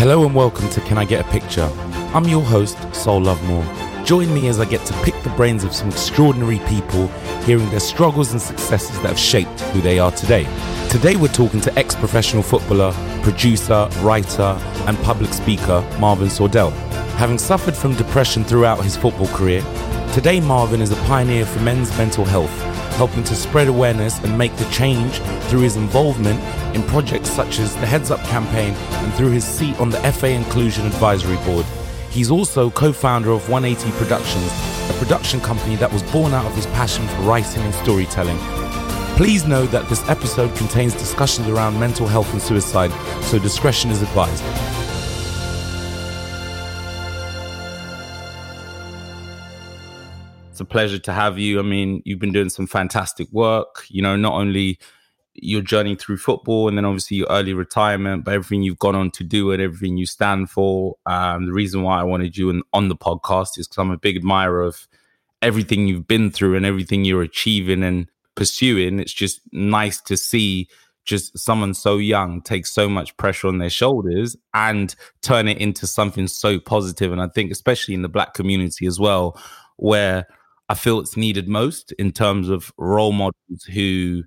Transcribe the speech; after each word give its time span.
Hello 0.00 0.24
and 0.24 0.34
welcome 0.34 0.66
to 0.70 0.80
Can 0.80 0.96
I 0.96 1.04
Get 1.04 1.26
a 1.26 1.30
Picture? 1.30 1.70
I'm 2.14 2.26
your 2.26 2.40
host, 2.40 2.78
Soul 2.94 3.20
Lovemore. 3.20 3.66
Join 4.06 4.32
me 4.32 4.48
as 4.48 4.58
I 4.58 4.64
get 4.64 4.86
to 4.86 4.94
pick 5.02 5.14
the 5.22 5.28
brains 5.36 5.62
of 5.62 5.74
some 5.74 5.90
extraordinary 5.90 6.58
people, 6.60 7.08
hearing 7.44 7.68
their 7.68 7.80
struggles 7.80 8.32
and 8.32 8.40
successes 8.40 8.98
that 9.02 9.08
have 9.08 9.18
shaped 9.18 9.60
who 9.60 9.82
they 9.82 9.98
are 9.98 10.10
today. 10.12 10.44
Today 10.88 11.16
we're 11.16 11.28
talking 11.28 11.60
to 11.60 11.78
ex 11.78 11.94
professional 11.94 12.42
footballer, 12.42 12.94
producer, 13.22 13.90
writer, 13.98 14.58
and 14.86 14.96
public 15.00 15.34
speaker 15.34 15.86
Marvin 16.00 16.28
Sordell. 16.28 16.72
Having 17.18 17.36
suffered 17.36 17.76
from 17.76 17.94
depression 17.94 18.42
throughout 18.42 18.82
his 18.82 18.96
football 18.96 19.28
career, 19.28 19.60
today 20.14 20.40
Marvin 20.40 20.80
is 20.80 20.92
a 20.92 21.02
pioneer 21.04 21.44
for 21.44 21.60
men's 21.60 21.94
mental 21.98 22.24
health, 22.24 22.69
helping 23.00 23.24
to 23.24 23.34
spread 23.34 23.66
awareness 23.66 24.22
and 24.24 24.36
make 24.36 24.54
the 24.56 24.70
change 24.70 25.20
through 25.48 25.60
his 25.60 25.76
involvement 25.76 26.38
in 26.76 26.82
projects 26.82 27.30
such 27.30 27.58
as 27.58 27.74
the 27.76 27.86
Heads 27.86 28.10
Up 28.10 28.20
campaign 28.24 28.74
and 28.74 29.14
through 29.14 29.30
his 29.30 29.42
seat 29.42 29.74
on 29.80 29.88
the 29.88 29.96
FA 30.12 30.28
Inclusion 30.28 30.84
Advisory 30.84 31.38
Board. 31.46 31.64
He's 32.10 32.30
also 32.30 32.68
co 32.68 32.92
founder 32.92 33.30
of 33.30 33.48
180 33.48 33.90
Productions, 33.96 34.44
a 34.90 34.92
production 34.98 35.40
company 35.40 35.76
that 35.76 35.90
was 35.90 36.02
born 36.12 36.34
out 36.34 36.44
of 36.44 36.54
his 36.54 36.66
passion 36.66 37.08
for 37.08 37.22
writing 37.22 37.62
and 37.62 37.72
storytelling. 37.76 38.36
Please 39.16 39.46
note 39.46 39.70
that 39.70 39.88
this 39.88 40.06
episode 40.10 40.54
contains 40.54 40.92
discussions 40.92 41.48
around 41.48 41.80
mental 41.80 42.06
health 42.06 42.30
and 42.34 42.42
suicide, 42.42 42.92
so 43.22 43.38
discretion 43.38 43.90
is 43.90 44.02
advised. 44.02 44.44
It's 50.60 50.66
a 50.66 50.74
pleasure 50.74 50.98
to 50.98 51.12
have 51.14 51.38
you. 51.38 51.58
I 51.58 51.62
mean, 51.62 52.02
you've 52.04 52.18
been 52.18 52.32
doing 52.32 52.50
some 52.50 52.66
fantastic 52.66 53.32
work, 53.32 53.86
you 53.88 54.02
know, 54.02 54.14
not 54.14 54.34
only 54.34 54.78
your 55.32 55.62
journey 55.62 55.94
through 55.94 56.18
football 56.18 56.68
and 56.68 56.76
then 56.76 56.84
obviously 56.84 57.16
your 57.16 57.28
early 57.30 57.54
retirement, 57.54 58.26
but 58.26 58.34
everything 58.34 58.62
you've 58.62 58.78
gone 58.78 58.94
on 58.94 59.10
to 59.12 59.24
do 59.24 59.52
and 59.52 59.62
everything 59.62 59.96
you 59.96 60.04
stand 60.04 60.50
for. 60.50 60.96
Um, 61.06 61.46
the 61.46 61.54
reason 61.54 61.82
why 61.82 61.98
I 61.98 62.02
wanted 62.02 62.36
you 62.36 62.50
in, 62.50 62.62
on 62.74 62.88
the 62.88 62.94
podcast 62.94 63.56
is 63.56 63.68
because 63.68 63.78
I'm 63.78 63.90
a 63.90 63.96
big 63.96 64.18
admirer 64.18 64.60
of 64.60 64.86
everything 65.40 65.88
you've 65.88 66.06
been 66.06 66.30
through 66.30 66.56
and 66.56 66.66
everything 66.66 67.06
you're 67.06 67.22
achieving 67.22 67.82
and 67.82 68.06
pursuing. 68.34 69.00
It's 69.00 69.14
just 69.14 69.40
nice 69.52 69.98
to 70.02 70.16
see 70.18 70.68
just 71.06 71.38
someone 71.38 71.72
so 71.72 71.96
young 71.96 72.42
take 72.42 72.66
so 72.66 72.86
much 72.86 73.16
pressure 73.16 73.48
on 73.48 73.56
their 73.56 73.70
shoulders 73.70 74.36
and 74.52 74.94
turn 75.22 75.48
it 75.48 75.56
into 75.56 75.86
something 75.86 76.28
so 76.28 76.60
positive. 76.60 77.12
And 77.12 77.22
I 77.22 77.28
think, 77.28 77.50
especially 77.50 77.94
in 77.94 78.02
the 78.02 78.10
black 78.10 78.34
community 78.34 78.84
as 78.84 79.00
well, 79.00 79.40
where 79.76 80.26
I 80.70 80.74
feel 80.74 81.00
it's 81.00 81.16
needed 81.16 81.48
most 81.48 81.90
in 81.92 82.12
terms 82.12 82.48
of 82.48 82.72
role 82.78 83.10
models 83.10 83.64
who 83.74 84.22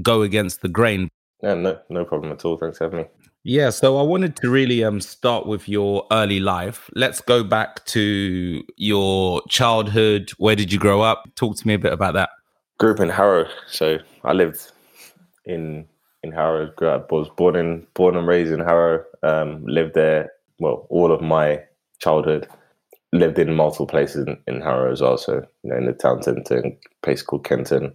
go 0.00 0.22
against 0.22 0.62
the 0.62 0.68
grain. 0.68 1.08
Yeah, 1.42 1.54
no, 1.54 1.80
no 1.88 2.04
problem 2.04 2.30
at 2.30 2.44
all. 2.44 2.56
Thanks 2.56 2.78
for 2.78 2.84
having 2.84 3.00
me. 3.00 3.06
Yeah, 3.42 3.70
so 3.70 3.98
I 3.98 4.02
wanted 4.02 4.36
to 4.36 4.50
really 4.50 4.84
um 4.84 5.00
start 5.00 5.46
with 5.46 5.68
your 5.68 6.06
early 6.12 6.38
life. 6.38 6.88
Let's 6.94 7.20
go 7.20 7.42
back 7.42 7.84
to 7.86 8.62
your 8.76 9.42
childhood. 9.48 10.30
Where 10.38 10.54
did 10.54 10.72
you 10.72 10.78
grow 10.78 11.00
up? 11.00 11.28
Talk 11.34 11.56
to 11.56 11.66
me 11.66 11.74
a 11.74 11.78
bit 11.78 11.92
about 11.92 12.14
that. 12.14 12.30
Grew 12.78 12.92
up 12.92 13.00
in 13.00 13.08
Harrow, 13.08 13.48
so 13.66 13.98
I 14.22 14.32
lived 14.32 14.70
in 15.44 15.88
in 16.22 16.30
Harrow. 16.30 16.70
Grew 16.76 16.90
up, 16.90 17.10
was 17.10 17.28
born 17.30 17.56
in 17.56 17.84
born 17.94 18.16
and 18.16 18.28
raised 18.28 18.52
in 18.52 18.60
Harrow. 18.60 19.04
Um, 19.24 19.64
lived 19.66 19.94
there 19.94 20.30
well 20.60 20.86
all 20.88 21.10
of 21.10 21.20
my 21.20 21.64
childhood. 21.98 22.46
Lived 23.12 23.38
in 23.38 23.54
multiple 23.54 23.86
places 23.86 24.26
in, 24.26 24.38
in 24.46 24.60
Harrow 24.60 24.92
as 24.92 25.00
well. 25.00 25.18
So 25.18 25.44
you 25.62 25.70
know, 25.70 25.76
in 25.76 25.86
the 25.86 25.92
town 25.92 26.22
centre, 26.22 26.58
a 26.58 26.78
place 27.02 27.22
called 27.22 27.44
Kenton, 27.44 27.92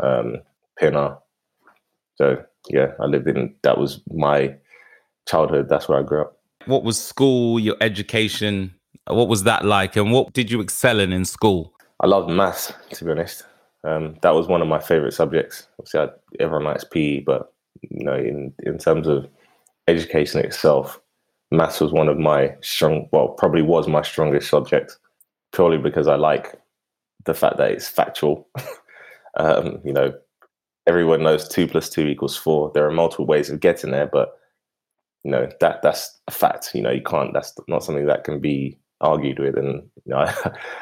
um, 0.00 0.38
Pinner, 0.78 1.18
so 2.16 2.42
yeah, 2.68 2.92
I 3.00 3.06
lived 3.06 3.28
in 3.28 3.54
that 3.62 3.78
was 3.78 4.00
my 4.12 4.54
childhood. 5.28 5.68
That's 5.68 5.88
where 5.88 5.98
I 5.98 6.02
grew 6.02 6.22
up. 6.22 6.38
What 6.66 6.84
was 6.84 7.00
school, 7.00 7.58
your 7.58 7.76
education? 7.80 8.74
What 9.06 9.28
was 9.28 9.42
that 9.42 9.64
like? 9.64 9.96
And 9.96 10.12
what 10.12 10.32
did 10.32 10.50
you 10.50 10.60
excel 10.60 11.00
in 11.00 11.12
in 11.12 11.24
school? 11.24 11.72
I 12.00 12.06
loved 12.06 12.30
maths, 12.30 12.72
to 12.92 13.04
be 13.04 13.10
honest. 13.10 13.44
Um, 13.84 14.16
that 14.22 14.34
was 14.34 14.48
one 14.48 14.62
of 14.62 14.68
my 14.68 14.78
favorite 14.78 15.12
subjects. 15.12 15.68
Obviously, 15.78 16.00
I, 16.00 16.08
everyone 16.42 16.64
likes 16.64 16.84
PE, 16.84 17.20
but 17.20 17.52
you 17.82 18.04
know, 18.04 18.14
in 18.14 18.52
in 18.60 18.78
terms 18.78 19.06
of 19.06 19.28
education 19.88 20.40
itself, 20.40 21.00
maths 21.56 21.80
was 21.80 21.92
one 21.92 22.08
of 22.08 22.18
my 22.18 22.54
strong. 22.60 23.08
Well, 23.12 23.28
probably 23.28 23.62
was 23.62 23.88
my 23.88 24.02
strongest 24.02 24.48
subject, 24.48 24.98
purely 25.52 25.78
because 25.78 26.08
I 26.08 26.16
like 26.16 26.58
the 27.24 27.34
fact 27.34 27.56
that 27.58 27.70
it's 27.70 27.88
factual. 27.88 28.48
um, 29.36 29.80
you 29.84 29.92
know, 29.92 30.12
everyone 30.86 31.22
knows 31.22 31.48
two 31.48 31.66
plus 31.66 31.88
two 31.88 32.06
equals 32.06 32.36
four. 32.36 32.70
There 32.74 32.86
are 32.86 32.92
multiple 32.92 33.26
ways 33.26 33.50
of 33.50 33.60
getting 33.60 33.90
there, 33.90 34.06
but 34.06 34.38
you 35.24 35.30
know 35.30 35.48
that 35.60 35.82
that's 35.82 36.18
a 36.28 36.30
fact. 36.30 36.70
You 36.74 36.82
know, 36.82 36.90
you 36.90 37.02
can't. 37.02 37.32
That's 37.32 37.54
not 37.68 37.84
something 37.84 38.06
that 38.06 38.24
can 38.24 38.40
be 38.40 38.78
argued 39.00 39.38
with, 39.38 39.56
and 39.56 39.82
you 40.04 40.14
know, 40.14 40.30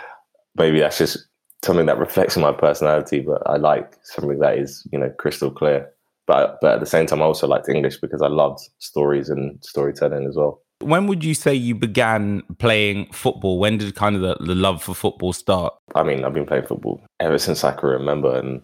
maybe 0.56 0.80
that's 0.80 0.98
just 0.98 1.26
something 1.64 1.86
that 1.86 1.98
reflects 1.98 2.36
my 2.36 2.52
personality. 2.52 3.20
But 3.20 3.42
I 3.46 3.56
like 3.56 3.94
something 4.02 4.38
that 4.40 4.58
is 4.58 4.86
you 4.92 4.98
know 4.98 5.10
crystal 5.10 5.50
clear. 5.50 5.90
But 6.26 6.58
but 6.60 6.74
at 6.74 6.80
the 6.80 6.86
same 6.86 7.06
time, 7.06 7.22
I 7.22 7.24
also 7.24 7.46
liked 7.46 7.68
English 7.68 7.98
because 7.98 8.22
I 8.22 8.28
loved 8.28 8.60
stories 8.78 9.28
and 9.28 9.62
storytelling 9.64 10.26
as 10.26 10.36
well. 10.36 10.61
When 10.82 11.06
would 11.06 11.24
you 11.24 11.34
say 11.34 11.54
you 11.54 11.74
began 11.74 12.42
playing 12.58 13.10
football? 13.12 13.58
When 13.58 13.78
did 13.78 13.94
kind 13.94 14.16
of 14.16 14.22
the, 14.22 14.44
the 14.44 14.54
love 14.54 14.82
for 14.82 14.94
football 14.94 15.32
start? 15.32 15.74
I 15.94 16.02
mean, 16.02 16.24
I've 16.24 16.34
been 16.34 16.46
playing 16.46 16.66
football 16.66 17.04
ever 17.20 17.38
since 17.38 17.64
I 17.64 17.72
can 17.72 17.88
remember, 17.88 18.36
and 18.36 18.62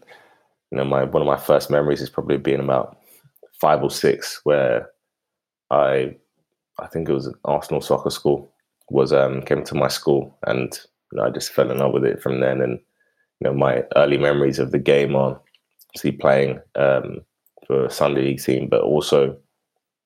you 0.70 0.78
know, 0.78 0.84
my 0.84 1.04
one 1.04 1.22
of 1.22 1.26
my 1.26 1.36
first 1.36 1.70
memories 1.70 2.00
is 2.00 2.10
probably 2.10 2.36
being 2.36 2.60
about 2.60 2.98
five 3.60 3.82
or 3.82 3.90
six, 3.90 4.40
where 4.44 4.90
I, 5.70 6.16
I 6.78 6.86
think 6.88 7.08
it 7.08 7.12
was 7.12 7.32
Arsenal 7.44 7.80
soccer 7.80 8.10
school, 8.10 8.50
was 8.90 9.12
um, 9.12 9.42
came 9.42 9.64
to 9.64 9.74
my 9.74 9.88
school, 9.88 10.36
and 10.46 10.78
you 11.12 11.18
know, 11.18 11.24
I 11.24 11.30
just 11.30 11.52
fell 11.52 11.70
in 11.70 11.78
love 11.78 11.92
with 11.92 12.04
it 12.04 12.22
from 12.22 12.40
then. 12.40 12.60
And 12.60 12.80
you 13.40 13.44
know, 13.44 13.54
my 13.54 13.84
early 13.96 14.18
memories 14.18 14.58
of 14.58 14.72
the 14.72 14.78
game 14.78 15.14
are 15.14 15.40
see 15.96 16.12
playing 16.12 16.60
um, 16.74 17.20
for 17.66 17.86
a 17.86 17.90
Sunday 17.90 18.22
league 18.22 18.42
team, 18.42 18.68
but 18.68 18.82
also 18.82 19.36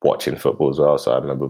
watching 0.02 0.36
football 0.36 0.70
as 0.70 0.78
well. 0.78 0.98
So 0.98 1.12
I 1.12 1.18
remember, 1.18 1.48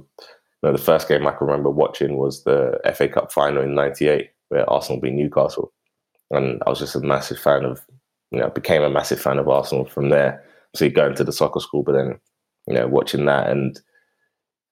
know, 0.63 0.73
the 0.73 0.79
first 0.83 1.09
game 1.09 1.27
I 1.27 1.33
can 1.33 1.47
remember 1.47 1.71
watching 1.71 2.17
was 2.17 2.45
the 2.45 2.81
FA 2.95 3.09
Cup 3.09 3.33
final 3.33 3.63
in 3.63 3.75
'98, 3.75 4.31
where 4.49 4.69
Arsenal 4.69 5.01
beat 5.01 5.15
Newcastle, 5.15 5.73
and 6.31 6.63
I 6.67 6.71
was 6.71 6.79
just 6.79 6.97
a 6.97 7.01
massive 7.01 7.39
fan 7.39 7.65
of 7.65 7.81
you 8.33 8.39
know, 8.41 8.49
became 8.49 8.83
a 8.83 8.91
massive 8.91 9.21
fan 9.21 9.39
of 9.39 9.49
Arsenal 9.49 9.85
from 9.85 10.09
there. 10.09 10.43
So 10.75 10.89
going 10.89 11.15
to 11.17 11.25
the 11.25 11.33
soccer 11.33 11.61
school, 11.61 11.83
but 11.83 11.93
then, 11.93 12.19
you 12.67 12.75
know, 12.75 12.89
watching 12.89 13.27
that 13.27 13.51
and 13.51 13.79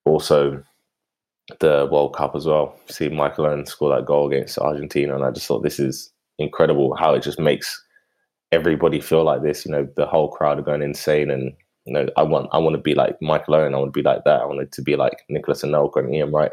also 0.06 0.62
the 1.60 1.86
World 1.92 2.16
Cup 2.16 2.34
as 2.34 2.46
well. 2.46 2.74
See 2.88 3.10
Michael 3.10 3.46
Owen 3.46 3.66
score 3.66 3.94
that 3.94 4.06
goal 4.06 4.26
against 4.26 4.58
Argentina, 4.58 5.14
and 5.14 5.24
I 5.24 5.30
just 5.30 5.46
thought 5.46 5.62
this 5.62 5.78
is 5.78 6.10
incredible 6.38 6.96
how 6.96 7.12
it 7.14 7.22
just 7.22 7.38
makes 7.38 7.84
everybody 8.50 8.98
feel 8.98 9.24
like 9.24 9.42
this. 9.42 9.66
You 9.66 9.72
know, 9.72 9.86
the 9.94 10.06
whole 10.06 10.30
crowd 10.30 10.58
are 10.58 10.62
going 10.62 10.82
insane, 10.82 11.30
and 11.30 11.52
you 11.84 11.92
know, 11.92 12.06
I 12.16 12.22
want 12.22 12.48
I 12.52 12.58
want 12.58 12.74
to 12.74 12.82
be 12.82 12.94
like 12.94 13.20
Michael 13.20 13.54
Owen. 13.54 13.74
I 13.74 13.78
want 13.78 13.92
to 13.92 13.98
be 13.98 14.02
like 14.02 14.24
that. 14.24 14.42
I 14.42 14.46
wanted 14.46 14.72
to 14.72 14.82
be 14.82 14.96
like 14.96 15.24
Nicolas 15.28 15.62
Anelka 15.62 15.96
and 15.96 16.14
Ian 16.14 16.32
Wright. 16.32 16.52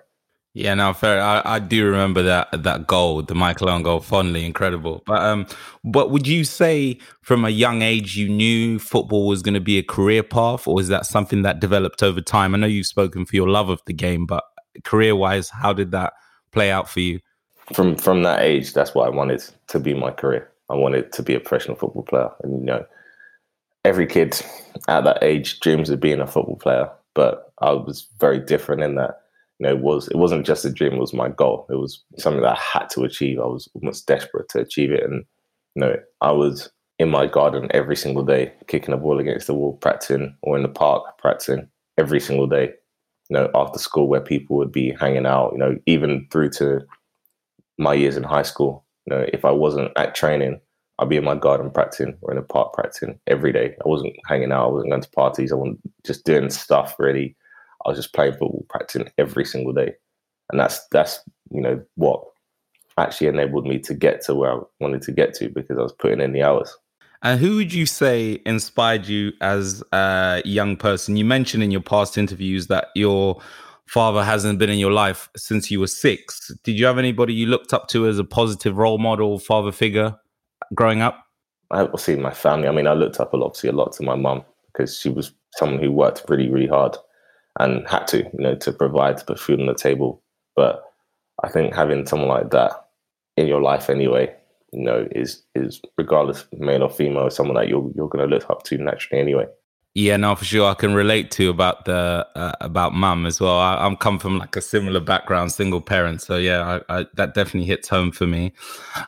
Yeah, 0.53 0.73
no, 0.73 0.91
fair. 0.91 1.21
I, 1.21 1.43
I 1.45 1.59
do 1.59 1.85
remember 1.85 2.23
that 2.23 2.63
that 2.63 2.87
goal, 2.87 3.21
the 3.21 3.35
Michael 3.35 3.69
Owen 3.69 3.83
goal, 3.83 3.99
fondly, 3.99 4.43
incredible. 4.43 5.03
But 5.05 5.21
um, 5.21 5.45
but 5.83 6.09
would 6.09 6.25
you 6.25 6.43
say 6.43 6.97
from 7.21 7.45
a 7.45 7.49
young 7.49 7.83
age 7.83 8.17
you 8.17 8.27
knew 8.27 8.79
football 8.79 9.27
was 9.27 9.43
going 9.43 9.53
to 9.53 9.59
be 9.59 9.77
a 9.77 9.83
career 9.83 10.23
path, 10.23 10.67
or 10.67 10.81
is 10.81 10.87
that 10.87 11.05
something 11.05 11.43
that 11.43 11.59
developed 11.59 12.01
over 12.01 12.21
time? 12.21 12.55
I 12.55 12.57
know 12.57 12.65
you've 12.65 12.87
spoken 12.87 13.25
for 13.25 13.35
your 13.35 13.47
love 13.47 13.69
of 13.69 13.81
the 13.85 13.93
game, 13.93 14.25
but 14.25 14.43
career 14.83 15.15
wise, 15.15 15.49
how 15.49 15.73
did 15.73 15.91
that 15.91 16.13
play 16.51 16.71
out 16.71 16.89
for 16.89 17.01
you? 17.01 17.19
From 17.73 17.95
from 17.95 18.23
that 18.23 18.41
age, 18.41 18.73
that's 18.73 18.95
what 18.95 19.05
I 19.05 19.09
wanted 19.09 19.43
to 19.67 19.79
be 19.79 19.93
my 19.93 20.09
career. 20.09 20.51
I 20.71 20.73
wanted 20.73 21.11
to 21.13 21.21
be 21.21 21.35
a 21.35 21.39
professional 21.39 21.77
football 21.77 22.01
player, 22.03 22.31
and 22.41 22.61
you 22.61 22.65
know, 22.65 22.85
every 23.87 24.05
kid 24.05 24.39
at 24.87 25.05
that 25.05 25.23
age 25.23 25.59
dreams 25.61 25.89
of 25.89 25.99
being 25.99 26.19
a 26.19 26.27
football 26.27 26.57
player. 26.57 26.89
But 27.15 27.51
I 27.61 27.71
was 27.71 28.07
very 28.19 28.39
different 28.39 28.83
in 28.83 28.95
that 28.95 29.21
you 29.59 29.65
know, 29.65 29.73
it 29.73 29.79
was 29.79 30.07
it 30.09 30.17
wasn't 30.17 30.45
just 30.45 30.65
a 30.65 30.71
dream; 30.71 30.93
it 30.93 30.99
was 30.99 31.13
my 31.13 31.29
goal. 31.29 31.65
It 31.69 31.75
was 31.75 32.03
something 32.17 32.41
that 32.43 32.57
I 32.57 32.79
had 32.79 32.89
to 32.91 33.03
achieve. 33.03 33.39
I 33.39 33.45
was 33.45 33.67
almost 33.73 34.05
desperate 34.05 34.49
to 34.49 34.59
achieve 34.59 34.91
it, 34.91 35.03
and 35.03 35.25
you 35.75 35.81
know, 35.81 35.95
I 36.21 36.31
was 36.31 36.69
in 36.99 37.09
my 37.09 37.25
garden 37.25 37.67
every 37.71 37.95
single 37.95 38.23
day, 38.23 38.53
kicking 38.67 38.93
a 38.93 38.97
ball 38.97 39.19
against 39.19 39.47
the 39.47 39.55
wall, 39.55 39.77
practicing, 39.77 40.35
or 40.43 40.57
in 40.57 40.63
the 40.63 40.69
park 40.69 41.17
practicing 41.17 41.67
every 41.97 42.19
single 42.19 42.47
day. 42.47 42.73
You 43.29 43.33
know, 43.33 43.49
after 43.55 43.79
school, 43.79 44.07
where 44.07 44.21
people 44.21 44.57
would 44.57 44.71
be 44.71 44.91
hanging 44.99 45.25
out. 45.25 45.53
You 45.53 45.59
know, 45.59 45.77
even 45.87 46.27
through 46.31 46.51
to 46.51 46.81
my 47.79 47.93
years 47.93 48.17
in 48.17 48.23
high 48.23 48.43
school. 48.43 48.85
You 49.07 49.15
know, 49.15 49.25
if 49.33 49.43
I 49.43 49.51
wasn't 49.51 49.91
at 49.95 50.13
training, 50.13 50.59
I'd 50.99 51.09
be 51.09 51.17
in 51.17 51.23
my 51.23 51.35
garden 51.35 51.69
practicing 51.69 52.17
or 52.21 52.31
in 52.31 52.37
the 52.37 52.43
park 52.43 52.73
practicing 52.73 53.19
every 53.27 53.51
day. 53.51 53.75
I 53.83 53.87
wasn't 53.87 54.15
hanging 54.27 54.51
out. 54.51 54.67
I 54.67 54.71
wasn't 54.71 54.91
going 54.91 55.01
to 55.01 55.09
parties. 55.11 55.51
I 55.51 55.55
wasn't 55.55 55.79
just 56.05 56.25
doing 56.25 56.49
stuff 56.49 56.95
really 56.97 57.35
I 57.87 57.89
was 57.89 57.97
just 57.97 58.13
playing 58.13 58.33
football, 58.33 58.65
practicing 58.69 59.09
every 59.17 59.45
single 59.45 59.73
day, 59.73 59.93
and 60.51 60.59
that's 60.59 60.85
that's 60.91 61.21
you 61.51 61.61
know 61.61 61.81
what 61.95 62.21
actually 62.97 63.27
enabled 63.27 63.65
me 63.65 63.79
to 63.79 63.93
get 63.93 64.21
to 64.25 64.35
where 64.35 64.53
I 64.53 64.59
wanted 64.79 65.03
to 65.03 65.11
get 65.11 65.33
to 65.35 65.49
because 65.49 65.77
I 65.77 65.83
was 65.83 65.93
putting 65.93 66.19
in 66.19 66.33
the 66.33 66.43
hours. 66.43 66.75
And 67.23 67.39
who 67.39 67.55
would 67.55 67.73
you 67.73 67.85
say 67.85 68.41
inspired 68.45 69.07
you 69.07 69.31
as 69.41 69.83
a 69.91 70.41
young 70.45 70.75
person? 70.75 71.15
You 71.15 71.25
mentioned 71.25 71.63
in 71.63 71.71
your 71.71 71.81
past 71.81 72.17
interviews 72.17 72.67
that 72.67 72.87
your 72.93 73.41
father 73.85 74.23
hasn't 74.23 74.59
been 74.59 74.69
in 74.69 74.79
your 74.79 74.91
life 74.91 75.29
since 75.35 75.71
you 75.71 75.79
were 75.79 75.87
six. 75.87 76.51
Did 76.63 76.77
you 76.77 76.85
have 76.85 76.97
anybody 76.97 77.33
you 77.33 77.47
looked 77.47 77.73
up 77.73 77.87
to 77.89 78.07
as 78.07 78.19
a 78.19 78.23
positive 78.23 78.77
role 78.77 78.97
model, 78.97 79.39
father 79.39 79.71
figure 79.71 80.17
growing 80.73 81.01
up? 81.01 81.25
I 81.71 81.87
see 81.97 82.15
my 82.15 82.33
family. 82.33 82.67
I 82.67 82.71
mean, 82.71 82.87
I 82.87 82.93
looked 82.93 83.19
up 83.19 83.33
a 83.33 83.37
lot, 83.37 83.47
obviously, 83.47 83.69
a 83.69 83.73
lot 83.73 83.91
to 83.93 84.03
my 84.03 84.15
mum 84.15 84.43
because 84.71 84.97
she 84.97 85.09
was 85.09 85.33
someone 85.55 85.81
who 85.81 85.91
worked 85.91 86.23
really, 86.29 86.49
really 86.49 86.67
hard 86.67 86.95
and 87.59 87.87
had 87.87 88.07
to, 88.07 88.19
you 88.19 88.29
know, 88.39 88.55
to 88.55 88.71
provide, 88.71 89.17
to 89.17 89.25
put 89.25 89.39
food 89.39 89.59
on 89.59 89.65
the 89.65 89.73
table. 89.73 90.21
But 90.55 90.83
I 91.43 91.49
think 91.49 91.73
having 91.73 92.05
someone 92.05 92.29
like 92.29 92.51
that 92.51 92.71
in 93.35 93.47
your 93.47 93.61
life 93.61 93.89
anyway, 93.89 94.33
you 94.71 94.83
know, 94.83 95.07
is 95.11 95.43
is 95.55 95.81
regardless 95.97 96.45
male 96.53 96.83
or 96.83 96.89
female, 96.89 97.29
someone 97.29 97.55
that 97.55 97.67
you're 97.67 97.91
you're 97.95 98.09
going 98.09 98.27
to 98.27 98.33
look 98.33 98.49
up 98.49 98.63
to 98.63 98.77
naturally 98.77 99.21
anyway. 99.21 99.45
Yeah, 99.97 100.15
no, 100.17 100.35
for 100.35 100.45
sure. 100.45 100.69
I 100.69 100.75
can 100.75 100.93
relate 100.93 101.31
to 101.31 101.49
about 101.49 101.85
the 101.85 102.27
uh, 102.35 102.51
about 102.61 102.93
mum 102.93 103.25
as 103.25 103.41
well. 103.41 103.57
I, 103.57 103.83
am 103.83 103.95
come 103.95 104.19
from 104.19 104.37
like 104.37 104.55
a 104.55 104.61
similar 104.61 104.99
background, 104.99 105.51
single 105.51 105.81
parent. 105.81 106.21
So 106.21 106.37
yeah, 106.37 106.81
I, 106.87 106.99
I, 106.99 107.05
that 107.15 107.33
definitely 107.33 107.65
hits 107.65 107.87
home 107.87 108.11
for 108.11 108.27
me. 108.27 108.53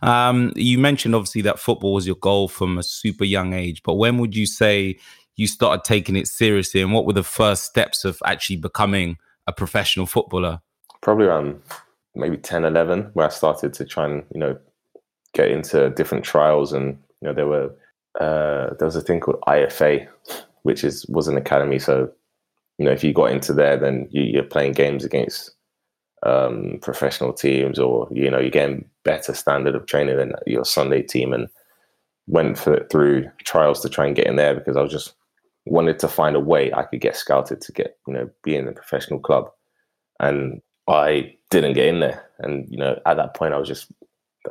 Um, 0.01 0.51
you 0.56 0.80
mentioned 0.80 1.13
obviously 1.13 1.44
that 1.44 1.59
football 1.59 1.94
was 1.94 2.07
your 2.07 2.15
goal 2.15 2.47
from 2.47 2.80
a 2.80 2.81
super 2.81 3.24
young 3.24 3.53
age, 3.53 3.83
but 3.83 3.94
when 3.94 4.18
would 4.18 4.36
you 4.36 4.47
say 4.47 4.97
you 5.36 5.45
started 5.45 5.83
taking 5.83 6.15
it 6.15 6.27
seriously, 6.27 6.81
and 6.81 6.92
what 6.92 7.06
were 7.06 7.13
the 7.13 7.21
first 7.21 7.65
steps 7.65 8.03
of 8.03 8.19
actually 8.25 8.56
becoming 8.56 9.19
a 9.45 9.53
professional 9.53 10.07
footballer? 10.07 10.59
Probably 11.01 11.27
around 11.27 11.62
maybe 12.15 12.35
10, 12.35 12.65
11, 12.65 13.12
where 13.13 13.27
I 13.27 13.30
started 13.30 13.75
to 13.75 13.85
try 13.85 14.07
and 14.07 14.24
you 14.33 14.39
know 14.39 14.57
get 15.35 15.51
into 15.51 15.92
different 15.92 16.25
trials, 16.25 16.74
and 16.74 16.97
you 17.21 17.27
know 17.27 17.33
there 17.35 17.45
were 17.45 17.75
uh, 18.19 18.74
there 18.80 18.88
was 18.88 18.95
a 18.95 19.01
thing 19.01 19.19
called 19.19 19.39
IFA 19.47 20.07
which 20.63 20.83
is 20.83 21.06
was 21.07 21.27
an 21.27 21.38
academy. 21.38 21.79
So, 21.79 22.11
you 22.77 22.85
know, 22.85 22.91
if 22.91 23.03
you 23.03 23.13
got 23.13 23.31
into 23.31 23.53
there, 23.53 23.77
then 23.77 24.07
you, 24.11 24.39
are 24.39 24.44
playing 24.44 24.73
games 24.73 25.03
against 25.03 25.51
um, 26.23 26.79
professional 26.81 27.33
teams, 27.33 27.79
or 27.79 28.07
you 28.11 28.29
know, 28.29 28.39
you're 28.39 28.50
getting 28.50 28.85
better 29.03 29.33
standard 29.33 29.75
of 29.75 29.85
training 29.85 30.17
than 30.17 30.33
your 30.45 30.65
Sunday 30.65 31.01
team. 31.01 31.33
And 31.33 31.50
went 32.29 32.57
for, 32.57 32.85
through 32.91 33.29
trials 33.44 33.81
to 33.81 33.89
try 33.89 34.06
and 34.06 34.15
get 34.15 34.27
in 34.27 34.35
there 34.35 34.53
because 34.53 34.77
I 34.77 34.81
was 34.81 34.91
just 34.91 35.13
wanted 35.65 36.00
to 36.00 36.07
find 36.07 36.35
a 36.35 36.39
way 36.39 36.71
I 36.71 36.83
could 36.83 37.01
get 37.01 37.15
scouted 37.15 37.59
to 37.61 37.71
get 37.71 37.97
you 38.07 38.13
know 38.13 38.29
be 38.44 38.56
in 38.56 38.67
a 38.67 38.71
professional 38.71 39.19
club, 39.19 39.51
and 40.19 40.61
I 40.88 41.35
didn't 41.50 41.73
get 41.73 41.88
in 41.88 42.00
there. 42.00 42.23
And 42.39 42.67
you 42.69 42.77
know, 42.77 43.00
at 43.06 43.17
that 43.17 43.33
point, 43.33 43.53
I 43.53 43.57
was 43.57 43.67
just 43.67 43.91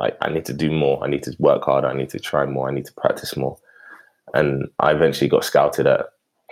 I, 0.01 0.13
I 0.21 0.29
need 0.29 0.45
to 0.47 0.53
do 0.53 0.71
more. 0.71 1.03
I 1.03 1.09
need 1.09 1.23
to 1.23 1.35
work 1.39 1.65
harder. 1.65 1.89
I 1.89 1.95
need 1.95 2.11
to 2.11 2.19
try 2.19 2.45
more. 2.45 2.69
I 2.69 2.75
need 2.75 2.85
to 2.87 2.93
practice 2.93 3.37
more. 3.37 3.57
And 4.35 4.69
I 4.79 4.93
eventually 4.93 5.29
got 5.29 5.45
scouted 5.45 5.87
at 5.87 6.07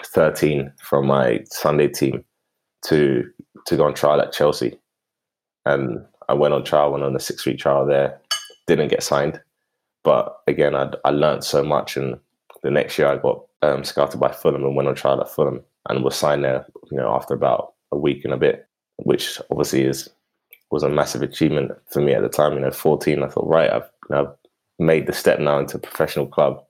13 0.05 0.73
from 0.83 1.07
my 1.07 1.45
Sunday 1.51 1.89
team 1.89 2.25
to 2.87 3.25
to 3.67 3.77
go 3.77 3.85
on 3.85 3.95
trial 3.95 4.21
at 4.21 4.33
Chelsea. 4.33 4.79
And 5.65 6.05
I 6.29 6.35
went 6.35 6.55
on 6.55 6.65
trial, 6.65 6.93
went 6.93 7.05
on 7.05 7.17
a 7.17 7.21
six 7.21 7.45
week 7.45 7.59
trial 7.59 7.87
there, 7.87 8.21
didn't 8.67 8.89
get 8.89 9.03
signed. 9.03 9.41
But 10.05 10.41
again, 10.47 10.77
I, 10.77 10.93
I 11.05 11.11
learned 11.11 11.43
so 11.43 11.65
much. 11.65 11.97
And 11.97 12.19
the 12.63 12.71
next 12.71 12.99
year 12.99 13.09
I 13.09 13.17
got 13.17 13.45
um, 13.63 13.83
scouted 13.85 14.21
by 14.21 14.33
Fulham 14.33 14.65
and 14.65 14.77
went 14.77 14.89
on 14.89 14.95
trial 14.95 15.21
at 15.21 15.29
Fulham 15.29 15.61
and 15.89 16.05
was 16.05 16.17
signed 16.17 16.45
there, 16.45 16.65
you 16.91 16.97
know, 16.97 17.13
after 17.13 17.35
about 17.35 17.75
a 17.93 17.97
week 17.97 18.25
and 18.25 18.33
a 18.33 18.37
bit, 18.37 18.67
which 18.99 19.41
obviously 19.51 19.83
is 19.83 20.09
was 20.71 20.83
a 20.83 20.89
massive 20.89 21.23
achievement 21.23 21.73
for 21.91 22.01
me 22.01 22.13
at 22.13 22.23
the 22.23 22.29
time. 22.29 22.55
You 22.55 22.61
know, 22.61 22.71
14, 22.71 23.23
I 23.23 23.29
thought, 23.29 23.47
right, 23.47 23.71
I've, 23.71 23.89
I've 24.11 24.35
made 24.79 25.07
the 25.07 25.13
step 25.13 25.39
now 25.39 25.59
into 25.59 25.77
a 25.77 25.81
professional 25.81 26.27
club. 26.27 26.65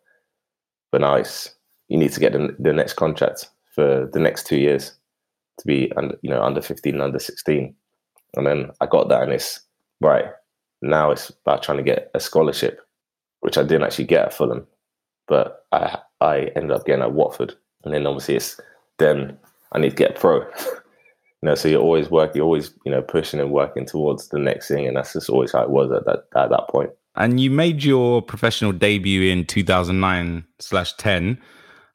But 0.97 1.03
now 1.03 1.17
it's 1.17 1.55
you 1.89 1.99
need 1.99 2.13
to 2.13 2.21
get 2.21 2.33
the, 2.33 2.57
the 2.59 2.73
next 2.73 2.95
contract 2.95 3.51
for 3.75 4.09
the 4.15 4.19
next 4.19 4.47
two 4.47 4.57
years 4.57 4.95
to 5.59 5.67
be 5.67 5.93
under 5.95 6.17
you 6.23 6.31
know 6.31 6.43
under 6.43 6.63
15 6.63 7.03
under 7.03 7.19
16 7.19 7.75
and 8.35 8.47
then 8.47 8.71
i 8.81 8.87
got 8.87 9.11
that 9.11 9.23
and 9.23 9.31
it's 9.31 9.61
right 10.01 10.25
now 10.81 11.11
it's 11.11 11.29
about 11.29 11.63
trying 11.63 11.77
to 11.77 11.85
get 11.85 12.11
a 12.15 12.19
scholarship 12.19 12.81
which 13.41 13.59
i 13.59 13.63
didn't 13.63 13.83
actually 13.83 14.07
get 14.07 14.25
at 14.25 14.33
fulham 14.33 14.67
but 15.29 15.67
i 15.71 15.99
i 16.23 16.51
ended 16.57 16.71
up 16.71 16.87
getting 16.87 17.03
at 17.03 17.13
watford. 17.13 17.55
And 17.85 17.93
then 17.93 18.07
obviously 18.07 18.37
it's 18.37 18.59
then 18.97 19.37
i 19.73 19.79
need 19.79 19.91
to 19.91 19.97
get 19.97 20.19
pro. 20.19 20.47
You 21.43 21.51
know 21.51 21.55
so 21.57 21.69
you're 21.69 21.83
always 21.83 22.11
working 22.11 22.37
you're 22.37 22.47
always 22.47 22.73
you 22.87 22.91
know 22.91 23.03
pushing 23.03 23.39
and 23.39 23.51
working 23.51 23.85
towards 23.85 24.29
the 24.29 24.39
next 24.39 24.69
thing. 24.69 24.87
And 24.87 24.97
that's 24.97 25.13
just 25.13 25.29
always 25.29 25.53
how 25.53 25.61
it 25.61 25.69
was 25.69 25.93
at 25.93 26.07
that 26.07 26.25
at 26.35 26.49
that 26.49 26.69
point 26.71 26.91
and 27.17 27.41
you 27.41 27.51
made 27.51 27.83
your 27.83 28.23
professional 28.23 28.73
debut 28.73 29.31
in 29.31 29.45
2009 29.45 30.45
slash 30.59 30.93
10. 30.95 31.39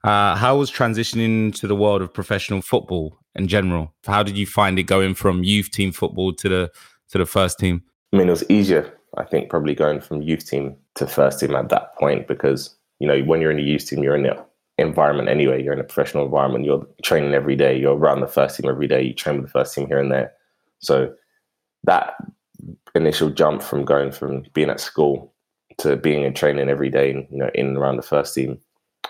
Uh, 0.04 0.36
how 0.36 0.58
was 0.58 0.72
transitioning 0.72 1.54
to 1.56 1.68
the 1.68 1.76
world 1.76 2.02
of 2.02 2.14
professional 2.14 2.62
football 2.62 3.18
in 3.36 3.48
general? 3.48 3.94
How 4.06 4.24
did 4.24 4.38
you 4.38 4.48
find 4.48 4.80
it 4.80 4.84
going 4.84 5.14
from 5.14 5.44
youth 5.44 5.72
team 5.72 5.92
football 5.92 6.34
to 6.34 6.50
the 6.50 6.72
to 7.10 7.18
the 7.18 7.26
first 7.26 7.60
team? 7.60 7.84
I 8.14 8.18
mean, 8.18 8.28
it 8.28 8.32
was 8.32 8.50
easier, 8.50 8.92
I 9.18 9.24
think, 9.24 9.50
probably 9.50 9.76
going 9.76 10.02
from 10.02 10.22
youth 10.22 10.48
team 10.48 10.76
to 10.96 11.08
first 11.08 11.40
team 11.40 11.56
at 11.56 11.70
that 11.70 11.96
point 11.98 12.28
because 12.28 12.76
you 13.00 13.08
know 13.08 13.22
when 13.22 13.42
you're 13.42 13.52
in 13.52 13.60
a 13.60 13.64
youth 13.64 13.88
team, 13.88 14.02
you're 14.02 14.16
in 14.16 14.24
the 14.24 14.44
environment 14.78 15.30
anyway. 15.30 15.64
You're 15.64 15.74
in 15.74 15.80
a 15.80 15.84
professional 15.84 16.26
environment. 16.26 16.66
You're 16.66 16.86
training 17.04 17.34
every 17.34 17.56
day. 17.56 17.78
You're 17.78 17.98
around 17.98 18.22
the 18.22 18.28
first 18.28 18.58
team 18.58 18.70
every 18.70 18.88
day. 18.88 19.04
You 19.04 19.14
train 19.14 19.38
with 19.38 19.46
the 19.46 19.52
first 19.52 19.76
team 19.76 19.88
here 19.88 20.00
and 20.00 20.12
there. 20.12 20.34
So 20.80 21.14
that 21.84 22.16
initial 22.96 23.30
jump 23.30 23.62
from 23.62 23.86
going 23.86 24.12
from 24.12 24.44
being 24.54 24.70
at 24.70 24.80
school 24.80 25.34
to 25.78 25.96
being 25.96 26.24
in 26.24 26.34
training 26.34 26.70
every 26.70 26.90
day, 26.90 27.28
you 27.30 27.38
know, 27.38 27.50
in 27.56 27.68
and 27.68 27.78
around 27.78 27.98
the 27.98 28.04
first 28.04 28.36
team. 28.36 28.60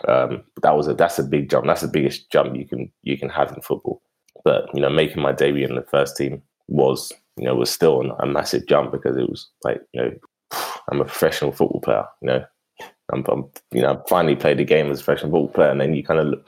Um, 0.07 0.43
that 0.63 0.75
was 0.75 0.87
a 0.87 0.93
that's 0.93 1.19
a 1.19 1.23
big 1.23 1.49
jump. 1.49 1.67
That's 1.67 1.81
the 1.81 1.87
biggest 1.87 2.31
jump 2.31 2.55
you 2.55 2.65
can 2.65 2.91
you 3.03 3.17
can 3.17 3.29
have 3.29 3.51
in 3.51 3.61
football. 3.61 4.01
But 4.43 4.65
you 4.73 4.81
know, 4.81 4.89
making 4.89 5.21
my 5.21 5.31
debut 5.31 5.67
in 5.67 5.75
the 5.75 5.83
first 5.83 6.17
team 6.17 6.41
was 6.67 7.11
you 7.37 7.45
know 7.45 7.55
was 7.55 7.69
still 7.69 8.01
a 8.19 8.25
massive 8.25 8.67
jump 8.67 8.91
because 8.91 9.17
it 9.17 9.29
was 9.29 9.49
like 9.63 9.81
you 9.93 10.01
know 10.01 10.11
I'm 10.91 11.01
a 11.01 11.05
professional 11.05 11.51
football 11.51 11.81
player. 11.81 12.05
You 12.21 12.27
know, 12.27 12.45
I'm, 13.13 13.25
I'm 13.27 13.45
you 13.71 13.81
know 13.81 13.93
I 13.93 14.09
finally 14.09 14.35
played 14.35 14.57
the 14.57 14.65
game 14.65 14.89
as 14.89 15.01
a 15.01 15.03
professional 15.03 15.31
football 15.31 15.53
player, 15.53 15.69
and 15.69 15.81
then 15.81 15.93
you 15.93 16.03
kind 16.03 16.19
of 16.19 16.43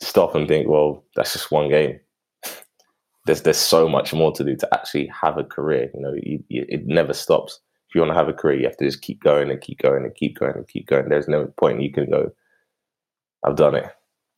stop 0.00 0.34
and 0.34 0.48
think, 0.48 0.68
well, 0.68 1.04
that's 1.14 1.32
just 1.32 1.50
one 1.50 1.68
game 1.68 2.00
there's 3.26 3.42
there's 3.42 3.58
so 3.58 3.88
much 3.88 4.12
more 4.12 4.32
to 4.32 4.44
do 4.44 4.56
to 4.56 4.68
actually 4.74 5.06
have 5.08 5.38
a 5.38 5.44
career. 5.44 5.90
You 5.94 6.00
know, 6.00 6.14
you, 6.22 6.42
you, 6.48 6.66
it 6.68 6.86
never 6.86 7.12
stops. 7.12 7.60
If 7.88 7.94
you 7.94 8.00
want 8.00 8.12
to 8.12 8.18
have 8.18 8.28
a 8.28 8.32
career, 8.32 8.58
you 8.58 8.66
have 8.66 8.76
to 8.76 8.84
just 8.84 9.02
keep 9.02 9.22
going 9.22 9.50
and 9.50 9.60
keep 9.60 9.78
going 9.78 10.04
and 10.04 10.14
keep 10.14 10.38
going 10.38 10.54
and 10.54 10.68
keep 10.68 10.86
going. 10.86 11.08
There's 11.08 11.28
no 11.28 11.46
point 11.58 11.82
you 11.82 11.92
can 11.92 12.08
go, 12.08 12.30
I've 13.44 13.56
done 13.56 13.74
it 13.74 13.86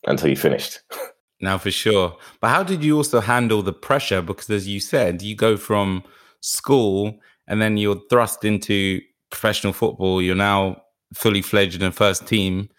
until 0.06 0.30
you 0.30 0.36
finished. 0.36 0.80
now, 1.40 1.58
for 1.58 1.70
sure. 1.70 2.16
But 2.40 2.48
how 2.48 2.62
did 2.62 2.82
you 2.82 2.96
also 2.96 3.20
handle 3.20 3.62
the 3.62 3.72
pressure? 3.72 4.22
Because 4.22 4.48
as 4.48 4.66
you 4.66 4.80
said, 4.80 5.20
you 5.20 5.36
go 5.36 5.58
from 5.58 6.02
school 6.40 7.18
and 7.46 7.60
then 7.60 7.76
you're 7.76 8.00
thrust 8.08 8.44
into 8.44 9.00
professional 9.30 9.74
football. 9.74 10.22
You're 10.22 10.34
now 10.34 10.82
fully 11.14 11.42
fledged 11.42 11.82
in 11.82 11.92
first 11.92 12.26
team 12.26 12.70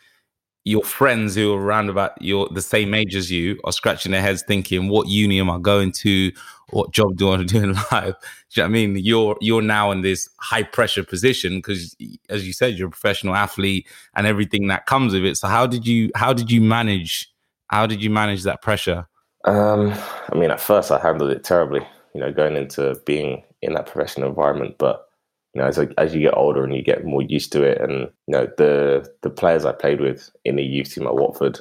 your 0.65 0.83
friends 0.83 1.35
who 1.35 1.53
are 1.53 1.61
around 1.61 1.89
about 1.89 2.19
your 2.21 2.47
the 2.49 2.61
same 2.61 2.93
age 2.93 3.15
as 3.15 3.29
you 3.29 3.59
are 3.65 3.71
scratching 3.71 4.11
their 4.11 4.21
heads 4.21 4.43
thinking, 4.43 4.87
what 4.87 5.07
uni 5.07 5.39
am 5.39 5.49
I 5.49 5.59
going 5.59 5.91
to? 5.93 6.31
What 6.69 6.91
job 6.91 7.17
do 7.17 7.27
I 7.27 7.29
want 7.31 7.47
to 7.47 7.53
do 7.53 7.63
in 7.63 7.73
life? 7.91 8.15
Do 8.51 8.61
you 8.61 8.63
know 8.63 8.65
I 8.65 8.67
mean? 8.69 8.95
You're 8.97 9.37
you're 9.41 9.61
now 9.61 9.91
in 9.91 10.01
this 10.01 10.29
high 10.39 10.63
pressure 10.63 11.03
position 11.03 11.57
because 11.57 11.95
as 12.29 12.47
you 12.47 12.53
said, 12.53 12.75
you're 12.75 12.87
a 12.87 12.91
professional 12.91 13.35
athlete 13.35 13.87
and 14.15 14.25
everything 14.25 14.67
that 14.67 14.85
comes 14.85 15.13
with 15.13 15.25
it. 15.25 15.35
So 15.37 15.47
how 15.47 15.67
did 15.67 15.85
you 15.85 16.11
how 16.15 16.33
did 16.33 16.49
you 16.49 16.61
manage 16.61 17.29
how 17.67 17.85
did 17.85 18.03
you 18.03 18.09
manage 18.09 18.43
that 18.43 18.61
pressure? 18.61 19.07
Um, 19.45 19.93
I 20.31 20.35
mean, 20.35 20.51
at 20.51 20.61
first 20.61 20.91
I 20.91 20.99
handled 20.99 21.31
it 21.31 21.43
terribly, 21.43 21.85
you 22.13 22.21
know, 22.21 22.31
going 22.31 22.55
into 22.55 22.95
being 23.05 23.43
in 23.61 23.73
that 23.73 23.87
professional 23.87 24.29
environment, 24.29 24.75
but 24.77 25.09
you 25.53 25.61
know, 25.61 25.67
as 25.67 25.77
as 25.97 26.15
you 26.15 26.21
get 26.21 26.35
older 26.35 26.63
and 26.63 26.75
you 26.75 26.83
get 26.83 27.05
more 27.05 27.21
used 27.21 27.51
to 27.51 27.63
it, 27.63 27.79
and 27.79 28.09
you 28.27 28.31
know 28.31 28.47
the 28.57 29.07
the 29.21 29.29
players 29.29 29.65
I 29.65 29.71
played 29.71 30.01
with 30.01 30.31
in 30.45 30.55
the 30.55 30.63
youth 30.63 30.93
team 30.93 31.05
at 31.05 31.15
Watford, 31.15 31.59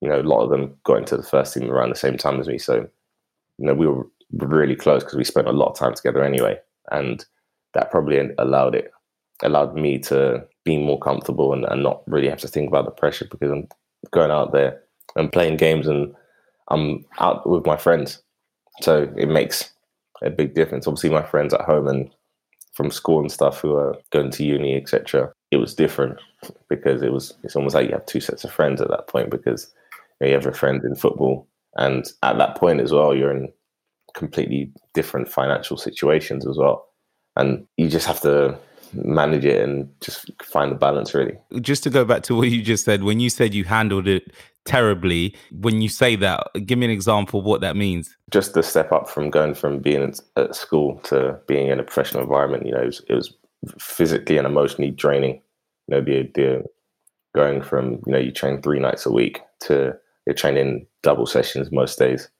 you 0.00 0.08
know, 0.08 0.20
a 0.20 0.22
lot 0.22 0.42
of 0.42 0.50
them 0.50 0.74
got 0.84 0.98
into 0.98 1.16
the 1.16 1.22
first 1.22 1.54
team 1.54 1.70
around 1.70 1.90
the 1.90 1.96
same 1.96 2.16
time 2.16 2.40
as 2.40 2.48
me. 2.48 2.58
So, 2.58 2.88
you 3.58 3.66
know, 3.66 3.74
we 3.74 3.86
were 3.86 4.06
really 4.32 4.74
close 4.74 5.04
because 5.04 5.16
we 5.16 5.24
spent 5.24 5.46
a 5.46 5.52
lot 5.52 5.70
of 5.70 5.78
time 5.78 5.94
together 5.94 6.24
anyway, 6.24 6.58
and 6.90 7.24
that 7.74 7.90
probably 7.90 8.20
allowed 8.38 8.74
it 8.74 8.90
allowed 9.42 9.74
me 9.74 9.98
to 9.98 10.44
be 10.64 10.78
more 10.78 10.98
comfortable 10.98 11.52
and, 11.52 11.64
and 11.66 11.82
not 11.82 12.02
really 12.06 12.28
have 12.28 12.38
to 12.38 12.48
think 12.48 12.68
about 12.68 12.84
the 12.84 12.90
pressure 12.90 13.26
because 13.30 13.50
I'm 13.50 13.68
going 14.12 14.30
out 14.30 14.52
there 14.52 14.80
and 15.16 15.32
playing 15.32 15.56
games 15.56 15.86
and 15.86 16.14
I'm 16.68 17.04
out 17.18 17.48
with 17.48 17.66
my 17.66 17.76
friends, 17.76 18.22
so 18.80 19.12
it 19.16 19.28
makes 19.28 19.70
a 20.22 20.30
big 20.30 20.54
difference. 20.54 20.86
Obviously, 20.86 21.10
my 21.10 21.22
friends 21.22 21.54
at 21.54 21.60
home 21.60 21.86
and 21.86 22.10
from 22.74 22.90
school 22.90 23.20
and 23.20 23.32
stuff 23.32 23.60
who 23.60 23.74
are 23.74 23.96
going 24.10 24.30
to 24.30 24.44
uni, 24.44 24.76
etc. 24.76 25.32
It 25.50 25.56
was 25.56 25.74
different 25.74 26.20
because 26.68 27.02
it 27.02 27.12
was 27.12 27.34
it's 27.42 27.56
almost 27.56 27.74
like 27.74 27.86
you 27.86 27.94
have 27.94 28.06
two 28.06 28.20
sets 28.20 28.44
of 28.44 28.52
friends 28.52 28.80
at 28.80 28.88
that 28.88 29.06
point 29.06 29.30
because 29.30 29.72
you, 30.20 30.32
have 30.32 30.46
a 30.46 30.52
friend 30.52 30.82
in 30.84 30.94
football, 30.94 31.48
and 31.76 32.04
at 32.22 32.38
that 32.38 32.56
point 32.56 32.80
as 32.80 32.92
well, 32.92 33.14
you're 33.14 33.30
in 33.30 33.52
completely 34.14 34.72
different 34.92 35.28
financial 35.28 35.76
situations 35.76 36.46
as 36.46 36.56
well, 36.56 36.86
and 37.36 37.66
you 37.76 37.88
just 37.88 38.06
have 38.06 38.20
to 38.20 38.58
manage 38.92 39.44
it 39.44 39.60
and 39.60 39.88
just 40.00 40.30
find 40.42 40.70
the 40.70 40.76
balance 40.76 41.14
really. 41.14 41.36
Just 41.60 41.82
to 41.84 41.90
go 41.90 42.04
back 42.04 42.22
to 42.24 42.34
what 42.34 42.50
you 42.50 42.62
just 42.62 42.84
said, 42.84 43.02
when 43.02 43.20
you 43.20 43.30
said 43.30 43.54
you 43.54 43.64
handled 43.64 44.06
it 44.06 44.32
terribly. 44.64 45.34
When 45.52 45.82
you 45.82 45.88
say 45.88 46.16
that, 46.16 46.48
give 46.66 46.78
me 46.78 46.86
an 46.86 46.92
example 46.92 47.40
of 47.40 47.46
what 47.46 47.60
that 47.60 47.76
means. 47.76 48.16
Just 48.30 48.54
the 48.54 48.62
step 48.62 48.92
up 48.92 49.08
from 49.08 49.30
going 49.30 49.54
from 49.54 49.78
being 49.78 50.14
at 50.36 50.54
school 50.54 50.98
to 51.04 51.38
being 51.46 51.68
in 51.68 51.80
a 51.80 51.82
professional 51.82 52.22
environment, 52.22 52.66
you 52.66 52.72
know, 52.72 52.82
it 52.82 52.86
was, 52.86 53.02
it 53.08 53.14
was 53.14 53.34
physically 53.78 54.36
and 54.38 54.46
emotionally 54.46 54.90
draining. 54.90 55.40
You 55.88 55.96
know, 55.96 56.00
the 56.00 56.64
going 57.34 57.62
from, 57.62 58.00
you 58.06 58.12
know, 58.12 58.18
you 58.18 58.30
train 58.30 58.62
three 58.62 58.78
nights 58.78 59.06
a 59.06 59.12
week 59.12 59.40
to 59.60 59.94
you're 60.26 60.34
training 60.34 60.86
double 61.02 61.26
sessions 61.26 61.70
most 61.70 61.98
days. 61.98 62.30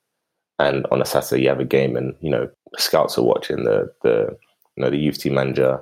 And 0.58 0.86
on 0.90 1.02
a 1.02 1.04
Saturday 1.04 1.42
you 1.42 1.48
have 1.48 1.60
a 1.60 1.64
game 1.64 1.96
and, 1.96 2.14
you 2.20 2.30
know, 2.30 2.48
scouts 2.78 3.18
are 3.18 3.22
watching 3.24 3.64
the 3.64 3.92
the 4.02 4.36
you 4.76 4.82
know, 4.82 4.90
the 4.90 4.98
youth 4.98 5.18
team 5.18 5.34
manager 5.34 5.80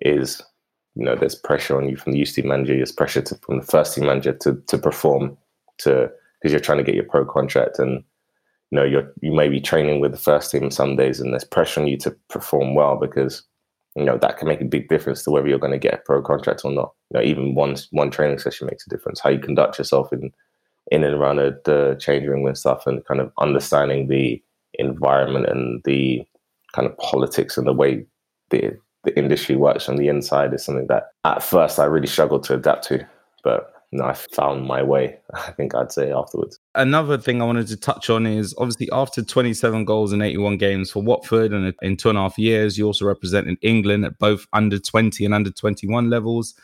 is 0.00 0.42
you 0.96 1.04
know, 1.04 1.16
there's 1.16 1.34
pressure 1.34 1.76
on 1.76 1.88
you 1.88 1.96
from 1.96 2.12
the 2.12 2.18
youth 2.18 2.34
team 2.34 2.48
manager, 2.48 2.76
there's 2.76 2.92
pressure 2.92 3.20
to, 3.22 3.34
from 3.36 3.58
the 3.58 3.66
first 3.66 3.94
team 3.94 4.06
manager 4.06 4.32
to 4.32 4.60
to 4.66 4.78
perform 4.78 5.36
to 5.78 6.10
because 6.40 6.52
you're 6.52 6.60
trying 6.60 6.78
to 6.78 6.84
get 6.84 6.94
your 6.94 7.04
pro 7.04 7.24
contract 7.24 7.78
and 7.78 8.04
you 8.70 8.76
know 8.78 8.84
you're 8.84 9.12
you 9.20 9.32
may 9.32 9.48
be 9.48 9.60
training 9.60 10.00
with 10.00 10.12
the 10.12 10.18
first 10.18 10.50
team 10.50 10.70
some 10.70 10.96
days 10.96 11.20
and 11.20 11.32
there's 11.32 11.44
pressure 11.44 11.80
on 11.80 11.86
you 11.86 11.96
to 11.96 12.10
perform 12.28 12.74
well 12.74 12.96
because 12.96 13.42
you 13.96 14.04
know 14.04 14.18
that 14.18 14.38
can 14.38 14.48
make 14.48 14.60
a 14.60 14.66
big 14.66 14.88
difference 14.88 15.22
to 15.22 15.30
whether 15.30 15.46
you're 15.46 15.58
going 15.58 15.72
to 15.72 15.78
get 15.78 15.94
a 15.94 15.98
pro 15.98 16.20
contract 16.20 16.62
or 16.64 16.72
not. 16.72 16.92
You 17.10 17.18
know, 17.18 17.24
even 17.24 17.54
one 17.54 17.76
one 17.90 18.10
training 18.10 18.38
session 18.38 18.66
makes 18.66 18.86
a 18.86 18.90
difference. 18.90 19.20
How 19.20 19.30
you 19.30 19.38
conduct 19.38 19.78
yourself 19.78 20.12
in 20.12 20.32
in 20.90 21.02
and 21.04 21.14
around 21.14 21.36
the, 21.36 21.58
the 21.64 21.96
change 22.00 22.26
room 22.26 22.46
and 22.46 22.58
stuff, 22.58 22.86
and 22.86 23.04
kind 23.04 23.20
of 23.20 23.32
understanding 23.38 24.08
the 24.08 24.42
environment 24.74 25.46
and 25.46 25.82
the 25.84 26.22
kind 26.74 26.88
of 26.88 26.98
politics 26.98 27.56
and 27.56 27.66
the 27.66 27.72
way 27.72 28.04
the 28.50 28.76
the 29.04 29.16
industry 29.18 29.54
works 29.54 29.84
from 29.84 29.96
the 29.96 30.08
inside 30.08 30.52
is 30.54 30.64
something 30.64 30.86
that 30.88 31.10
at 31.24 31.42
first 31.42 31.78
I 31.78 31.84
really 31.84 32.06
struggled 32.06 32.42
to 32.44 32.54
adapt 32.54 32.84
to, 32.88 33.06
but 33.44 33.73
no, 33.94 34.06
I 34.06 34.12
found 34.12 34.66
my 34.66 34.82
way, 34.82 35.16
I 35.34 35.52
think 35.52 35.74
I'd 35.74 35.92
say 35.92 36.10
afterwards. 36.10 36.58
Another 36.74 37.16
thing 37.16 37.40
I 37.40 37.44
wanted 37.44 37.68
to 37.68 37.76
touch 37.76 38.10
on 38.10 38.26
is 38.26 38.52
obviously 38.58 38.88
after 38.92 39.22
27 39.22 39.84
goals 39.84 40.12
in 40.12 40.20
81 40.20 40.58
games 40.58 40.90
for 40.90 41.00
Watford 41.00 41.52
and 41.52 41.72
in 41.80 41.96
two 41.96 42.08
and 42.08 42.18
a 42.18 42.22
half 42.22 42.36
years, 42.36 42.76
you 42.76 42.86
also 42.86 43.06
represented 43.06 43.56
England 43.62 44.04
at 44.04 44.18
both 44.18 44.46
under 44.52 44.80
20 44.80 45.24
and 45.24 45.32
under 45.32 45.50
21 45.50 46.10
levels 46.10 46.54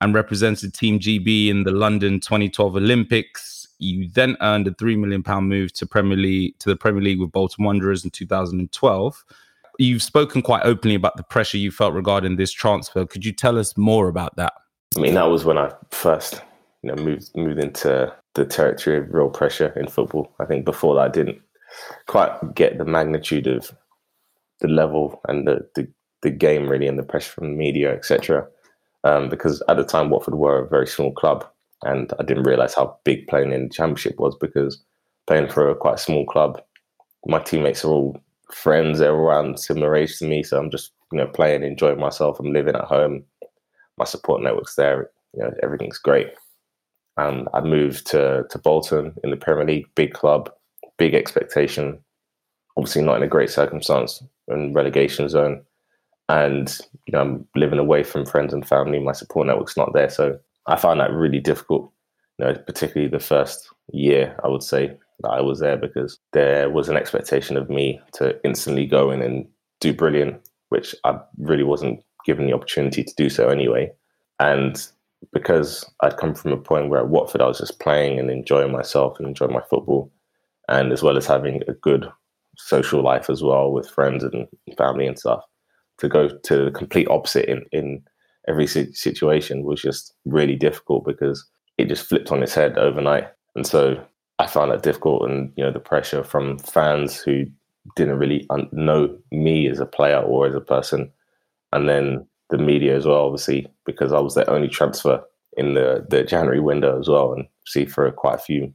and 0.00 0.12
represented 0.12 0.74
Team 0.74 0.98
GB 0.98 1.48
in 1.48 1.62
the 1.62 1.70
London 1.70 2.18
2012 2.18 2.74
Olympics. 2.74 3.68
You 3.78 4.08
then 4.08 4.36
earned 4.40 4.66
a 4.66 4.74
three 4.74 4.96
million 4.96 5.22
pound 5.22 5.48
move 5.48 5.72
to 5.74 5.86
Premier 5.86 6.18
League 6.18 6.58
to 6.58 6.68
the 6.68 6.76
Premier 6.76 7.02
League 7.02 7.20
with 7.20 7.30
Bolton 7.30 7.64
Wanderers 7.64 8.04
in 8.04 8.10
2012. 8.10 9.24
You've 9.78 10.02
spoken 10.02 10.42
quite 10.42 10.64
openly 10.64 10.96
about 10.96 11.16
the 11.16 11.22
pressure 11.22 11.58
you 11.58 11.70
felt 11.70 11.94
regarding 11.94 12.36
this 12.36 12.52
transfer. 12.52 13.06
Could 13.06 13.24
you 13.24 13.32
tell 13.32 13.56
us 13.56 13.76
more 13.76 14.08
about 14.08 14.34
that? 14.36 14.52
I 14.96 15.00
mean, 15.00 15.14
that 15.14 15.30
was 15.30 15.44
when 15.44 15.58
I 15.58 15.72
first 15.90 16.42
you 16.82 16.90
know, 16.90 17.02
moved 17.02 17.30
moved 17.36 17.60
into 17.60 18.12
the 18.34 18.44
territory 18.44 18.98
of 18.98 19.12
real 19.12 19.30
pressure 19.30 19.68
in 19.78 19.86
football. 19.86 20.32
I 20.40 20.44
think 20.44 20.64
before 20.64 20.94
that, 20.96 21.02
I 21.02 21.08
didn't 21.08 21.40
quite 22.06 22.54
get 22.54 22.78
the 22.78 22.84
magnitude 22.84 23.46
of 23.46 23.72
the 24.60 24.68
level 24.68 25.20
and 25.28 25.46
the 25.46 25.66
the, 25.74 25.88
the 26.22 26.30
game 26.30 26.68
really 26.68 26.88
and 26.88 26.98
the 26.98 27.04
pressure 27.04 27.32
from 27.32 27.50
the 27.50 27.56
media, 27.56 27.92
etc. 27.92 28.46
Um, 29.04 29.28
because 29.28 29.62
at 29.68 29.76
the 29.76 29.84
time, 29.84 30.10
Watford 30.10 30.34
were 30.34 30.58
a 30.58 30.68
very 30.68 30.86
small 30.86 31.12
club, 31.12 31.46
and 31.82 32.12
I 32.18 32.24
didn't 32.24 32.44
realise 32.44 32.74
how 32.74 32.98
big 33.04 33.26
playing 33.28 33.52
in 33.52 33.64
the 33.64 33.74
Championship 33.74 34.18
was 34.18 34.36
because 34.36 34.82
playing 35.26 35.48
for 35.48 35.68
a 35.68 35.74
quite 35.74 36.00
small 36.00 36.26
club, 36.26 36.60
my 37.26 37.40
teammates 37.40 37.84
are 37.84 37.88
all 37.88 38.20
friends, 38.52 38.98
they're 38.98 39.12
around 39.12 39.58
similar 39.58 39.94
age 39.94 40.18
to 40.18 40.26
me, 40.26 40.42
so 40.42 40.58
I'm 40.58 40.70
just 40.70 40.92
you 41.12 41.18
know 41.18 41.26
playing, 41.28 41.62
enjoying 41.62 42.00
myself. 42.00 42.40
I'm 42.40 42.52
living 42.52 42.74
at 42.74 42.84
home. 42.84 43.24
My 43.98 44.04
support 44.04 44.42
network's 44.42 44.74
there. 44.74 45.10
You 45.34 45.44
know, 45.44 45.54
everything's 45.62 45.98
great 45.98 46.28
and 47.16 47.48
I 47.54 47.60
moved 47.60 48.06
to 48.08 48.44
to 48.50 48.58
Bolton 48.58 49.14
in 49.22 49.30
the 49.30 49.36
Premier 49.36 49.64
League, 49.64 49.86
big 49.94 50.12
club, 50.12 50.50
big 50.98 51.14
expectation. 51.14 51.98
Obviously, 52.76 53.02
not 53.02 53.16
in 53.16 53.22
a 53.22 53.28
great 53.28 53.50
circumstance 53.50 54.22
and 54.48 54.74
relegation 54.74 55.28
zone, 55.28 55.62
and 56.28 56.78
you 57.06 57.12
know 57.12 57.20
I'm 57.20 57.48
living 57.54 57.78
away 57.78 58.02
from 58.02 58.26
friends 58.26 58.52
and 58.52 58.66
family. 58.66 58.98
My 58.98 59.12
support 59.12 59.46
network's 59.46 59.76
not 59.76 59.92
there, 59.92 60.10
so 60.10 60.38
I 60.66 60.76
found 60.76 61.00
that 61.00 61.12
really 61.12 61.40
difficult. 61.40 61.90
You 62.38 62.46
know, 62.46 62.54
particularly 62.54 63.10
the 63.10 63.20
first 63.20 63.68
year, 63.92 64.38
I 64.42 64.48
would 64.48 64.62
say 64.62 64.96
that 65.20 65.28
I 65.28 65.40
was 65.40 65.60
there 65.60 65.76
because 65.76 66.18
there 66.32 66.70
was 66.70 66.88
an 66.88 66.96
expectation 66.96 67.56
of 67.56 67.68
me 67.68 68.00
to 68.14 68.40
instantly 68.44 68.86
go 68.86 69.10
in 69.10 69.22
and 69.22 69.46
do 69.80 69.92
brilliant, 69.92 70.40
which 70.70 70.94
I 71.04 71.18
really 71.38 71.64
wasn't 71.64 72.02
given 72.24 72.46
the 72.46 72.54
opportunity 72.54 73.04
to 73.04 73.14
do 73.16 73.28
so 73.28 73.48
anyway. 73.48 73.92
And 74.40 74.86
because 75.32 75.84
I'd 76.00 76.16
come 76.16 76.34
from 76.34 76.52
a 76.52 76.56
point 76.56 76.88
where 76.88 77.00
at 77.00 77.08
Watford 77.08 77.40
I 77.40 77.46
was 77.46 77.58
just 77.58 77.80
playing 77.80 78.18
and 78.18 78.30
enjoying 78.30 78.72
myself 78.72 79.18
and 79.18 79.28
enjoying 79.28 79.52
my 79.52 79.62
football, 79.68 80.10
and 80.68 80.92
as 80.92 81.02
well 81.02 81.16
as 81.16 81.26
having 81.26 81.62
a 81.68 81.72
good 81.72 82.08
social 82.56 83.02
life 83.02 83.30
as 83.30 83.42
well 83.42 83.72
with 83.72 83.88
friends 83.88 84.24
and 84.24 84.46
family 84.76 85.06
and 85.06 85.18
stuff. 85.18 85.42
To 85.98 86.08
go 86.08 86.28
to 86.28 86.64
the 86.64 86.70
complete 86.70 87.08
opposite 87.08 87.48
in 87.48 87.64
in 87.72 88.02
every 88.48 88.66
situation 88.66 89.62
was 89.62 89.80
just 89.80 90.14
really 90.24 90.56
difficult 90.56 91.04
because 91.04 91.46
it 91.78 91.88
just 91.88 92.08
flipped 92.08 92.32
on 92.32 92.42
its 92.42 92.54
head 92.54 92.76
overnight, 92.76 93.28
and 93.54 93.66
so 93.66 94.02
I 94.38 94.46
found 94.46 94.72
that 94.72 94.82
difficult. 94.82 95.28
And 95.28 95.52
you 95.56 95.64
know 95.64 95.70
the 95.72 95.80
pressure 95.80 96.24
from 96.24 96.58
fans 96.58 97.20
who 97.20 97.44
didn't 97.96 98.18
really 98.18 98.46
know 98.72 99.16
me 99.30 99.68
as 99.68 99.80
a 99.80 99.86
player 99.86 100.18
or 100.18 100.46
as 100.46 100.54
a 100.54 100.60
person, 100.60 101.10
and 101.72 101.88
then 101.88 102.26
the 102.50 102.58
media 102.58 102.96
as 102.96 103.06
well, 103.06 103.24
obviously, 103.24 103.66
because 103.84 104.12
I 104.12 104.20
was 104.20 104.34
the 104.34 104.48
only 104.50 104.68
transfer 104.68 105.22
in 105.56 105.74
the, 105.74 106.06
the 106.08 106.24
January 106.24 106.60
window 106.60 106.98
as 106.98 107.08
well, 107.08 107.32
and 107.32 107.46
see 107.66 107.84
for 107.84 108.10
quite 108.12 108.36
a 108.36 108.42
few 108.42 108.72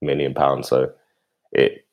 million 0.00 0.34
pounds. 0.34 0.68
So 0.68 0.92
it 1.52 1.86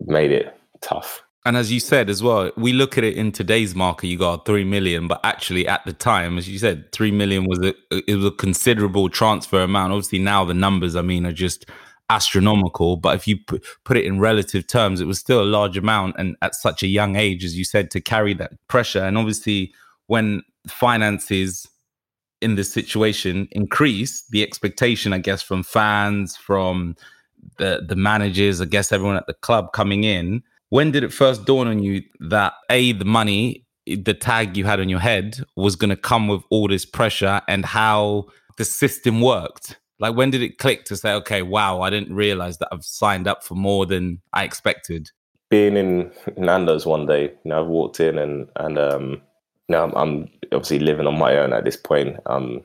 made 0.00 0.32
it 0.32 0.54
tough. 0.80 1.22
And 1.46 1.58
as 1.58 1.70
you 1.70 1.78
said 1.78 2.08
as 2.08 2.22
well, 2.22 2.50
we 2.56 2.72
look 2.72 2.96
at 2.96 3.04
it 3.04 3.16
in 3.16 3.30
today's 3.30 3.74
market, 3.74 4.06
you 4.06 4.16
got 4.16 4.46
three 4.46 4.64
million, 4.64 5.08
but 5.08 5.20
actually 5.24 5.68
at 5.68 5.84
the 5.84 5.92
time, 5.92 6.38
as 6.38 6.48
you 6.48 6.58
said, 6.58 6.90
three 6.92 7.10
million 7.10 7.46
was 7.46 7.58
a 7.58 7.74
it 8.08 8.16
was 8.16 8.24
a 8.24 8.30
considerable 8.30 9.10
transfer 9.10 9.62
amount. 9.62 9.92
Obviously 9.92 10.18
now 10.18 10.44
the 10.44 10.54
numbers, 10.54 10.96
I 10.96 11.02
mean, 11.02 11.26
are 11.26 11.32
just 11.32 11.66
astronomical. 12.08 12.96
But 12.96 13.16
if 13.16 13.28
you 13.28 13.36
put 13.84 13.96
it 13.96 14.06
in 14.06 14.20
relative 14.20 14.66
terms, 14.66 15.00
it 15.02 15.06
was 15.06 15.18
still 15.18 15.42
a 15.42 15.44
large 15.44 15.76
amount, 15.76 16.16
and 16.18 16.36
at 16.40 16.54
such 16.54 16.82
a 16.82 16.86
young 16.86 17.16
age, 17.16 17.44
as 17.44 17.58
you 17.58 17.64
said, 17.64 17.90
to 17.90 18.00
carry 18.00 18.32
that 18.34 18.52
pressure. 18.68 19.04
And 19.04 19.18
obviously, 19.18 19.74
when 20.06 20.42
finances 20.66 21.68
in 22.44 22.56
this 22.56 22.70
situation 22.72 23.48
increase, 23.52 24.22
the 24.30 24.42
expectation, 24.42 25.14
I 25.14 25.18
guess, 25.18 25.42
from 25.42 25.62
fans, 25.62 26.36
from 26.36 26.94
the 27.58 27.84
the 27.86 27.96
managers, 27.96 28.60
I 28.60 28.66
guess 28.66 28.92
everyone 28.92 29.16
at 29.16 29.26
the 29.26 29.34
club 29.34 29.72
coming 29.72 30.04
in. 30.04 30.42
When 30.68 30.90
did 30.90 31.04
it 31.04 31.12
first 31.12 31.46
dawn 31.46 31.66
on 31.66 31.82
you 31.82 32.02
that 32.20 32.52
a 32.70 32.92
the 32.92 33.04
money, 33.04 33.64
the 33.86 34.14
tag 34.14 34.56
you 34.56 34.64
had 34.64 34.78
on 34.78 34.88
your 34.88 35.00
head, 35.00 35.38
was 35.56 35.74
going 35.74 35.90
to 35.90 35.96
come 35.96 36.28
with 36.28 36.42
all 36.50 36.68
this 36.68 36.84
pressure, 36.84 37.40
and 37.48 37.64
how 37.64 38.26
the 38.58 38.64
system 38.64 39.20
worked? 39.20 39.78
Like 39.98 40.14
when 40.14 40.30
did 40.30 40.42
it 40.42 40.58
click 40.58 40.84
to 40.86 40.96
say, 40.96 41.12
okay, 41.14 41.42
wow, 41.42 41.80
I 41.80 41.88
didn't 41.88 42.14
realize 42.14 42.58
that 42.58 42.68
I've 42.72 42.84
signed 42.84 43.26
up 43.26 43.42
for 43.42 43.54
more 43.54 43.86
than 43.86 44.20
I 44.32 44.44
expected? 44.44 45.10
Being 45.48 45.76
in 45.76 46.12
Nando's 46.36 46.84
one 46.84 47.06
day, 47.06 47.22
you 47.22 47.48
know, 47.50 47.60
I've 47.60 47.68
walked 47.68 48.00
in 48.00 48.18
and 48.18 48.48
and 48.56 48.78
um, 48.78 49.22
now 49.68 49.84
I'm, 49.84 49.94
I'm, 49.94 50.28
obviously 50.52 50.78
living 50.78 51.06
on 51.06 51.18
my 51.18 51.36
own 51.36 51.52
at 51.52 51.64
this 51.64 51.76
point. 51.76 52.16
Um, 52.26 52.60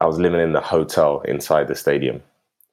I 0.00 0.06
was 0.06 0.18
living 0.18 0.40
in 0.40 0.52
the 0.52 0.60
hotel 0.60 1.22
inside 1.22 1.68
the 1.68 1.74
stadium, 1.74 2.22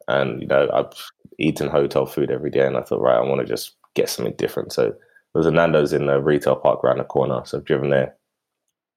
and 0.07 0.41
you 0.41 0.47
know 0.47 0.69
I've 0.73 0.93
eaten 1.39 1.69
hotel 1.69 2.05
food 2.05 2.31
every 2.31 2.49
day, 2.49 2.65
and 2.65 2.77
I 2.77 2.81
thought, 2.81 3.01
right, 3.01 3.17
I 3.17 3.21
want 3.21 3.41
to 3.41 3.47
just 3.47 3.75
get 3.95 4.09
something 4.09 4.35
different. 4.37 4.73
So 4.73 4.93
there's 5.33 5.45
a 5.45 5.51
Nando's 5.51 5.93
in 5.93 6.07
the 6.07 6.19
retail 6.21 6.55
park 6.55 6.83
around 6.83 6.97
the 6.97 7.03
corner, 7.03 7.41
so 7.45 7.57
I've 7.57 7.65
driven 7.65 7.89
there, 7.89 8.15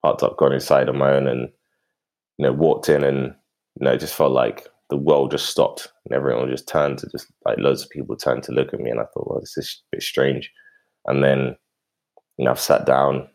parked 0.02 0.22
up, 0.22 0.36
gone 0.36 0.52
inside 0.52 0.88
on 0.88 0.98
my 0.98 1.12
own, 1.12 1.28
and 1.28 1.50
you 2.38 2.46
know 2.46 2.52
walked 2.52 2.88
in, 2.88 3.04
and 3.04 3.34
you 3.78 3.84
know 3.84 3.92
it 3.92 4.00
just 4.00 4.14
felt 4.14 4.32
like 4.32 4.66
the 4.90 4.96
world 4.96 5.30
just 5.30 5.46
stopped, 5.50 5.92
and 6.04 6.14
everyone 6.14 6.50
just 6.50 6.66
turned 6.66 6.98
to 6.98 7.08
just 7.10 7.26
like 7.44 7.58
loads 7.58 7.84
of 7.84 7.90
people 7.90 8.16
turned 8.16 8.42
to 8.44 8.52
look 8.52 8.72
at 8.72 8.80
me, 8.80 8.90
and 8.90 9.00
I 9.00 9.04
thought, 9.04 9.28
well, 9.28 9.40
this 9.40 9.56
is 9.56 9.82
a 9.92 9.96
bit 9.96 10.02
strange. 10.02 10.50
And 11.06 11.22
then 11.22 11.54
you 12.38 12.46
know 12.46 12.50
I've 12.50 12.58
sat 12.60 12.86
down 12.86 13.28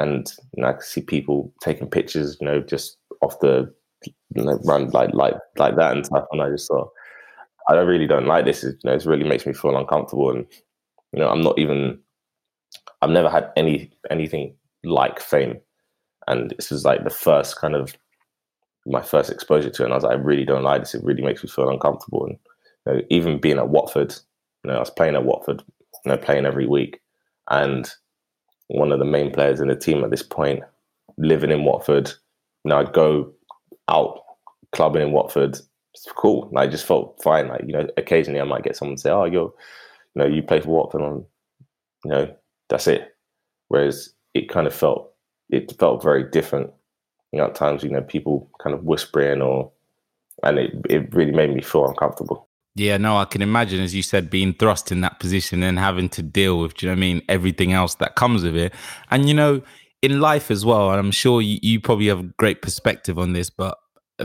and 0.00 0.32
you 0.54 0.62
know, 0.62 0.68
I 0.68 0.72
could 0.74 0.84
see 0.84 1.02
people 1.02 1.52
taking 1.62 1.88
pictures, 1.88 2.36
you 2.40 2.46
know, 2.46 2.60
just 2.60 2.96
off 3.20 3.38
the 3.40 3.72
you 4.34 4.44
know, 4.44 4.58
run 4.64 4.90
like 4.90 5.12
like 5.12 5.34
like 5.58 5.76
that 5.76 5.92
and 5.92 6.06
stuff. 6.06 6.26
And 6.32 6.42
I 6.42 6.50
just 6.50 6.68
thought, 6.68 6.90
I 7.68 7.74
really 7.74 8.06
don't 8.06 8.26
like 8.26 8.44
this. 8.44 8.64
It, 8.64 8.76
you 8.82 8.90
know, 8.90 8.96
it 8.96 9.04
really 9.04 9.28
makes 9.28 9.46
me 9.46 9.52
feel 9.52 9.76
uncomfortable. 9.76 10.30
And 10.30 10.46
you 11.12 11.20
know, 11.20 11.28
I'm 11.28 11.42
not 11.42 11.58
even. 11.58 11.98
I've 13.02 13.10
never 13.10 13.30
had 13.30 13.50
any 13.56 13.90
anything 14.10 14.54
like 14.84 15.20
fame, 15.20 15.58
and 16.26 16.54
this 16.56 16.70
is 16.70 16.84
like 16.84 17.04
the 17.04 17.10
first 17.10 17.56
kind 17.56 17.74
of 17.74 17.94
my 18.86 19.02
first 19.02 19.30
exposure 19.30 19.70
to 19.70 19.82
it. 19.82 19.84
And 19.84 19.92
I 19.92 19.96
was 19.96 20.04
like, 20.04 20.16
I 20.16 20.20
really 20.20 20.44
don't 20.44 20.62
like 20.62 20.82
this. 20.82 20.94
It 20.94 21.04
really 21.04 21.22
makes 21.22 21.42
me 21.42 21.50
feel 21.50 21.68
uncomfortable. 21.68 22.26
And 22.26 22.38
you 22.86 22.92
know, 22.92 23.02
even 23.10 23.40
being 23.40 23.58
at 23.58 23.68
Watford, 23.68 24.14
you 24.64 24.70
know, 24.70 24.76
I 24.76 24.80
was 24.80 24.90
playing 24.90 25.14
at 25.14 25.24
Watford, 25.24 25.62
you 26.04 26.10
know, 26.10 26.16
playing 26.18 26.46
every 26.46 26.66
week, 26.66 27.00
and 27.50 27.90
one 28.70 28.92
of 28.92 28.98
the 28.98 29.04
main 29.04 29.32
players 29.32 29.60
in 29.60 29.68
the 29.68 29.76
team 29.76 30.04
at 30.04 30.10
this 30.10 30.22
point, 30.22 30.62
living 31.18 31.50
in 31.50 31.64
Watford. 31.64 32.12
Know, 32.64 32.78
I'd 32.78 32.92
go 32.92 33.32
out 33.88 34.20
clubbing 34.72 35.02
in 35.02 35.12
Watford 35.12 35.58
it's 35.94 36.06
cool. 36.12 36.48
And 36.48 36.58
I 36.58 36.66
just 36.66 36.86
felt 36.86 37.20
fine. 37.22 37.48
Like 37.48 37.62
you 37.66 37.72
know, 37.72 37.86
occasionally 37.96 38.40
I 38.40 38.44
might 38.44 38.64
get 38.64 38.76
someone 38.76 38.96
to 38.96 39.02
say, 39.02 39.10
"Oh, 39.10 39.24
you're, 39.24 39.52
you 40.14 40.22
know, 40.22 40.26
you 40.26 40.42
play 40.42 40.60
for 40.60 40.68
Watford," 40.70 41.02
on, 41.02 41.24
you 42.04 42.10
know, 42.10 42.34
that's 42.68 42.86
it. 42.86 43.16
Whereas 43.68 44.14
it 44.34 44.48
kind 44.48 44.66
of 44.66 44.74
felt 44.74 45.12
it 45.50 45.76
felt 45.78 46.02
very 46.02 46.24
different. 46.24 46.70
You 47.32 47.38
know, 47.40 47.46
at 47.46 47.54
times, 47.54 47.82
you 47.84 47.90
know, 47.90 48.02
people 48.02 48.50
kind 48.62 48.74
of 48.74 48.84
whispering 48.84 49.42
or, 49.42 49.70
and 50.44 50.58
it 50.58 50.72
it 50.88 51.14
really 51.14 51.32
made 51.32 51.54
me 51.54 51.62
feel 51.62 51.86
uncomfortable. 51.88 52.48
Yeah, 52.76 52.96
no, 52.98 53.16
I 53.16 53.24
can 53.24 53.42
imagine, 53.42 53.80
as 53.80 53.94
you 53.94 54.02
said, 54.02 54.30
being 54.30 54.54
thrust 54.54 54.92
in 54.92 55.00
that 55.00 55.18
position 55.18 55.62
and 55.62 55.78
having 55.78 56.08
to 56.10 56.22
deal 56.22 56.60
with, 56.60 56.74
do 56.74 56.86
you 56.86 56.90
know 56.90 56.94
what 56.94 56.98
I 56.98 57.00
mean, 57.00 57.22
everything 57.28 57.72
else 57.72 57.96
that 57.96 58.14
comes 58.14 58.44
with 58.44 58.56
it. 58.56 58.72
And, 59.10 59.26
you 59.28 59.34
know, 59.34 59.62
in 60.02 60.20
life 60.20 60.50
as 60.50 60.64
well, 60.64 60.90
and 60.90 60.98
I'm 60.98 61.10
sure 61.10 61.42
you, 61.42 61.58
you 61.62 61.80
probably 61.80 62.06
have 62.06 62.20
a 62.20 62.30
great 62.38 62.62
perspective 62.62 63.18
on 63.18 63.32
this, 63.32 63.50
but 63.50 63.76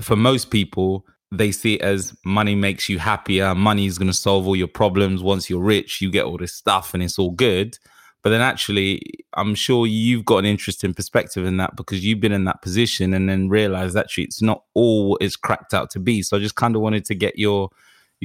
for 0.01 0.15
most 0.15 0.51
people, 0.51 1.05
they 1.31 1.51
see 1.51 1.75
it 1.75 1.81
as 1.81 2.15
money 2.23 2.55
makes 2.55 2.87
you 2.87 2.99
happier. 2.99 3.55
Money 3.55 3.87
is 3.87 3.97
going 3.97 4.07
to 4.07 4.13
solve 4.13 4.47
all 4.47 4.55
your 4.55 4.67
problems. 4.67 5.23
Once 5.23 5.49
you're 5.49 5.61
rich, 5.61 5.99
you 5.99 6.11
get 6.11 6.25
all 6.25 6.37
this 6.37 6.53
stuff 6.53 6.93
and 6.93 7.01
it's 7.01 7.17
all 7.17 7.31
good. 7.31 7.77
But 8.23 8.29
then 8.29 8.41
actually, 8.41 9.01
I'm 9.35 9.53
sure 9.53 9.85
you've 9.85 10.25
got 10.25 10.37
an 10.37 10.45
interesting 10.45 10.93
perspective 10.93 11.45
in 11.45 11.57
that 11.57 11.75
because 11.75 12.03
you've 12.03 12.19
been 12.19 12.31
in 12.31 12.45
that 12.45 12.61
position 12.61 13.13
and 13.13 13.29
then 13.29 13.49
realized 13.49 13.95
actually 13.95 14.23
it's 14.23 14.41
not 14.41 14.63
all 14.73 15.17
it's 15.21 15.35
cracked 15.35 15.73
out 15.73 15.89
to 15.91 15.99
be. 15.99 16.21
So 16.21 16.37
I 16.37 16.39
just 16.39 16.55
kind 16.55 16.75
of 16.75 16.81
wanted 16.81 17.05
to 17.05 17.15
get 17.15 17.37
your 17.37 17.69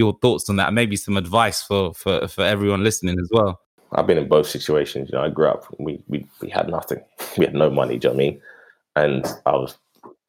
your 0.01 0.19
thoughts 0.21 0.49
on 0.49 0.57
that, 0.57 0.69
and 0.69 0.75
maybe 0.75 0.97
some 0.97 1.17
advice 1.17 1.63
for 1.63 1.95
for 1.95 2.27
for 2.27 2.43
everyone 2.43 2.83
listening 2.83 3.19
as 3.21 3.29
well. 3.31 3.61
I've 3.93 4.07
been 4.07 4.19
in 4.19 4.29
both 4.29 4.47
situations. 4.47 5.11
You 5.11 5.19
know, 5.19 5.25
I 5.25 5.29
grew 5.29 5.49
up, 5.49 5.67
we 5.79 6.03
we, 6.09 6.27
we 6.41 6.49
had 6.49 6.69
nothing. 6.69 7.01
We 7.39 7.45
had 7.45 7.55
no 7.55 7.71
money, 7.71 7.97
do 7.99 8.09
you 8.09 8.15
know 8.15 8.21
I 8.21 8.25
mean? 8.25 8.43
And 8.97 9.27
I 9.47 9.53
was 9.53 9.77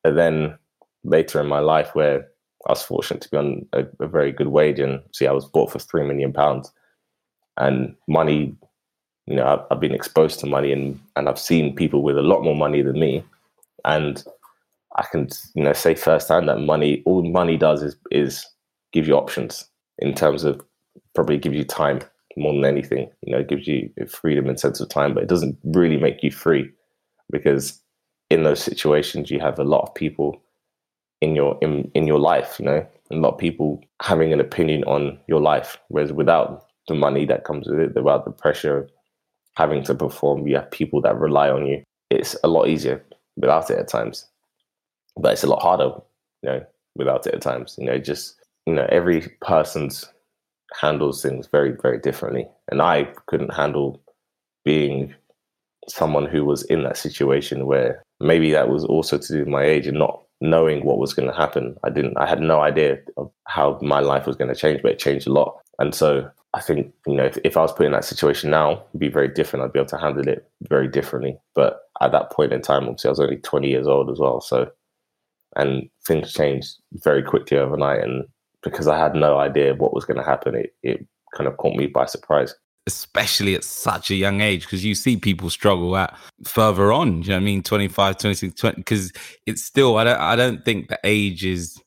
and 0.03 0.17
then 0.17 0.57
later 1.03 1.39
in 1.41 1.47
my 1.47 1.59
life 1.59 1.95
where 1.95 2.27
I 2.67 2.71
was 2.73 2.83
fortunate 2.83 3.21
to 3.23 3.31
be 3.31 3.37
on 3.37 3.65
a, 3.73 3.85
a 3.99 4.07
very 4.07 4.31
good 4.31 4.49
wage 4.49 4.79
and 4.79 5.01
see 5.13 5.27
I 5.27 5.31
was 5.31 5.45
bought 5.45 5.71
for 5.71 5.79
three 5.79 6.05
million 6.05 6.31
pounds. 6.33 6.71
And 7.57 7.95
money, 8.07 8.55
you 9.25 9.35
know, 9.35 9.47
I've, 9.47 9.65
I've 9.71 9.79
been 9.79 9.95
exposed 9.99 10.39
to 10.39 10.47
money 10.47 10.71
and 10.71 10.99
and 11.15 11.27
I've 11.27 11.39
seen 11.39 11.75
people 11.75 12.03
with 12.03 12.17
a 12.17 12.29
lot 12.31 12.43
more 12.43 12.55
money 12.65 12.81
than 12.83 12.99
me. 12.99 13.23
And 13.83 14.23
I 14.95 15.05
can, 15.11 15.29
you 15.55 15.63
know, 15.63 15.73
say 15.73 15.95
firsthand 15.95 16.49
that 16.49 16.59
money, 16.59 17.01
all 17.05 17.23
money 17.23 17.57
does 17.57 17.81
is 17.81 17.95
is 18.11 18.45
give 18.91 19.07
you 19.07 19.15
options 19.15 19.65
in 19.99 20.13
terms 20.13 20.43
of 20.43 20.61
probably 21.15 21.37
give 21.37 21.53
you 21.53 21.63
time 21.63 22.01
more 22.37 22.53
than 22.53 22.65
anything. 22.65 23.09
You 23.21 23.33
know, 23.33 23.39
it 23.39 23.49
gives 23.49 23.67
you 23.67 23.89
freedom 24.07 24.47
and 24.47 24.59
sense 24.59 24.79
of 24.79 24.89
time, 24.89 25.13
but 25.13 25.23
it 25.23 25.29
doesn't 25.29 25.57
really 25.63 25.97
make 25.97 26.23
you 26.23 26.31
free 26.31 26.69
because 27.31 27.79
in 28.29 28.43
those 28.43 28.63
situations 28.63 29.29
you 29.29 29.39
have 29.39 29.59
a 29.59 29.63
lot 29.63 29.81
of 29.81 29.93
people 29.93 30.41
in 31.21 31.35
your 31.35 31.57
in, 31.61 31.91
in 31.93 32.07
your 32.07 32.19
life, 32.19 32.57
you 32.59 32.65
know, 32.65 32.85
a 33.11 33.15
lot 33.15 33.33
of 33.33 33.37
people 33.37 33.81
having 34.01 34.33
an 34.33 34.39
opinion 34.39 34.83
on 34.85 35.19
your 35.27 35.41
life. 35.41 35.77
Whereas 35.89 36.11
without 36.11 36.65
the 36.87 36.95
money 36.95 37.25
that 37.25 37.43
comes 37.43 37.67
with 37.67 37.79
it, 37.79 37.95
without 37.95 38.25
the 38.25 38.31
pressure 38.31 38.77
of 38.77 38.91
having 39.55 39.83
to 39.83 39.93
perform, 39.93 40.47
you 40.47 40.55
have 40.55 40.71
people 40.71 41.01
that 41.01 41.17
rely 41.17 41.49
on 41.49 41.65
you. 41.65 41.83
It's 42.09 42.35
a 42.43 42.47
lot 42.47 42.67
easier 42.67 43.03
without 43.35 43.69
it 43.69 43.77
at 43.77 43.87
times. 43.87 44.25
But 45.17 45.33
it's 45.33 45.43
a 45.43 45.47
lot 45.47 45.61
harder, 45.61 45.91
you 46.41 46.49
know, 46.49 46.65
without 46.95 47.27
it 47.27 47.35
at 47.35 47.41
times. 47.41 47.75
You 47.77 47.85
know, 47.85 47.97
just 47.97 48.40
you 48.65 48.73
know, 48.73 48.87
every 48.89 49.27
person's 49.41 50.11
handles 50.79 51.21
things 51.21 51.47
very, 51.47 51.71
very 51.81 51.99
differently. 51.99 52.47
And 52.69 52.81
I 52.81 53.05
couldn't 53.27 53.53
handle 53.53 54.01
being 54.63 55.13
someone 55.87 56.25
who 56.25 56.45
was 56.45 56.63
in 56.63 56.83
that 56.83 56.97
situation 56.97 57.65
where 57.65 58.03
maybe 58.19 58.51
that 58.51 58.69
was 58.69 58.85
also 58.85 59.17
to 59.17 59.33
do 59.33 59.39
with 59.39 59.47
my 59.47 59.63
age 59.63 59.87
and 59.87 59.97
not 59.97 60.21
knowing 60.39 60.85
what 60.85 60.97
was 60.97 61.13
going 61.13 61.27
to 61.27 61.35
happen. 61.35 61.75
I 61.83 61.89
didn't, 61.89 62.17
I 62.17 62.27
had 62.27 62.41
no 62.41 62.61
idea 62.61 62.99
of 63.17 63.31
how 63.47 63.79
my 63.81 63.99
life 63.99 64.25
was 64.25 64.35
going 64.35 64.53
to 64.53 64.59
change, 64.59 64.81
but 64.81 64.91
it 64.91 64.99
changed 64.99 65.27
a 65.27 65.31
lot. 65.33 65.59
And 65.79 65.93
so 65.93 66.29
I 66.53 66.61
think, 66.61 66.93
you 67.07 67.15
know, 67.15 67.25
if, 67.25 67.37
if 67.43 67.57
I 67.57 67.61
was 67.61 67.71
put 67.71 67.85
in 67.85 67.91
that 67.93 68.05
situation 68.05 68.49
now, 68.49 68.83
it'd 68.89 68.99
be 68.99 69.09
very 69.09 69.27
different. 69.27 69.65
I'd 69.65 69.73
be 69.73 69.79
able 69.79 69.89
to 69.89 69.97
handle 69.97 70.27
it 70.27 70.49
very 70.67 70.87
differently. 70.87 71.37
But 71.55 71.81
at 72.01 72.11
that 72.11 72.31
point 72.31 72.53
in 72.53 72.61
time, 72.61 72.83
obviously, 72.83 73.09
I 73.09 73.11
was 73.11 73.19
only 73.19 73.37
20 73.37 73.69
years 73.69 73.87
old 73.87 74.09
as 74.09 74.19
well. 74.19 74.41
So, 74.41 74.69
and 75.55 75.89
things 76.05 76.33
changed 76.33 76.75
very 76.93 77.23
quickly 77.23 77.57
overnight. 77.57 78.03
And 78.03 78.25
because 78.63 78.87
I 78.87 78.97
had 78.97 79.15
no 79.15 79.37
idea 79.37 79.73
what 79.75 79.93
was 79.93 80.05
going 80.05 80.17
to 80.17 80.23
happen, 80.23 80.55
it, 80.55 80.75
it 80.83 81.05
kind 81.33 81.47
of 81.47 81.57
caught 81.57 81.75
me 81.75 81.87
by 81.87 82.05
surprise. 82.05 82.55
Especially 82.87 83.55
at 83.55 83.63
such 83.63 84.09
a 84.09 84.15
young 84.15 84.41
age, 84.41 84.63
because 84.63 84.83
you 84.83 84.95
see 84.95 85.17
people 85.17 85.49
struggle 85.49 85.95
at 85.95 86.17
further 86.43 86.91
on. 86.91 87.21
you 87.21 87.29
know 87.29 87.35
what 87.35 87.41
I 87.41 87.45
mean? 87.45 87.63
25, 87.63 88.17
26, 88.17 88.59
20, 88.59 88.75
because 88.77 89.13
it's 89.45 89.63
still, 89.63 89.97
I 89.97 90.03
don't, 90.03 90.19
I 90.19 90.35
don't 90.35 90.65
think 90.65 90.87
the 90.87 90.99
age 91.03 91.45
is 91.45 91.79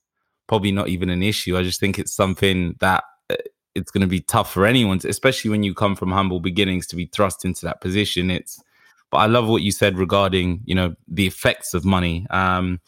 probably 0.47 0.73
not 0.73 0.89
even 0.89 1.11
an 1.11 1.23
issue. 1.23 1.57
I 1.57 1.63
just 1.63 1.81
think 1.81 1.99
it's 1.99 2.15
something 2.15 2.77
that 2.81 3.05
uh, 3.31 3.37
it's 3.75 3.91
going 3.91 4.03
to 4.03 4.07
be 4.07 4.21
tough 4.21 4.53
for 4.53 4.67
anyone, 4.67 5.01
especially 5.05 5.51
when 5.51 5.63
you 5.63 5.75
come 5.75 5.97
from 5.97 6.13
humble 6.13 6.41
beginnings 6.41 6.87
to 6.89 6.97
be 6.97 7.07
thrust 7.07 7.45
into 7.45 7.65
that 7.67 7.81
position. 7.81 8.31
It's, 8.31 8.63
but 9.11 9.19
I 9.19 9.27
love 9.27 9.49
what 9.49 9.63
you 9.63 9.73
said 9.73 9.99
regarding, 9.99 10.61
you 10.65 10.75
know, 10.75 10.95
the 11.09 11.27
effects 11.27 11.75
of 11.75 11.85
money. 11.85 12.27
Um, 12.31 12.81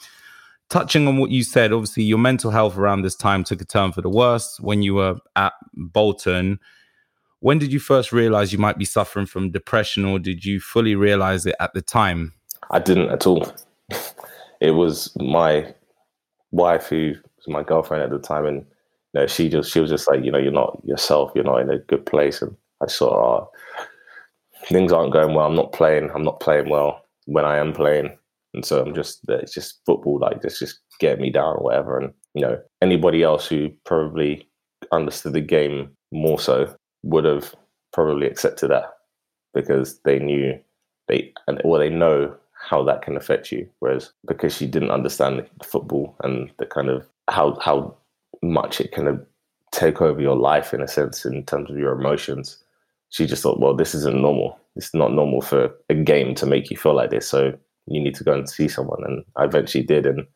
touching 0.68 1.06
on 1.06 1.18
what 1.18 1.30
you 1.30 1.42
said, 1.42 1.72
obviously 1.72 2.02
your 2.02 2.18
mental 2.18 2.50
health 2.50 2.76
around 2.76 3.02
this 3.02 3.16
time 3.16 3.44
took 3.44 3.60
a 3.60 3.64
turn 3.64 3.92
for 3.92 4.02
the 4.02 4.08
worse 4.08 4.58
when 4.60 4.82
you 4.82 4.94
were 4.94 5.16
at 5.36 5.52
Bolton. 5.74 6.58
When 7.40 7.58
did 7.58 7.72
you 7.72 7.78
first 7.78 8.12
realize 8.12 8.52
you 8.52 8.58
might 8.58 8.78
be 8.78 8.84
suffering 8.84 9.26
from 9.26 9.50
depression, 9.50 10.04
or 10.04 10.18
did 10.18 10.44
you 10.44 10.58
fully 10.58 10.94
realize 10.94 11.46
it 11.46 11.54
at 11.60 11.74
the 11.74 11.82
time? 11.82 12.32
I 12.70 12.78
didn't 12.78 13.10
at 13.10 13.26
all. 13.26 13.46
It 14.60 14.72
was 14.72 15.14
my 15.16 15.74
wife 16.50 16.86
who 16.86 17.14
was 17.36 17.46
my 17.46 17.62
girlfriend 17.62 18.02
at 18.02 18.10
the 18.10 18.18
time, 18.18 18.46
and 18.46 18.64
you 19.12 19.20
know, 19.20 19.26
she 19.26 19.48
just 19.48 19.70
she 19.70 19.80
was 19.80 19.90
just 19.90 20.08
like, 20.08 20.24
you 20.24 20.32
know, 20.32 20.38
you're 20.38 20.50
not 20.50 20.80
yourself, 20.84 21.30
you're 21.34 21.44
not 21.44 21.60
in 21.60 21.70
a 21.70 21.78
good 21.78 22.06
place, 22.06 22.40
and 22.40 22.56
I 22.82 22.86
saw 22.86 23.14
oh, 23.14 23.50
things 24.64 24.92
aren't 24.92 25.12
going 25.12 25.34
well. 25.34 25.46
I'm 25.46 25.54
not 25.54 25.72
playing. 25.72 26.10
I'm 26.14 26.24
not 26.24 26.40
playing 26.40 26.70
well 26.70 27.04
when 27.26 27.44
I 27.44 27.58
am 27.58 27.72
playing 27.72 28.16
and 28.56 28.64
so 28.64 28.82
I'm 28.82 28.94
just 28.94 29.20
it's 29.28 29.54
just 29.54 29.80
football 29.86 30.18
like 30.18 30.42
just 30.42 30.80
get 30.98 31.20
me 31.20 31.30
down 31.30 31.56
or 31.56 31.62
whatever. 31.62 31.98
And 31.98 32.12
you 32.34 32.42
know 32.42 32.58
anybody 32.82 33.22
else 33.22 33.46
who 33.46 33.70
probably 33.84 34.48
understood 34.90 35.34
the 35.34 35.40
game 35.40 35.90
more 36.12 36.40
so 36.40 36.74
would 37.04 37.24
have 37.24 37.54
probably 37.92 38.26
accepted 38.26 38.70
that 38.70 38.94
because 39.54 40.00
they 40.00 40.18
knew 40.18 40.58
they 41.06 41.32
or 41.64 41.78
they 41.78 41.90
know 41.90 42.34
how 42.68 42.82
that 42.82 43.02
can 43.02 43.16
affect 43.16 43.52
you. 43.52 43.68
Whereas 43.78 44.12
because 44.26 44.56
she 44.56 44.66
didn't 44.66 44.90
understand 44.90 45.46
football 45.62 46.16
and 46.24 46.50
the 46.58 46.66
kind 46.66 46.88
of 46.88 47.06
how 47.28 47.58
how 47.60 47.94
much 48.42 48.80
it 48.80 48.92
kind 48.92 49.08
of 49.08 49.24
take 49.72 50.00
over 50.00 50.20
your 50.20 50.36
life 50.36 50.72
in 50.72 50.80
a 50.80 50.88
sense 50.88 51.24
in 51.24 51.44
terms 51.44 51.70
of 51.70 51.76
your 51.76 51.92
emotions, 51.92 52.62
she 53.10 53.26
just 53.26 53.42
thought, 53.42 53.60
well, 53.60 53.74
this 53.74 53.94
isn't 53.94 54.20
normal. 54.20 54.58
It's 54.74 54.94
not 54.94 55.12
normal 55.12 55.42
for 55.42 55.70
a 55.88 55.94
game 55.94 56.34
to 56.36 56.46
make 56.46 56.70
you 56.70 56.76
feel 56.76 56.94
like 56.94 57.10
this. 57.10 57.28
So 57.28 57.52
you 57.86 58.02
need 58.02 58.14
to 58.16 58.24
go 58.24 58.32
and 58.32 58.48
see 58.48 58.68
someone. 58.68 59.02
And 59.04 59.24
I 59.36 59.44
eventually 59.44 59.84
did. 59.84 60.06
And, 60.06 60.26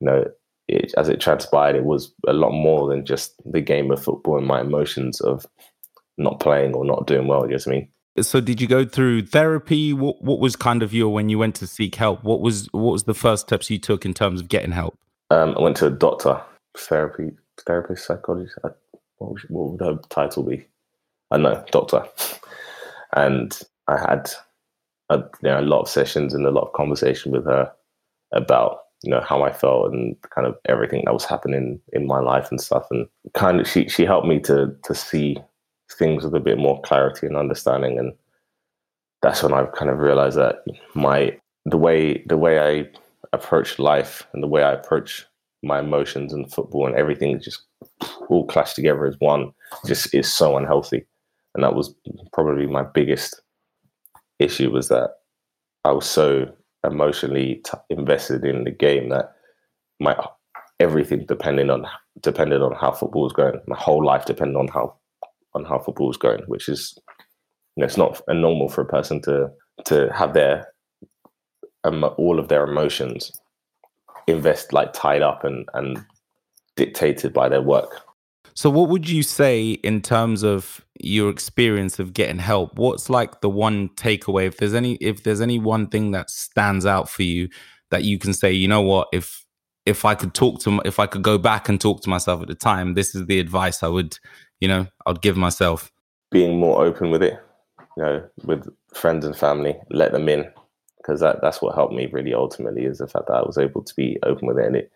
you 0.00 0.06
know, 0.06 0.24
it, 0.68 0.92
as 0.96 1.08
it 1.08 1.20
transpired, 1.20 1.76
it 1.76 1.84
was 1.84 2.12
a 2.26 2.32
lot 2.32 2.52
more 2.52 2.88
than 2.88 3.04
just 3.04 3.34
the 3.44 3.60
game 3.60 3.90
of 3.90 4.02
football 4.02 4.38
and 4.38 4.46
my 4.46 4.60
emotions 4.60 5.20
of 5.20 5.46
not 6.18 6.40
playing 6.40 6.74
or 6.74 6.84
not 6.84 7.06
doing 7.06 7.26
well. 7.26 7.42
You 7.42 7.50
know 7.50 7.56
what 7.56 7.66
I 7.66 7.70
mean? 7.70 7.88
So 8.20 8.40
did 8.40 8.60
you 8.60 8.68
go 8.68 8.84
through 8.84 9.26
therapy? 9.26 9.94
What 9.94 10.22
what 10.22 10.38
was 10.38 10.54
kind 10.54 10.82
of 10.82 10.92
your 10.92 11.08
when 11.08 11.30
you 11.30 11.38
went 11.38 11.54
to 11.56 11.66
seek 11.66 11.94
help? 11.94 12.22
What 12.22 12.42
was 12.42 12.68
what 12.72 12.92
was 12.92 13.04
the 13.04 13.14
first 13.14 13.46
steps 13.46 13.70
you 13.70 13.78
took 13.78 14.04
in 14.04 14.12
terms 14.12 14.42
of 14.42 14.48
getting 14.48 14.72
help? 14.72 14.98
Um, 15.30 15.54
I 15.56 15.62
went 15.62 15.78
to 15.78 15.86
a 15.86 15.90
doctor, 15.90 16.38
therapy, 16.76 17.30
therapist, 17.66 18.04
psychologist. 18.04 18.58
What 19.16 19.32
would, 19.32 19.40
what 19.48 19.70
would 19.70 19.80
her 19.80 19.98
title 20.10 20.42
be? 20.42 20.66
I 21.30 21.38
know, 21.38 21.64
doctor. 21.70 22.04
And 23.14 23.58
I 23.88 23.98
had 23.98 24.30
a, 25.12 25.18
you 25.42 25.48
know, 25.48 25.60
a 25.60 25.62
lot 25.62 25.82
of 25.82 25.88
sessions 25.88 26.34
and 26.34 26.46
a 26.46 26.50
lot 26.50 26.66
of 26.66 26.72
conversation 26.72 27.32
with 27.32 27.44
her 27.46 27.70
about 28.32 28.78
you 29.02 29.10
know 29.10 29.20
how 29.20 29.42
I 29.42 29.52
felt 29.52 29.92
and 29.92 30.16
kind 30.34 30.46
of 30.46 30.56
everything 30.66 31.02
that 31.04 31.12
was 31.12 31.24
happening 31.24 31.80
in 31.92 32.06
my 32.06 32.20
life 32.20 32.50
and 32.50 32.60
stuff. 32.60 32.86
And 32.90 33.06
kind 33.34 33.60
of 33.60 33.68
she 33.68 33.88
she 33.88 34.04
helped 34.04 34.26
me 34.26 34.40
to 34.40 34.74
to 34.84 34.94
see 34.94 35.36
things 35.98 36.24
with 36.24 36.34
a 36.34 36.40
bit 36.40 36.58
more 36.58 36.80
clarity 36.82 37.26
and 37.26 37.36
understanding. 37.36 37.98
And 37.98 38.12
that's 39.20 39.42
when 39.42 39.52
I 39.52 39.64
kind 39.66 39.90
of 39.90 39.98
realized 39.98 40.38
that 40.38 40.64
my 40.94 41.36
the 41.64 41.76
way 41.76 42.24
the 42.26 42.36
way 42.36 42.58
I 42.58 42.88
approach 43.32 43.78
life 43.78 44.26
and 44.32 44.42
the 44.42 44.48
way 44.48 44.62
I 44.62 44.72
approach 44.72 45.26
my 45.62 45.80
emotions 45.80 46.32
and 46.32 46.52
football 46.52 46.86
and 46.86 46.96
everything 46.96 47.40
just 47.40 47.62
all 48.28 48.46
clashed 48.46 48.74
together 48.74 49.06
as 49.06 49.16
one 49.20 49.52
just 49.86 50.12
is 50.14 50.32
so 50.32 50.56
unhealthy. 50.56 51.06
And 51.54 51.62
that 51.62 51.74
was 51.74 51.94
probably 52.32 52.66
my 52.66 52.82
biggest 52.82 53.42
issue 54.42 54.70
was 54.70 54.88
that 54.88 55.10
I 55.84 55.92
was 55.92 56.06
so 56.06 56.46
emotionally 56.84 57.62
t- 57.64 57.78
invested 57.90 58.44
in 58.44 58.64
the 58.64 58.70
game 58.70 59.08
that 59.10 59.32
my 60.00 60.16
everything 60.80 61.24
depended 61.26 61.70
on 61.70 61.86
depended 62.20 62.60
on 62.62 62.74
how 62.74 62.92
football 62.92 63.22
was 63.22 63.32
going. 63.32 63.60
My 63.66 63.76
whole 63.76 64.04
life 64.04 64.24
depended 64.24 64.56
on 64.56 64.68
how 64.68 64.96
on 65.54 65.64
how 65.64 65.78
football 65.78 66.08
was 66.08 66.16
going, 66.16 66.42
which 66.46 66.68
is 66.68 66.98
you 67.76 67.80
know, 67.80 67.86
it's 67.86 67.96
not 67.96 68.20
a 68.28 68.34
normal 68.34 68.68
for 68.68 68.82
a 68.82 68.86
person 68.86 69.20
to 69.22 69.50
to 69.86 70.12
have 70.12 70.34
their 70.34 70.68
um, 71.84 72.04
all 72.16 72.38
of 72.38 72.48
their 72.48 72.64
emotions 72.64 73.32
invest 74.26 74.72
like 74.72 74.92
tied 74.92 75.22
up 75.22 75.44
and 75.44 75.68
and 75.74 76.04
dictated 76.76 77.32
by 77.32 77.48
their 77.48 77.62
work. 77.62 78.02
So, 78.54 78.70
what 78.70 78.88
would 78.88 79.08
you 79.08 79.22
say 79.22 79.70
in 79.70 80.02
terms 80.02 80.42
of 80.42 80.84
your 81.00 81.30
experience 81.30 81.98
of 81.98 82.12
getting 82.12 82.38
help? 82.38 82.78
What's 82.78 83.08
like 83.08 83.40
the 83.40 83.48
one 83.48 83.88
takeaway? 83.90 84.46
If 84.46 84.58
there's 84.58 84.74
any, 84.74 84.94
if 84.96 85.22
there's 85.22 85.40
any 85.40 85.58
one 85.58 85.86
thing 85.86 86.10
that 86.12 86.30
stands 86.30 86.84
out 86.84 87.08
for 87.08 87.22
you 87.22 87.48
that 87.90 88.04
you 88.04 88.18
can 88.18 88.34
say, 88.34 88.52
you 88.52 88.68
know 88.68 88.82
what, 88.82 89.08
if 89.12 89.44
if 89.86 90.04
I 90.04 90.14
could 90.14 90.34
talk 90.34 90.60
to, 90.60 90.80
if 90.84 90.98
I 90.98 91.06
could 91.06 91.22
go 91.22 91.38
back 91.38 91.68
and 91.68 91.80
talk 91.80 92.02
to 92.02 92.10
myself 92.10 92.42
at 92.42 92.48
the 92.48 92.54
time, 92.54 92.94
this 92.94 93.14
is 93.14 93.26
the 93.26 93.40
advice 93.40 93.82
I 93.82 93.88
would, 93.88 94.18
you 94.60 94.68
know, 94.68 94.86
I'd 95.06 95.22
give 95.22 95.36
myself. 95.36 95.90
Being 96.30 96.58
more 96.58 96.84
open 96.84 97.10
with 97.10 97.22
it, 97.22 97.38
you 97.96 98.02
know, 98.02 98.28
with 98.44 98.68
friends 98.94 99.24
and 99.24 99.36
family, 99.36 99.76
let 99.90 100.12
them 100.12 100.28
in, 100.28 100.48
because 100.98 101.20
that 101.20 101.40
that's 101.42 101.60
what 101.60 101.74
helped 101.74 101.94
me 101.94 102.06
really 102.06 102.34
ultimately 102.34 102.84
is 102.84 102.98
the 102.98 103.08
fact 103.08 103.26
that 103.28 103.34
I 103.34 103.42
was 103.42 103.58
able 103.58 103.82
to 103.82 103.94
be 103.94 104.18
open 104.22 104.46
with 104.46 104.58
it, 104.58 104.66
and 104.66 104.76
it, 104.76 104.92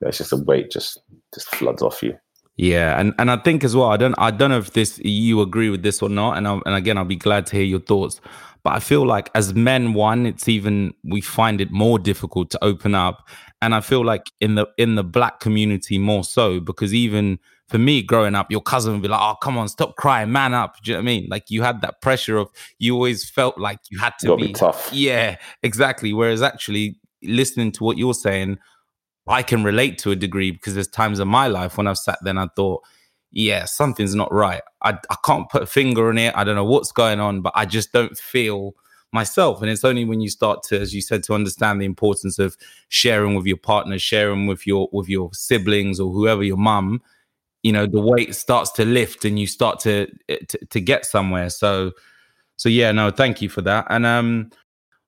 you 0.00 0.04
know, 0.04 0.08
it's 0.08 0.18
just 0.18 0.32
a 0.32 0.36
weight 0.36 0.70
just 0.70 0.98
just 1.34 1.54
floods 1.54 1.82
off 1.82 2.02
you. 2.02 2.16
Yeah, 2.60 3.00
and 3.00 3.14
and 3.18 3.30
I 3.30 3.38
think 3.38 3.64
as 3.64 3.74
well. 3.74 3.88
I 3.88 3.96
don't 3.96 4.14
I 4.18 4.30
don't 4.30 4.50
know 4.50 4.58
if 4.58 4.74
this 4.74 4.98
you 4.98 5.40
agree 5.40 5.70
with 5.70 5.82
this 5.82 6.02
or 6.02 6.10
not. 6.10 6.36
And 6.36 6.46
I, 6.46 6.60
and 6.66 6.74
again, 6.74 6.98
I'll 6.98 7.06
be 7.06 7.16
glad 7.16 7.46
to 7.46 7.56
hear 7.56 7.64
your 7.64 7.80
thoughts. 7.80 8.20
But 8.62 8.74
I 8.74 8.80
feel 8.80 9.06
like 9.06 9.30
as 9.34 9.54
men, 9.54 9.94
one, 9.94 10.26
it's 10.26 10.46
even 10.46 10.92
we 11.02 11.22
find 11.22 11.62
it 11.62 11.70
more 11.70 11.98
difficult 11.98 12.50
to 12.50 12.62
open 12.62 12.94
up, 12.94 13.26
and 13.62 13.74
I 13.74 13.80
feel 13.80 14.04
like 14.04 14.30
in 14.42 14.56
the 14.56 14.66
in 14.76 14.96
the 14.96 15.02
black 15.02 15.40
community 15.40 15.96
more 15.96 16.22
so 16.22 16.60
because 16.60 16.92
even 16.92 17.38
for 17.68 17.78
me 17.78 18.02
growing 18.02 18.34
up, 18.34 18.50
your 18.50 18.60
cousin 18.60 18.92
would 18.92 19.00
be 19.00 19.08
like, 19.08 19.22
"Oh, 19.22 19.36
come 19.40 19.56
on, 19.56 19.66
stop 19.68 19.96
crying, 19.96 20.30
man 20.30 20.52
up." 20.52 20.76
Do 20.82 20.90
you 20.90 20.96
know 20.96 20.98
what 20.98 21.04
I 21.04 21.06
mean? 21.06 21.28
Like 21.30 21.44
you 21.48 21.62
had 21.62 21.80
that 21.80 22.02
pressure 22.02 22.36
of 22.36 22.50
you 22.78 22.92
always 22.92 23.26
felt 23.26 23.56
like 23.56 23.78
you 23.88 23.98
had 23.98 24.12
to 24.20 24.36
be, 24.36 24.48
be 24.48 24.52
tough. 24.52 24.90
Yeah, 24.92 25.36
exactly. 25.62 26.12
Whereas 26.12 26.42
actually 26.42 26.98
listening 27.22 27.72
to 27.72 27.84
what 27.84 27.96
you're 27.96 28.12
saying, 28.12 28.58
I 29.26 29.42
can 29.42 29.62
relate 29.62 29.98
to 29.98 30.10
a 30.10 30.16
degree 30.16 30.50
because 30.50 30.74
there's 30.74 30.88
times 30.88 31.20
in 31.20 31.28
my 31.28 31.46
life 31.46 31.76
when 31.76 31.86
I've 31.86 31.98
sat 31.98 32.18
there 32.22 32.30
and 32.30 32.40
I 32.40 32.48
thought, 32.56 32.82
yeah, 33.30 33.64
something's 33.64 34.14
not 34.14 34.32
right. 34.32 34.62
I, 34.82 34.98
I 35.08 35.16
can't 35.24 35.48
put 35.48 35.62
a 35.62 35.66
finger 35.66 36.08
on 36.08 36.18
it. 36.18 36.34
I 36.36 36.42
don't 36.44 36.56
know 36.56 36.64
what's 36.64 36.90
going 36.90 37.20
on, 37.20 37.42
but 37.42 37.52
I 37.54 37.64
just 37.64 37.92
don't 37.92 38.16
feel 38.16 38.74
myself. 39.12 39.60
And 39.60 39.70
it's 39.70 39.84
only 39.84 40.04
when 40.04 40.20
you 40.20 40.28
start 40.28 40.62
to, 40.64 40.80
as 40.80 40.94
you 40.94 41.00
said, 41.00 41.22
to 41.24 41.34
understand 41.34 41.80
the 41.80 41.84
importance 41.84 42.38
of 42.38 42.56
sharing 42.88 43.34
with 43.34 43.46
your 43.46 43.56
partner, 43.56 43.98
sharing 43.98 44.46
with 44.46 44.66
your 44.66 44.88
with 44.92 45.08
your 45.08 45.30
siblings 45.32 46.00
or 46.00 46.12
whoever, 46.12 46.42
your 46.42 46.56
mum, 46.56 47.00
you 47.62 47.72
know, 47.72 47.86
the 47.86 48.00
weight 48.00 48.34
starts 48.34 48.70
to 48.72 48.84
lift 48.84 49.24
and 49.24 49.38
you 49.38 49.46
start 49.46 49.80
to 49.80 50.06
to, 50.48 50.58
to 50.66 50.80
get 50.80 51.04
somewhere. 51.06 51.50
So 51.50 51.92
so 52.56 52.68
yeah, 52.68 52.92
no, 52.92 53.10
thank 53.10 53.40
you 53.42 53.48
for 53.48 53.62
that. 53.62 53.86
And 53.90 54.06
um 54.06 54.50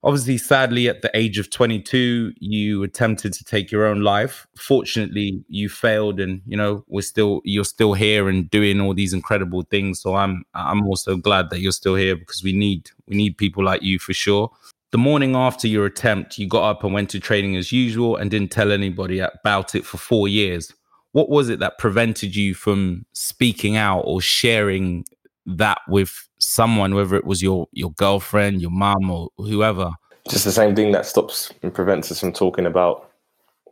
obviously 0.05 0.37
sadly 0.37 0.89
at 0.89 1.03
the 1.03 1.11
age 1.15 1.39
of 1.39 1.51
22 1.51 2.33
you 2.39 2.83
attempted 2.83 3.33
to 3.33 3.45
take 3.45 3.71
your 3.71 3.87
own 3.87 4.01
life. 4.03 4.47
Fortunately 4.57 5.45
you 5.49 5.69
failed 5.69 6.21
and 6.21 6.43
you 6.47 6.57
know 6.57 6.85
we're 6.89 7.03
still 7.03 7.41
you're 7.45 7.65
still 7.65 7.95
here 7.95 8.29
and 8.29 8.51
doing 8.51 8.81
all 8.81 8.95
these 8.95 9.13
incredible 9.13 9.63
things. 9.71 10.01
So 10.01 10.15
i'm 10.15 10.45
i'm 10.55 10.87
also 10.87 11.17
glad 11.17 11.51
that 11.51 11.61
you're 11.61 11.73
still 11.73 11.95
here 11.95 12.17
because 12.17 12.43
we 12.43 12.53
need 12.53 12.91
we 13.07 13.17
need 13.17 13.39
people 13.39 13.65
like 13.65 13.83
you 13.83 13.99
for 13.99 14.13
sure. 14.13 14.51
The 14.91 14.99
morning 14.99 15.35
after 15.37 15.69
your 15.69 15.87
attempt 15.87 16.39
you 16.39 16.47
got 16.47 16.69
up 16.69 16.85
and 16.85 16.93
went 16.93 17.11
to 17.11 17.21
training 17.21 17.57
as 17.57 17.73
usual 17.73 18.17
and 18.17 18.31
didn't 18.31 18.51
tell 18.51 18.73
anybody 18.73 19.21
about 19.21 19.75
it 19.75 19.85
for 19.85 19.99
4 19.99 20.29
years. 20.29 20.73
What 21.13 21.29
was 21.29 21.49
it 21.49 21.61
that 21.61 21.79
prevented 21.79 22.35
you 22.35 22.55
from 22.55 23.05
speaking 23.13 23.77
out 23.77 24.01
or 24.01 24.21
sharing 24.21 25.05
that 25.47 25.79
with 25.89 26.29
someone, 26.39 26.95
whether 26.95 27.17
it 27.17 27.25
was 27.25 27.43
your 27.43 27.67
your 27.73 27.93
girlfriend, 27.93 28.61
your 28.61 28.71
mom, 28.71 29.11
or 29.11 29.29
whoever? 29.37 29.93
Just 30.29 30.45
the 30.45 30.53
same 30.53 30.77
thing 30.77 30.93
that 30.93 31.07
stops 31.07 31.53
and 31.63 31.75
prevents 31.75 32.11
us 32.13 32.21
from 32.21 32.33
talking 32.33 32.67
about 32.67 33.11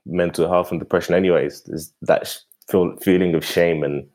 mental 0.05 0.49
health 0.49 0.71
and 0.71 0.81
depression. 0.81 1.15
Anyways, 1.15 1.63
is 1.69 1.93
that 2.03 2.37
feel, 2.69 2.97
feeling 2.97 3.35
of 3.35 3.45
shame 3.45 3.83
and 3.85 4.07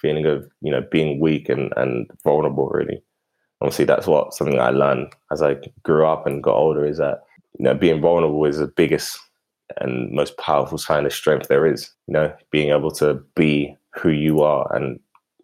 feeling 0.00 0.26
of 0.26 0.46
you 0.60 0.70
know 0.70 0.82
being 0.90 1.20
weak 1.20 1.48
and 1.48 1.72
and 1.76 2.10
vulnerable. 2.24 2.68
Really, 2.68 3.02
obviously, 3.60 3.84
that's 3.84 4.06
what 4.06 4.34
something 4.34 4.58
I 4.60 4.70
learned 4.70 5.12
as 5.30 5.42
I 5.42 5.56
grew 5.82 6.06
up 6.06 6.26
and 6.26 6.42
got 6.42 6.56
older. 6.56 6.84
Is 6.84 6.98
that 6.98 7.22
you 7.58 7.64
know 7.64 7.74
being 7.74 8.00
vulnerable 8.00 8.44
is 8.44 8.58
the 8.58 8.66
biggest 8.66 9.18
and 9.78 10.12
most 10.12 10.36
powerful 10.36 10.76
sign 10.76 11.06
of 11.06 11.12
strength 11.12 11.48
there 11.48 11.66
is. 11.66 11.90
You 12.06 12.14
know, 12.14 12.34
being 12.50 12.70
able 12.70 12.90
to 12.92 13.14
be 13.34 13.76
who 13.94 14.10
you 14.10 14.42
are 14.42 14.74
and 14.74 14.98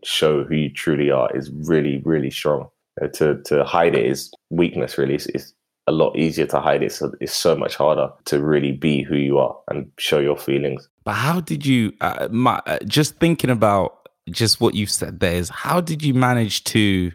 show 0.05 0.45
who 0.45 0.55
you 0.55 0.73
truly 0.73 1.11
are 1.11 1.31
is 1.37 1.51
really, 1.51 2.03
really 2.05 2.31
strong. 2.31 2.69
Uh, 3.01 3.07
to 3.09 3.41
to 3.45 3.65
hide 3.65 3.95
it 3.95 4.05
is 4.05 4.33
weakness. 4.51 4.99
Really, 4.99 5.15
it's, 5.15 5.27
it's, 5.27 5.55
a 5.87 5.93
lot 5.93 6.15
easier 6.19 6.45
to 6.45 6.61
hide 6.61 6.83
it. 6.83 6.93
So 6.93 7.13
it's 7.19 7.35
so 7.35 7.57
much 7.57 7.75
harder 7.75 8.11
to 8.27 8.43
really 8.43 8.73
be 8.73 9.03
who 9.03 9.17
you 9.17 9.39
are 9.39 9.57
and 9.69 9.91
show 9.99 10.19
your 10.19 10.37
feelings. 10.37 10.87
But 11.03 11.15
how 11.15 11.41
did 11.41 11.65
you? 11.65 11.95
Uh, 12.03 12.29
my, 12.31 12.61
uh, 12.67 12.79
just 12.85 13.17
thinking 13.17 13.49
about 13.49 13.99
just 14.31 14.61
what 14.61 14.75
you've 14.75 14.91
said 14.91 15.21
there 15.21 15.35
is 15.35 15.49
how 15.49 15.81
did 15.81 16.03
you 16.03 16.15
manage 16.15 16.65
to 16.65 17.13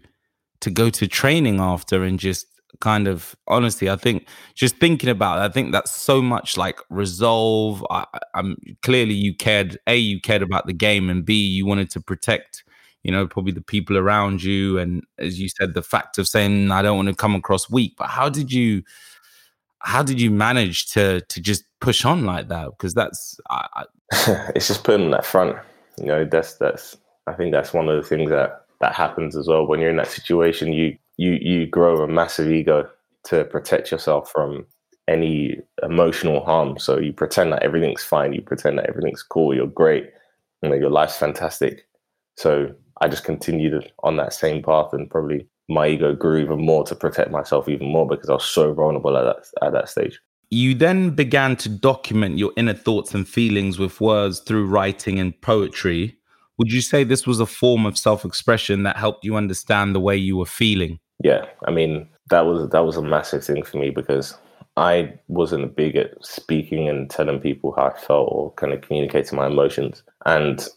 to 0.61 0.69
go 0.69 0.89
to 0.89 1.07
training 1.07 1.59
after 1.59 2.03
and 2.03 2.19
just 2.19 2.47
kind 2.79 3.07
of 3.07 3.35
honestly 3.47 3.89
i 3.89 3.95
think 3.95 4.27
just 4.55 4.75
thinking 4.77 5.09
about 5.09 5.37
it 5.37 5.41
i 5.41 5.49
think 5.51 5.71
that's 5.71 5.91
so 5.91 6.21
much 6.21 6.57
like 6.57 6.79
resolve 6.89 7.85
I, 7.89 8.05
am 8.35 8.57
clearly 8.81 9.13
you 9.13 9.35
cared 9.35 9.77
a 9.87 9.95
you 9.95 10.19
cared 10.19 10.41
about 10.41 10.65
the 10.65 10.73
game 10.73 11.09
and 11.09 11.23
b 11.23 11.35
you 11.35 11.65
wanted 11.65 11.89
to 11.91 12.01
protect 12.01 12.62
you 13.03 13.11
know, 13.11 13.27
probably 13.27 13.51
the 13.51 13.61
people 13.61 13.97
around 13.97 14.43
you, 14.43 14.77
and 14.77 15.03
as 15.17 15.39
you 15.39 15.49
said, 15.49 15.73
the 15.73 15.83
fact 15.83 16.17
of 16.17 16.27
saying 16.27 16.71
I 16.71 16.81
don't 16.81 16.95
want 16.95 17.09
to 17.09 17.15
come 17.15 17.35
across 17.35 17.69
weak. 17.69 17.95
But 17.97 18.07
how 18.07 18.29
did 18.29 18.51
you, 18.51 18.83
how 19.79 20.03
did 20.03 20.19
you 20.21 20.31
manage 20.31 20.87
to 20.87 21.21
to 21.21 21.41
just 21.41 21.65
push 21.81 22.05
on 22.05 22.25
like 22.25 22.47
that? 22.47 22.69
Because 22.71 22.93
that's 22.93 23.39
I, 23.49 23.67
I... 23.75 24.51
it's 24.55 24.67
just 24.67 24.83
putting 24.83 25.11
that 25.11 25.25
front. 25.25 25.57
You 25.97 26.07
know, 26.07 26.25
that's 26.25 26.55
that's 26.55 26.97
I 27.27 27.33
think 27.33 27.51
that's 27.51 27.73
one 27.73 27.89
of 27.89 28.01
the 28.01 28.07
things 28.07 28.29
that 28.29 28.65
that 28.79 28.95
happens 28.95 29.35
as 29.35 29.47
well 29.47 29.67
when 29.67 29.79
you're 29.79 29.89
in 29.89 29.97
that 29.97 30.07
situation. 30.07 30.73
You 30.73 30.97
you 31.17 31.33
you 31.33 31.67
grow 31.67 32.03
a 32.03 32.07
massive 32.07 32.51
ego 32.51 32.89
to 33.25 33.45
protect 33.45 33.91
yourself 33.91 34.31
from 34.31 34.65
any 35.07 35.57
emotional 35.81 36.43
harm. 36.43 36.77
So 36.77 36.97
you 36.97 37.13
pretend 37.13 37.51
that 37.53 37.63
everything's 37.63 38.03
fine. 38.03 38.33
You 38.33 38.41
pretend 38.41 38.77
that 38.77 38.87
everything's 38.87 39.23
cool. 39.23 39.53
You're 39.53 39.67
great. 39.67 40.09
You 40.61 40.69
know, 40.69 40.75
your 40.75 40.89
life's 40.89 41.17
fantastic. 41.17 41.87
So 42.37 42.73
I 43.01 43.07
just 43.07 43.23
continued 43.23 43.91
on 44.03 44.17
that 44.17 44.33
same 44.33 44.61
path 44.63 44.93
and 44.93 45.09
probably 45.09 45.47
my 45.69 45.87
ego 45.87 46.13
grew 46.13 46.37
even 46.37 46.65
more 46.65 46.83
to 46.85 46.95
protect 46.95 47.31
myself 47.31 47.69
even 47.69 47.87
more 47.87 48.07
because 48.07 48.29
I 48.29 48.33
was 48.33 48.45
so 48.45 48.73
vulnerable 48.73 49.17
at 49.17 49.23
that 49.23 49.65
at 49.65 49.73
that 49.73 49.89
stage. 49.89 50.19
You 50.49 50.75
then 50.75 51.11
began 51.11 51.55
to 51.57 51.69
document 51.69 52.37
your 52.37 52.51
inner 52.55 52.73
thoughts 52.75 53.15
and 53.15 53.27
feelings 53.27 53.79
with 53.79 53.99
words 53.99 54.39
through 54.39 54.67
writing 54.67 55.19
and 55.19 55.39
poetry. 55.41 56.17
Would 56.59 56.71
you 56.71 56.81
say 56.81 57.03
this 57.03 57.25
was 57.25 57.39
a 57.39 57.47
form 57.47 57.87
of 57.87 57.97
self-expression 57.97 58.83
that 58.83 58.97
helped 58.97 59.25
you 59.25 59.35
understand 59.35 59.95
the 59.95 59.99
way 59.99 60.15
you 60.15 60.37
were 60.37 60.45
feeling? 60.45 60.99
Yeah, 61.23 61.45
I 61.65 61.71
mean 61.71 62.07
that 62.29 62.41
was 62.41 62.69
that 62.69 62.85
was 62.85 62.97
a 62.97 63.01
massive 63.01 63.43
thing 63.43 63.63
for 63.63 63.77
me 63.77 63.89
because 63.89 64.37
I 64.77 65.13
wasn't 65.27 65.75
big 65.75 65.95
at 65.95 66.13
speaking 66.23 66.89
and 66.89 67.09
telling 67.09 67.39
people 67.39 67.73
how 67.75 67.87
I 67.87 67.97
felt 67.97 68.29
or 68.31 68.51
kind 68.53 68.73
of 68.73 68.81
communicating 68.81 69.37
my 69.37 69.47
emotions, 69.47 70.03
and 70.25 70.67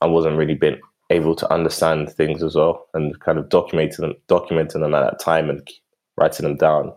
I 0.00 0.06
wasn't 0.06 0.36
really 0.36 0.54
been 0.54 0.80
able 1.14 1.34
to 1.36 1.52
understand 1.52 2.10
things 2.12 2.42
as 2.42 2.54
well 2.54 2.86
and 2.94 3.18
kind 3.20 3.38
of 3.38 3.48
documenting 3.48 3.98
them, 3.98 4.14
documenting 4.28 4.80
them 4.80 4.94
at 4.94 5.00
that 5.00 5.20
time 5.20 5.50
and 5.50 5.66
writing 6.16 6.44
them 6.44 6.56
down. 6.56 6.92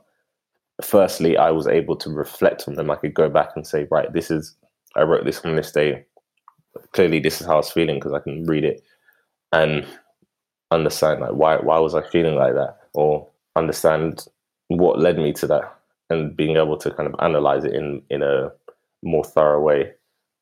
Firstly, 0.81 1.37
I 1.37 1.51
was 1.51 1.67
able 1.67 1.95
to 1.97 2.09
reflect 2.09 2.67
on 2.67 2.75
them. 2.75 2.91
I 2.91 2.95
could 2.95 3.13
go 3.13 3.29
back 3.29 3.49
and 3.55 3.65
say, 3.65 3.87
right, 3.89 4.11
this 4.13 4.29
is 4.29 4.55
I 4.95 5.03
wrote 5.03 5.25
this 5.25 5.43
on 5.45 5.55
this 5.55 5.71
day. 5.71 6.05
Clearly, 6.93 7.19
this 7.19 7.39
is 7.39 7.47
how 7.47 7.53
I 7.53 7.57
was 7.57 7.71
feeling 7.71 7.95
because 7.95 8.13
I 8.13 8.19
can 8.19 8.45
read 8.45 8.63
it 8.63 8.83
and 9.51 9.85
understand 10.71 11.21
like 11.21 11.31
why 11.31 11.57
why 11.57 11.79
was 11.79 11.95
I 11.95 12.07
feeling 12.09 12.35
like 12.35 12.53
that, 12.53 12.77
or 12.93 13.27
understand 13.55 14.25
what 14.67 14.99
led 14.99 15.17
me 15.17 15.33
to 15.33 15.47
that, 15.47 15.75
and 16.09 16.35
being 16.35 16.57
able 16.57 16.77
to 16.77 16.91
kind 16.91 17.07
of 17.07 17.15
analyze 17.19 17.63
it 17.63 17.73
in 17.73 18.01
in 18.09 18.21
a 18.21 18.51
more 19.01 19.23
thorough 19.23 19.61
way. 19.61 19.93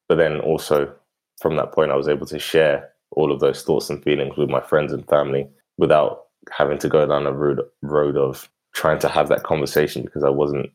But 0.08 0.16
then 0.16 0.40
also 0.40 0.94
from 1.42 1.56
that 1.58 1.72
point, 1.72 1.92
I 1.92 1.96
was 1.96 2.08
able 2.08 2.26
to 2.28 2.40
share 2.40 2.90
all 3.16 3.32
of 3.32 3.40
those 3.40 3.64
thoughts 3.64 3.90
and 3.90 4.04
feelings 4.04 4.38
with 4.38 4.50
my 4.50 4.62
friends 4.62 4.94
and 4.94 5.08
family 5.08 5.48
without 5.78 6.26
having 6.52 6.78
to 6.78 6.90
go 6.90 7.06
down 7.06 7.26
a 7.26 7.32
road 7.32 7.62
road 7.82 8.18
of 8.18 8.50
trying 8.74 9.00
to 9.00 9.10
have 9.10 9.30
that 9.30 9.44
conversation 9.44 10.04
because 10.04 10.24
I 10.24 10.30
wasn't 10.30 10.70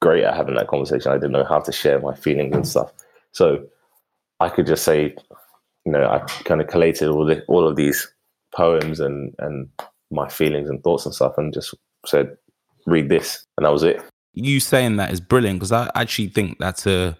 great 0.00 0.24
at 0.24 0.36
having 0.36 0.54
that 0.56 0.68
conversation. 0.68 1.10
I 1.10 1.14
didn't 1.14 1.32
know 1.32 1.44
how 1.44 1.60
to 1.60 1.72
share 1.72 2.00
my 2.00 2.14
feelings 2.14 2.54
and 2.54 2.66
stuff. 2.66 2.92
So 3.32 3.64
I 4.40 4.48
could 4.48 4.66
just 4.66 4.84
say, 4.84 5.14
you 5.86 5.92
know, 5.92 6.04
I 6.04 6.18
kind 6.44 6.60
of 6.60 6.66
collated 6.66 7.08
all 7.08 7.24
the, 7.24 7.42
all 7.46 7.66
of 7.66 7.76
these 7.76 8.12
poems 8.54 9.00
and 9.00 9.34
and 9.38 9.68
my 10.10 10.28
feelings 10.28 10.68
and 10.68 10.82
thoughts 10.82 11.06
and 11.06 11.14
stuff, 11.14 11.38
and 11.38 11.52
just 11.52 11.74
said, 12.06 12.36
read 12.86 13.08
this, 13.08 13.44
and 13.56 13.64
that 13.64 13.72
was 13.72 13.82
it. 13.82 14.02
You 14.34 14.60
saying 14.60 14.96
that 14.96 15.12
is 15.12 15.20
brilliant 15.20 15.58
because 15.58 15.72
I 15.72 15.90
actually 15.94 16.28
think 16.28 16.58
that's 16.58 16.86
a 16.86 17.16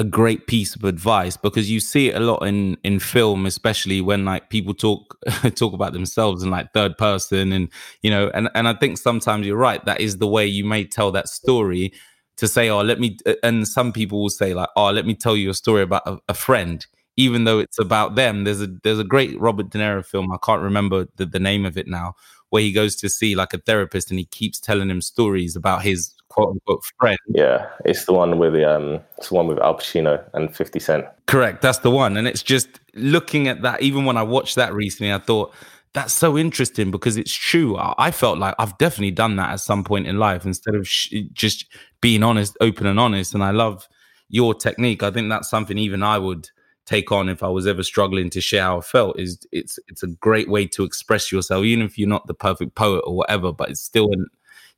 a 0.00 0.04
great 0.04 0.46
piece 0.46 0.74
of 0.74 0.84
advice 0.84 1.36
because 1.36 1.70
you 1.70 1.78
see 1.78 2.08
it 2.08 2.16
a 2.16 2.20
lot 2.20 2.38
in 2.38 2.74
in 2.84 2.98
film 2.98 3.44
especially 3.44 4.00
when 4.00 4.24
like 4.24 4.48
people 4.48 4.72
talk 4.72 5.18
talk 5.54 5.74
about 5.74 5.92
themselves 5.92 6.42
in 6.42 6.48
like 6.48 6.72
third 6.72 6.96
person 6.96 7.52
and 7.52 7.68
you 8.00 8.08
know 8.08 8.30
and 8.32 8.48
and 8.54 8.66
I 8.66 8.72
think 8.72 8.96
sometimes 8.96 9.46
you're 9.46 9.58
right 9.58 9.84
that 9.84 10.00
is 10.00 10.16
the 10.16 10.26
way 10.26 10.46
you 10.46 10.64
may 10.64 10.84
tell 10.84 11.12
that 11.12 11.28
story 11.28 11.92
to 12.38 12.48
say 12.48 12.70
oh 12.70 12.80
let 12.80 12.98
me 12.98 13.18
and 13.42 13.68
some 13.68 13.92
people 13.92 14.22
will 14.22 14.30
say 14.30 14.54
like 14.54 14.70
oh 14.74 14.90
let 14.90 15.04
me 15.04 15.14
tell 15.14 15.36
you 15.36 15.50
a 15.50 15.54
story 15.54 15.82
about 15.82 16.06
a, 16.06 16.18
a 16.30 16.34
friend 16.34 16.86
even 17.16 17.44
though 17.44 17.58
it's 17.58 17.78
about 17.78 18.14
them. 18.14 18.44
There's 18.44 18.62
a 18.62 18.68
there's 18.82 18.98
a 18.98 19.04
great 19.04 19.38
Robert 19.38 19.68
De 19.68 19.78
Niro 19.78 20.04
film. 20.04 20.32
I 20.32 20.38
can't 20.42 20.62
remember 20.62 21.06
the, 21.16 21.26
the 21.26 21.38
name 21.38 21.66
of 21.66 21.76
it 21.76 21.86
now, 21.86 22.14
where 22.48 22.62
he 22.62 22.72
goes 22.72 22.96
to 22.96 23.10
see 23.10 23.34
like 23.34 23.52
a 23.52 23.58
therapist 23.58 24.10
and 24.10 24.18
he 24.18 24.24
keeps 24.24 24.58
telling 24.58 24.88
him 24.88 25.02
stories 25.02 25.54
about 25.54 25.82
his 25.82 26.14
quote 26.30 26.50
unquote 26.50 26.82
friend. 26.98 27.18
Yeah, 27.28 27.68
it's 27.84 28.06
the 28.06 28.12
one 28.12 28.38
with 28.38 28.54
the 28.54 28.64
um, 28.64 29.00
it's 29.18 29.28
the 29.28 29.34
one 29.34 29.46
with 29.46 29.58
Al 29.58 29.76
Pacino 29.76 30.24
and 30.32 30.54
Fifty 30.54 30.80
Cent. 30.80 31.04
Correct, 31.26 31.60
that's 31.60 31.78
the 31.78 31.90
one. 31.90 32.16
And 32.16 32.26
it's 32.26 32.42
just 32.42 32.68
looking 32.94 33.48
at 33.48 33.62
that. 33.62 33.82
Even 33.82 34.04
when 34.04 34.16
I 34.16 34.22
watched 34.22 34.56
that 34.56 34.72
recently, 34.72 35.12
I 35.12 35.18
thought 35.18 35.52
that's 35.92 36.14
so 36.14 36.38
interesting 36.38 36.90
because 36.90 37.16
it's 37.16 37.32
true. 37.32 37.76
I, 37.78 38.12
felt 38.12 38.38
like 38.38 38.54
I've 38.58 38.78
definitely 38.78 39.10
done 39.10 39.36
that 39.36 39.50
at 39.50 39.60
some 39.60 39.82
point 39.82 40.06
in 40.06 40.18
life 40.18 40.46
instead 40.46 40.76
of 40.76 40.86
sh- 40.86 41.14
just 41.32 41.66
being 42.00 42.22
honest, 42.22 42.56
open 42.60 42.86
and 42.86 43.00
honest. 43.00 43.34
And 43.34 43.42
I 43.42 43.50
love 43.50 43.88
your 44.28 44.54
technique. 44.54 45.02
I 45.02 45.10
think 45.10 45.28
that's 45.28 45.50
something 45.50 45.78
even 45.78 46.04
I 46.04 46.18
would 46.18 46.48
take 46.86 47.10
on 47.10 47.28
if 47.28 47.42
I 47.42 47.48
was 47.48 47.66
ever 47.66 47.82
struggling 47.82 48.30
to 48.30 48.40
share 48.40 48.62
how 48.62 48.78
I 48.78 48.82
felt. 48.82 49.18
Is 49.18 49.38
it's 49.50 49.80
it's 49.88 50.04
a 50.04 50.08
great 50.08 50.48
way 50.48 50.66
to 50.68 50.84
express 50.84 51.32
yourself, 51.32 51.64
even 51.64 51.84
if 51.84 51.98
you're 51.98 52.08
not 52.08 52.28
the 52.28 52.34
perfect 52.34 52.76
poet 52.76 53.02
or 53.04 53.16
whatever. 53.16 53.52
But 53.52 53.70
it's 53.70 53.80
still 53.80 54.12
an 54.12 54.26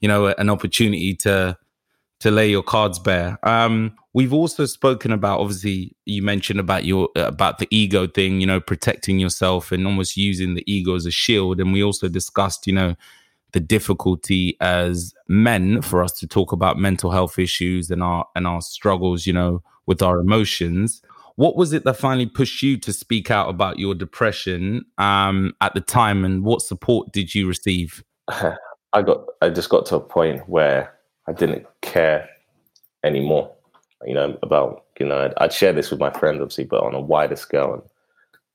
you 0.03 0.09
know 0.09 0.27
an 0.27 0.51
opportunity 0.51 1.15
to 1.15 1.57
to 2.21 2.31
lay 2.31 2.49
your 2.49 2.63
cards 2.63 3.01
bare. 3.01 3.37
Um, 3.43 3.97
we've 4.13 4.33
also 4.33 4.65
spoken 4.65 5.11
about 5.11 5.41
obviously 5.41 5.97
you 6.05 6.23
mentioned 6.23 6.61
about 6.61 6.85
your 6.85 7.09
about 7.17 7.59
the 7.59 7.67
ego 7.71 8.07
thing, 8.07 8.41
you 8.41 8.47
know, 8.47 8.61
protecting 8.61 9.19
yourself 9.19 9.73
and 9.73 9.87
almost 9.87 10.17
using 10.17 10.55
the 10.55 10.63
ego 10.73 10.95
as 10.95 11.05
a 11.05 11.11
shield. 11.11 11.59
And 11.61 11.73
we 11.73 11.83
also 11.83 12.09
discussed, 12.09 12.67
you 12.67 12.75
know, 12.75 12.95
the 13.53 13.61
difficulty 13.61 14.57
as 14.61 15.13
men 15.27 15.83
for 15.83 16.03
us 16.03 16.13
to 16.21 16.29
talk 16.29 16.53
about 16.53 16.79
mental 16.79 17.11
health 17.11 17.41
issues 17.41 17.91
and 17.91 18.05
our 18.05 18.27
and 18.37 18.47
our 18.47 18.61
struggles, 18.61 19.27
you 19.27 19.33
know, 19.33 19.63
with 19.87 20.01
our 20.01 20.21
emotions. 20.21 21.03
What 21.35 21.57
was 21.57 21.73
it 21.73 21.83
that 21.85 21.95
finally 21.95 22.27
pushed 22.27 22.63
you 22.63 22.77
to 22.79 22.93
speak 22.93 23.31
out 23.33 23.49
about 23.49 23.81
your 23.81 23.97
depression 23.97 24.85
um, 24.99 25.55
at 25.61 25.75
the 25.75 25.81
time, 25.81 26.25
and 26.25 26.45
what 26.45 26.63
support 26.63 27.13
did 27.13 27.35
you 27.35 27.49
receive? 27.49 28.05
I 28.93 29.03
got 29.03 29.25
I 29.41 29.51
just 29.51 29.71
got 29.71 29.87
to 29.87 29.97
a 29.97 30.01
point 30.01 30.49
where 30.49 30.93
I 31.27 31.33
didn't 31.33 31.67
care 31.81 32.29
anymore. 33.05 33.55
You 34.05 34.15
know 34.15 34.39
about 34.43 34.85
you 34.99 35.07
know 35.07 35.25
I'd, 35.25 35.35
I'd, 35.39 35.53
share 35.53 35.73
this 35.73 35.91
with 35.91 36.01
my 36.01 36.11
friends 36.11 36.41
obviously, 36.41 36.65
but 36.65 36.83
on 36.83 36.95
a 36.95 37.01
wider 37.01 37.37
scale 37.37 37.75
and 37.75 37.83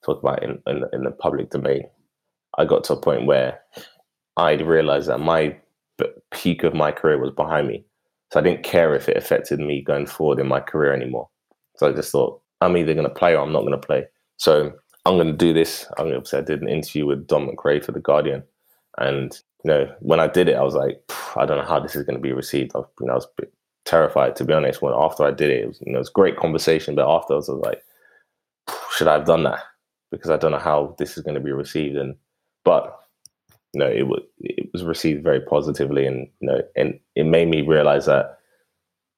talk 0.04 0.22
about 0.22 0.44
in, 0.44 0.60
in 0.68 0.84
in 0.94 1.04
the 1.04 1.12
public 1.12 1.50
domain. 1.50 1.84
I 2.58 2.66
got 2.66 2.84
to 2.86 2.94
a 2.94 3.02
point 3.02 3.26
where 3.26 3.60
I 4.36 4.54
realized 4.54 5.10
that 5.10 5.20
my 5.20 5.58
peak 6.32 6.64
of 6.64 6.74
my 6.74 6.92
career 6.92 7.18
was 7.20 7.32
behind 7.32 7.68
me, 7.68 7.86
so 8.32 8.40
I 8.40 8.44
didn't 8.44 8.64
care 8.64 8.94
if 8.96 9.10
it 9.10 9.18
affected 9.18 9.60
me 9.60 9.82
going 9.82 10.06
forward 10.06 10.40
in 10.40 10.48
my 10.48 10.60
career 10.60 10.94
anymore. 10.94 11.30
So 11.78 11.88
I 11.88 11.94
just 11.94 12.12
thought 12.12 12.42
I'm 12.62 12.78
either 12.78 12.94
going 12.94 13.08
to 13.08 13.14
play 13.14 13.36
or 13.36 13.42
I'm 13.42 13.54
not 13.54 13.62
going 13.62 13.80
to 13.80 13.88
play. 13.88 14.06
So 14.38 14.74
I'm 15.06 15.16
going 15.16 15.28
to 15.28 15.34
do 15.34 15.54
this. 15.54 15.86
Going 15.98 16.22
to. 16.22 16.38
I 16.38 16.42
did 16.42 16.62
an 16.62 16.68
interview 16.68 17.06
with 17.06 17.28
Don 17.28 17.48
McRae 17.48 17.84
for 17.84 17.92
the 17.92 18.00
Guardian, 18.00 18.44
and 18.98 19.40
you 19.64 19.72
know, 19.72 19.96
when 20.00 20.20
I 20.20 20.28
did 20.28 20.48
it, 20.48 20.56
I 20.56 20.64
was 20.64 20.76
like, 20.76 21.02
I 21.36 21.46
don't 21.46 21.58
know 21.58 21.66
how 21.66 21.80
this 21.80 21.96
is 21.96 22.04
going 22.04 22.16
to 22.16 22.22
be 22.22 22.32
received. 22.32 22.72
I 22.76 22.80
you 23.00 23.08
know, 23.08 23.14
I 23.14 23.16
was 23.16 23.28
terrified 23.86 24.36
to 24.36 24.46
be 24.46 24.54
honest. 24.54 24.82
When 24.82 24.94
after 24.94 25.24
I 25.24 25.32
did 25.32 25.50
it, 25.50 25.64
it 25.64 25.68
was, 25.68 25.82
you 25.86 25.92
know, 25.92 25.98
it 25.98 26.00
was 26.00 26.10
great 26.10 26.38
conversation, 26.38 26.96
but 26.96 27.10
afterwards, 27.10 27.50
I 27.50 27.54
was 27.54 27.64
like, 27.64 27.82
should 28.96 29.08
I 29.08 29.14
have 29.14 29.26
done 29.26 29.44
that? 29.44 29.60
Because 30.12 30.30
I 30.30 30.38
don't 30.38 30.52
know 30.52 30.60
how 30.60 30.96
this 30.98 31.18
is 31.18 31.24
going 31.24 31.36
to 31.36 31.42
be 31.42 31.52
received. 31.52 31.98
And 31.98 32.16
but 32.64 32.98
you 33.74 33.80
know, 33.80 33.88
it 33.88 34.08
was 34.08 34.22
it 34.40 34.70
was 34.74 34.84
received 34.84 35.24
very 35.24 35.42
positively, 35.42 36.06
and 36.06 36.28
you 36.40 36.48
know, 36.48 36.62
and 36.76 37.00
it 37.16 37.26
made 37.26 37.48
me 37.48 37.62
realize 37.62 38.06
that 38.06 38.38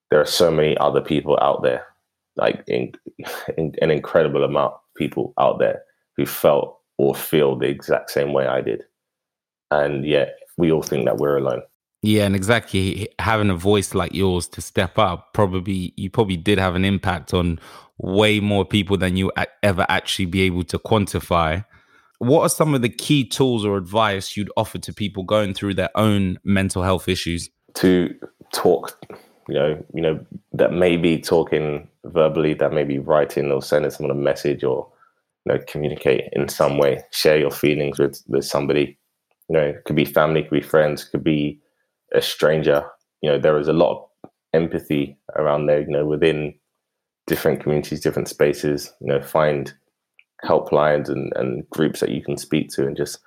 there 0.10 0.22
are 0.22 0.26
so 0.26 0.50
many 0.50 0.78
other 0.78 1.02
people 1.02 1.38
out 1.42 1.62
there, 1.62 1.86
like 2.36 2.64
in, 2.68 2.92
in, 3.58 3.76
an 3.82 3.92
incredible 3.92 4.44
amount 4.44 4.74
of 4.74 4.80
people 4.96 5.34
out 5.40 5.60
there 5.60 5.84
who 6.18 6.26
felt 6.26 6.80
or 6.98 7.14
feel 7.14 7.56
the 7.56 7.68
exact 7.68 8.10
same 8.10 8.34
way 8.34 8.48
I 8.48 8.62
did 8.62 8.84
and 9.72 10.06
yet 10.06 10.36
we 10.58 10.72
all 10.72 10.84
think 10.84 11.06
that 11.06 11.18
we're 11.18 11.38
alone. 11.38 11.62
Yeah, 12.02 12.26
and 12.26 12.36
exactly 12.36 13.10
having 13.20 13.50
a 13.50 13.56
voice 13.56 13.94
like 13.94 14.14
yours 14.14 14.48
to 14.50 14.62
step 14.62 14.98
up 14.98 15.34
probably 15.34 15.94
you 15.98 16.10
probably 16.10 16.38
did 16.38 16.58
have 16.58 16.76
an 16.76 16.86
impact 16.86 17.34
on 17.34 17.60
way 17.98 18.40
more 18.40 18.64
people 18.64 18.98
than 18.98 19.18
you 19.18 19.32
ever 19.62 19.86
actually 19.90 20.26
be 20.26 20.42
able 20.42 20.64
to 20.64 20.80
quantify. 20.80 21.66
What 22.20 22.44
are 22.44 22.50
some 22.50 22.74
of 22.74 22.82
the 22.82 22.90
key 22.90 23.26
tools 23.26 23.66
or 23.66 23.78
advice 23.78 24.38
you'd 24.38 24.52
offer 24.56 24.78
to 24.80 24.94
people 24.94 25.24
going 25.24 25.54
through 25.54 25.74
their 25.74 25.90
own 25.96 26.40
mental 26.44 26.84
health 26.84 27.10
issues? 27.10 27.50
To 27.76 28.14
talk, 28.54 28.98
you 29.50 29.56
know, 29.56 29.86
you 29.94 30.02
know 30.02 30.26
that 30.54 30.72
may 30.72 30.96
be 30.96 31.20
talking 31.20 31.88
verbally, 32.06 32.54
that 32.54 32.72
may 32.72 32.86
be 32.86 33.00
writing 33.00 33.52
or 33.52 33.62
sending 33.62 33.92
someone 33.92 34.12
a 34.12 34.20
message 34.20 34.64
or 34.64 34.90
you 35.46 35.54
know 35.54 35.60
communicate 35.68 36.30
in 36.32 36.48
some 36.48 36.78
way, 36.78 37.04
share 37.12 37.38
your 37.38 37.52
feelings 37.52 38.00
with 38.00 38.24
with 38.28 38.46
somebody 38.46 38.98
you 39.50 39.58
know, 39.58 39.74
could 39.86 39.96
be 39.96 40.06
family, 40.06 40.44
could 40.44 40.52
be 40.52 40.62
friends, 40.62 41.04
could 41.04 41.24
be 41.24 41.60
a 42.14 42.22
stranger. 42.22 42.86
You 43.22 43.32
know, 43.32 43.40
there 43.40 43.60
is 43.60 43.68
a 43.68 43.74
lot 43.74 44.10
of 44.24 44.30
empathy 44.54 45.18
around 45.36 45.66
there, 45.66 45.82
you 45.82 45.90
know, 45.90 46.06
within 46.06 46.54
different 47.28 47.62
communities, 47.62 48.00
different 48.00 48.28
spaces, 48.28 48.94
you 49.02 49.08
know, 49.08 49.22
find 49.22 49.74
helplines 50.44 51.10
and, 51.10 51.34
and 51.36 51.70
groups 51.70 52.00
that 52.00 52.10
you 52.10 52.24
can 52.24 52.38
speak 52.38 52.70
to 52.70 52.86
and 52.86 52.96
just 52.96 53.20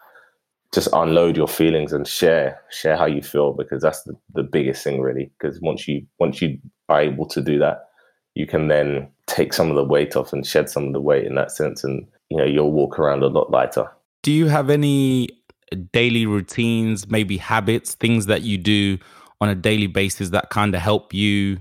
just 0.72 0.88
unload 0.94 1.36
your 1.36 1.48
feelings 1.48 1.92
and 1.92 2.08
share 2.08 2.60
share 2.70 2.96
how 2.96 3.04
you 3.04 3.20
feel 3.20 3.52
because 3.52 3.82
that's 3.82 4.02
the, 4.04 4.14
the 4.34 4.42
biggest 4.42 4.82
thing 4.82 5.00
really 5.00 5.30
because 5.38 5.60
once 5.60 5.86
you 5.86 6.06
once 6.18 6.40
you 6.40 6.58
are 6.88 7.02
able 7.02 7.26
to 7.26 7.42
do 7.42 7.58
that 7.58 7.88
you 8.34 8.46
can 8.46 8.68
then 8.68 9.06
take 9.26 9.52
some 9.52 9.68
of 9.68 9.76
the 9.76 9.84
weight 9.84 10.16
off 10.16 10.32
and 10.32 10.46
shed 10.46 10.70
some 10.70 10.86
of 10.86 10.92
the 10.94 11.00
weight 11.00 11.26
in 11.26 11.34
that 11.34 11.50
sense 11.50 11.84
and 11.84 12.06
you 12.30 12.36
know 12.38 12.44
you'll 12.44 12.72
walk 12.72 12.98
around 12.98 13.22
a 13.22 13.26
lot 13.26 13.50
lighter 13.50 13.86
do 14.22 14.32
you 14.32 14.46
have 14.46 14.70
any 14.70 15.28
daily 15.74 16.26
routines, 16.26 17.08
maybe 17.08 17.36
habits, 17.36 17.94
things 17.94 18.26
that 18.26 18.42
you 18.42 18.58
do 18.58 18.98
on 19.40 19.48
a 19.48 19.54
daily 19.54 19.86
basis 19.86 20.30
that 20.30 20.50
kind 20.50 20.74
of 20.74 20.80
help 20.80 21.12
you 21.12 21.58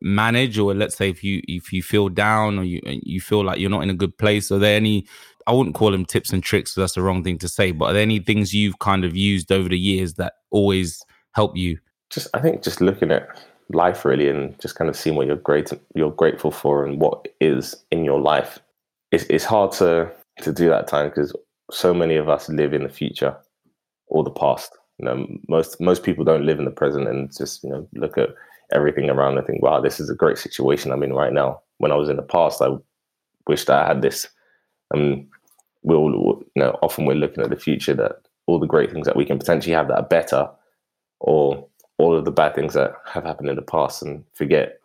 manage 0.00 0.58
or 0.58 0.72
let's 0.74 0.96
say 0.96 1.10
if 1.10 1.24
you 1.24 1.42
if 1.48 1.72
you 1.72 1.82
feel 1.82 2.08
down 2.08 2.58
or 2.58 2.64
you 2.64 2.80
you 2.84 3.20
feel 3.20 3.44
like 3.44 3.58
you're 3.58 3.68
not 3.68 3.82
in 3.82 3.90
a 3.90 3.94
good 3.94 4.16
place 4.18 4.52
are 4.52 4.58
there 4.58 4.76
any 4.76 5.04
i 5.48 5.52
wouldn't 5.52 5.74
call 5.74 5.90
them 5.90 6.04
tips 6.04 6.32
and 6.32 6.44
tricks 6.44 6.72
so 6.72 6.80
that's 6.80 6.94
the 6.94 7.02
wrong 7.02 7.24
thing 7.24 7.36
to 7.36 7.48
say 7.48 7.72
but 7.72 7.86
are 7.86 7.92
there 7.94 8.02
any 8.02 8.20
things 8.20 8.54
you've 8.54 8.78
kind 8.78 9.04
of 9.04 9.16
used 9.16 9.50
over 9.50 9.68
the 9.68 9.78
years 9.78 10.14
that 10.14 10.34
always 10.50 11.04
help 11.34 11.56
you? 11.56 11.78
Just 12.08 12.28
i 12.34 12.40
think 12.40 12.62
just 12.62 12.80
looking 12.80 13.10
at 13.10 13.28
life 13.72 14.04
really 14.04 14.28
and 14.28 14.58
just 14.60 14.74
kind 14.74 14.88
of 14.88 14.96
seeing 14.96 15.16
what 15.16 15.26
you're 15.26 15.36
great 15.36 15.72
you're 15.94 16.10
grateful 16.12 16.50
for 16.50 16.84
and 16.84 17.00
what 17.00 17.28
is 17.40 17.76
in 17.90 18.04
your 18.04 18.20
life 18.20 18.58
it's, 19.12 19.24
it's 19.24 19.44
hard 19.44 19.72
to 19.72 20.10
to 20.42 20.52
do 20.52 20.68
that 20.68 20.88
time 20.88 21.08
because 21.08 21.34
so 21.70 21.94
many 21.94 22.16
of 22.16 22.28
us 22.28 22.48
live 22.48 22.72
in 22.72 22.82
the 22.82 22.88
future 22.88 23.36
or 24.06 24.24
the 24.24 24.30
past. 24.30 24.76
You 24.98 25.06
know, 25.06 25.26
most 25.48 25.80
most 25.80 26.02
people 26.02 26.24
don't 26.24 26.44
live 26.44 26.58
in 26.58 26.64
the 26.64 26.70
present 26.70 27.08
and 27.08 27.34
just 27.36 27.64
you 27.64 27.70
know 27.70 27.88
look 27.94 28.18
at 28.18 28.30
everything 28.72 29.10
around 29.10 29.38
and 29.38 29.46
think, 29.46 29.62
wow, 29.62 29.80
this 29.80 30.00
is 30.00 30.10
a 30.10 30.14
great 30.14 30.38
situation 30.38 30.92
I'm 30.92 31.02
in 31.02 31.12
right 31.12 31.32
now. 31.32 31.60
When 31.78 31.92
I 31.92 31.96
was 31.96 32.08
in 32.08 32.16
the 32.16 32.22
past, 32.22 32.60
I 32.62 32.68
wished 33.46 33.70
I 33.70 33.86
had 33.86 34.02
this. 34.02 34.28
And 34.92 35.26
we 35.82 35.94
all, 35.94 36.42
you 36.54 36.62
know, 36.62 36.78
often 36.82 37.06
we're 37.06 37.14
looking 37.14 37.42
at 37.42 37.50
the 37.50 37.56
future 37.56 37.94
that 37.94 38.22
all 38.46 38.58
the 38.58 38.66
great 38.66 38.90
things 38.90 39.06
that 39.06 39.16
we 39.16 39.24
can 39.24 39.38
potentially 39.38 39.74
have 39.74 39.88
that 39.88 39.98
are 39.98 40.06
better, 40.06 40.48
or 41.20 41.66
all 41.98 42.16
of 42.16 42.24
the 42.24 42.30
bad 42.30 42.54
things 42.54 42.74
that 42.74 42.92
have 43.06 43.24
happened 43.24 43.48
in 43.48 43.56
the 43.56 43.62
past, 43.62 44.02
and 44.02 44.24
forget 44.34 44.80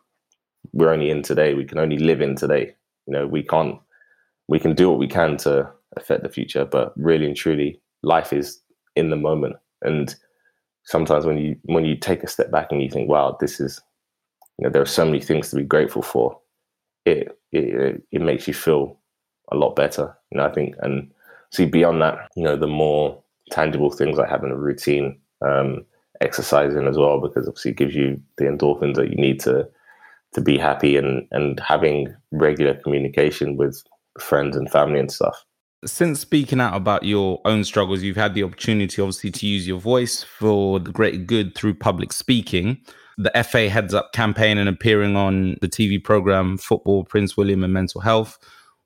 we're 0.74 0.92
only 0.92 1.10
in 1.10 1.22
today. 1.22 1.54
We 1.54 1.66
can 1.66 1.80
only 1.80 1.98
live 1.98 2.22
in 2.22 2.36
today. 2.36 2.76
You 3.08 3.14
know, 3.14 3.28
we 3.28 3.44
can't. 3.44 3.80
We 4.48 4.60
can 4.60 4.76
do 4.76 4.90
what 4.90 5.00
we 5.00 5.08
can 5.08 5.38
to 5.38 5.70
affect 5.98 6.24
the 6.24 6.30
future, 6.30 6.66
but 6.66 6.94
really 6.98 7.26
and 7.26 7.36
truly, 7.36 7.82
life 8.04 8.34
is 8.34 8.60
in 8.96 9.10
the 9.10 9.16
moment. 9.16 9.56
And 9.82 10.16
sometimes 10.84 11.26
when 11.26 11.38
you 11.38 11.56
when 11.64 11.86
you 11.86 11.96
take 11.96 12.24
a 12.24 12.28
step 12.28 12.52
back 12.52 12.72
and 12.72 12.82
you 12.82 12.90
think, 12.90 13.10
"Wow, 13.10 13.38
this 13.40 13.60
is," 13.60 13.82
you 14.58 14.64
know, 14.64 14.70
there 14.72 14.82
are 14.82 14.86
so 14.86 15.06
many 15.06 15.20
things 15.22 15.50
to 15.50 15.58
be 15.58 15.64
grateful 15.64 16.02
for. 16.02 16.40
It 17.06 17.38
it 17.52 18.02
it 18.12 18.22
makes 18.22 18.48
you 18.48 18.54
feel 18.54 19.00
a 19.52 19.56
lot 19.56 19.76
better. 19.76 20.16
You 20.32 20.38
know, 20.40 20.46
I 20.46 20.52
think, 20.52 20.76
and 20.80 21.12
see 21.52 21.66
beyond 21.66 22.02
that, 22.02 22.30
you 22.36 22.44
know, 22.44 22.56
the 22.56 22.68
more 22.68 23.22
tangible 23.52 23.92
things 23.92 24.18
like 24.18 24.30
having 24.30 24.52
a 24.52 24.58
routine, 24.58 25.20
um, 25.42 25.86
exercising 26.22 26.88
as 26.88 26.98
well, 26.98 27.20
because 27.20 27.48
obviously 27.48 27.72
it 27.72 27.78
gives 27.78 27.96
you 27.96 28.20
the 28.38 28.46
endorphins 28.46 28.96
that 28.96 29.10
you 29.10 29.16
need 29.16 29.40
to 29.42 29.68
to 30.34 30.42
be 30.42 30.58
happy 30.58 30.98
and 30.98 31.28
and 31.32 31.60
having 31.60 32.14
regular 32.32 32.76
communication 32.76 33.58
with 33.58 33.84
friends 34.20 34.56
and 34.56 34.72
family 34.72 35.00
and 35.00 35.12
stuff 35.12 35.46
since 35.86 36.20
speaking 36.20 36.60
out 36.60 36.76
about 36.76 37.04
your 37.04 37.40
own 37.46 37.64
struggles, 37.64 38.02
you've 38.02 38.16
had 38.16 38.34
the 38.34 38.44
opportunity, 38.44 39.02
obviously, 39.02 39.32
to 39.32 39.48
use 39.48 39.68
your 39.68 39.80
voice 39.80 40.24
for 40.24 40.80
the 40.80 40.92
great 40.92 41.28
good 41.28 41.56
through 41.56 41.76
public 41.76 42.12
speaking. 42.12 42.80
The 43.18 43.32
FA 43.44 43.70
heads 43.70 43.94
up 43.94 44.12
campaign 44.12 44.58
and 44.58 44.68
appearing 44.68 45.16
on 45.16 45.58
the 45.62 45.70
TV 45.70 46.04
program 46.04 46.58
Football, 46.58 47.06
Prince 47.06 47.38
William, 47.38 47.64
and 47.64 47.74
Mental 47.74 48.02
Health, 48.02 48.38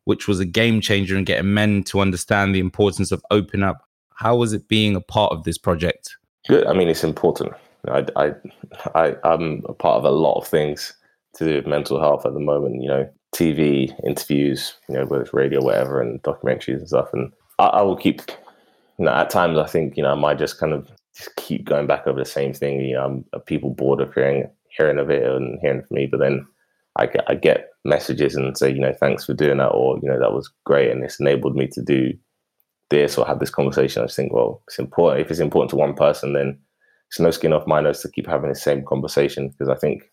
which 0.06 0.28
was 0.28 0.40
a 0.40 0.46
game 0.46 0.82
changer 0.82 1.18
in 1.18 1.24
getting 1.24 1.54
men 1.54 1.84
to 1.86 2.00
understand 2.00 2.54
the 2.54 2.60
importance 2.60 3.12
of 3.12 3.24
open 3.32 3.64
up. 3.64 3.88
How 4.16 4.36
was 4.36 4.54
it 4.54 4.68
being 4.68 4.96
a 4.96 5.02
part 5.02 5.32
of 5.32 5.44
this 5.46 5.58
project? 5.58 6.16
Good. 6.48 6.68
I 6.68 6.74
mean, 6.74 6.90
it's 6.90 7.04
important. 7.04 7.54
I, 7.88 8.06
I, 8.16 8.32
I, 8.94 9.16
I'm 9.24 9.64
a 9.68 9.74
part 9.74 9.98
of 9.98 10.04
a 10.04 10.12
lot 10.12 10.38
of 10.40 10.48
things 10.48 10.94
to 11.36 11.46
do 11.46 11.56
with 11.56 11.68
mental 11.68 12.00
health 12.00 12.26
at 12.26 12.34
the 12.34 12.40
moment. 12.40 12.82
You 12.82 12.90
know, 12.90 13.10
TV 13.34 13.94
interviews, 14.06 14.74
you 14.88 14.96
know, 14.96 15.06
whether 15.06 15.24
it's 15.24 15.34
radio, 15.34 15.64
whatever, 15.64 16.02
and 16.02 16.22
documentaries 16.24 16.80
and 16.80 16.88
stuff. 16.88 17.10
And 17.14 17.32
I, 17.60 17.66
I 17.66 17.82
will 17.82 17.96
keep, 17.96 18.22
you 18.98 19.06
know, 19.06 19.12
at 19.12 19.30
times 19.30 19.58
I 19.58 19.66
think, 19.68 19.98
you 19.98 20.04
know, 20.04 20.12
I 20.12 20.16
might 20.16 20.40
just 20.40 20.60
kind 20.60 20.74
of 20.74 20.90
just 21.16 21.36
keep 21.36 21.66
going 21.66 21.88
back 21.88 22.08
over 22.08 22.20
the 22.20 22.26
same 22.26 22.54
thing. 22.54 22.82
You 22.82 22.96
know, 22.96 23.06
I'm, 23.06 23.26
are 23.34 23.40
people 23.40 23.72
bored 23.72 24.02
of 24.02 24.14
hearing 24.14 24.50
hearing 24.78 25.00
of 25.00 25.10
it 25.10 25.24
and 25.24 25.60
hearing 25.62 25.84
from 25.84 25.96
me, 25.96 26.08
but 26.08 26.20
then 26.20 26.46
I 26.96 27.06
get 27.08 27.24
I 27.28 27.36
get 27.36 27.70
messages 27.86 28.36
and 28.36 28.58
say, 28.58 28.72
you 28.72 28.80
know, 28.80 28.94
thanks 28.94 29.26
for 29.26 29.34
doing 29.34 29.58
that, 29.58 29.70
or 29.70 30.00
you 30.02 30.10
know, 30.10 30.20
that 30.20 30.34
was 30.34 30.52
great, 30.66 30.92
and 30.92 31.04
it's 31.04 31.20
enabled 31.20 31.56
me 31.56 31.68
to 31.68 31.82
do 31.82 32.14
this 32.90 33.18
or 33.18 33.26
have 33.26 33.40
this 33.40 33.52
conversation. 33.52 34.02
I 34.02 34.06
just 34.06 34.16
think, 34.16 34.34
well, 34.34 34.64
it's 34.68 34.80
important. 34.80 35.22
If 35.22 35.32
it's 35.32 35.40
important 35.40 35.70
to 35.72 35.76
one 35.76 35.94
person, 35.94 36.34
then 36.34 36.58
it's 37.08 37.20
no 37.20 37.32
skin 37.32 37.54
off 37.54 37.68
my 37.68 37.82
nose 37.82 38.02
to 38.02 38.12
keep 38.12 38.28
having 38.28 38.50
the 38.50 38.56
same 38.56 38.84
conversation 38.84 39.50
because 39.50 39.70
I 39.70 39.76
think 39.76 40.04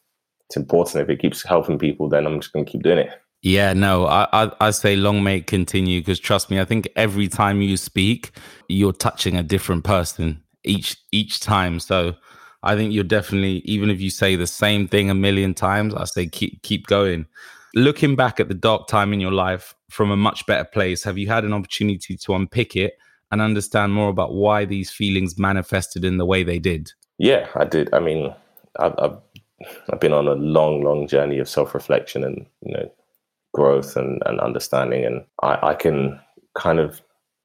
it's 0.49 0.57
important. 0.57 1.03
If 1.03 1.11
it 1.11 1.21
keeps 1.21 1.43
helping 1.43 1.79
people, 1.79 2.09
then 2.09 2.27
I'm 2.27 2.41
just 2.41 2.53
going 2.53 2.65
to 2.65 2.71
keep 2.71 2.83
doing 2.83 2.99
it. 2.99 3.11
Yeah, 3.43 3.75
no, 3.75 4.07
I, 4.07 4.27
I, 4.33 4.51
I 4.61 4.71
say 4.71 4.97
long 4.97 5.23
may 5.23 5.37
it 5.37 5.47
continue 5.47 6.01
because 6.01 6.19
trust 6.19 6.51
me, 6.51 6.59
I 6.59 6.65
think 6.65 6.89
every 6.97 7.29
time 7.29 7.63
you 7.63 7.77
speak, 7.77 8.33
you're 8.69 8.93
touching 8.93 9.37
a 9.37 9.43
different 9.43 9.85
person 9.85 10.43
each 10.65 10.97
each 11.13 11.41
time. 11.41 11.79
So 11.79 12.15
I 12.63 12.75
think 12.75 12.93
you're 12.93 13.05
definitely, 13.05 13.59
even 13.65 13.91
if 13.91 14.01
you 14.01 14.11
say 14.11 14.35
the 14.35 14.47
same 14.47 14.89
thing 14.89 15.11
a 15.11 15.15
million 15.15 15.55
times, 15.55 15.95
I 15.95 16.05
say 16.05 16.27
keep 16.27 16.63
keep 16.63 16.87
going. 16.87 17.27
Looking 17.75 18.17
back 18.17 18.41
at 18.41 18.49
the 18.49 18.55
dark 18.55 18.89
time 18.89 19.13
in 19.13 19.21
your 19.21 19.33
life 19.33 19.75
from 19.91 20.11
a 20.11 20.17
much 20.17 20.47
better 20.47 20.65
place, 20.65 21.05
have 21.05 21.19
you 21.19 21.29
had 21.29 21.45
an 21.45 21.53
opportunity 21.53 22.17
to 22.17 22.35
unpick 22.35 22.75
it 22.75 22.95
and 23.31 23.41
understand 23.41 23.93
more 23.93 24.09
about 24.09 24.35
why 24.35 24.65
these 24.65 24.91
feelings 24.91 25.39
manifested 25.39 26.05
in 26.05 26.17
the 26.17 26.27
way 26.27 26.43
they 26.43 26.59
did? 26.59 26.91
Yeah, 27.19 27.49
I 27.55 27.65
did. 27.65 27.93
I 27.93 28.01
mean, 28.01 28.35
I've, 28.79 28.95
I've 28.99 29.19
I've 29.91 30.01
been 30.01 30.13
on 30.13 30.29
a 30.29 30.35
long, 30.35 30.83
long 30.83 31.07
journey 31.07 31.39
of 31.39 31.49
self 31.49 31.75
reflection 31.75 32.25
and 32.25 32.47
you 32.63 32.75
know 32.75 32.91
growth 33.53 33.97
and, 33.97 34.23
and 34.27 34.41
understanding, 34.41 35.05
and 35.05 35.25
I, 35.43 35.71
I 35.71 35.75
can 35.75 36.21
kind 36.55 36.79
of 36.79 37.01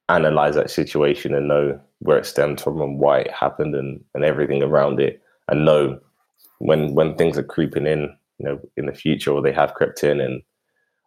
analyze 0.08 0.54
that 0.56 0.70
situation 0.70 1.34
and 1.34 1.48
know 1.48 1.80
where 2.00 2.18
it 2.18 2.26
stemmed 2.26 2.60
from 2.60 2.80
and 2.82 2.98
why 2.98 3.20
it 3.20 3.30
happened 3.30 3.74
and, 3.74 4.02
and 4.14 4.24
everything 4.24 4.62
around 4.62 5.00
it, 5.00 5.22
and 5.48 5.64
know 5.64 5.98
when 6.58 6.94
when 6.94 7.16
things 7.16 7.38
are 7.38 7.42
creeping 7.42 7.86
in, 7.86 8.14
you 8.38 8.46
know, 8.46 8.60
in 8.76 8.86
the 8.86 8.92
future 8.92 9.32
or 9.32 9.40
they 9.42 9.52
have 9.52 9.74
crept 9.74 10.04
in 10.04 10.20
and 10.20 10.42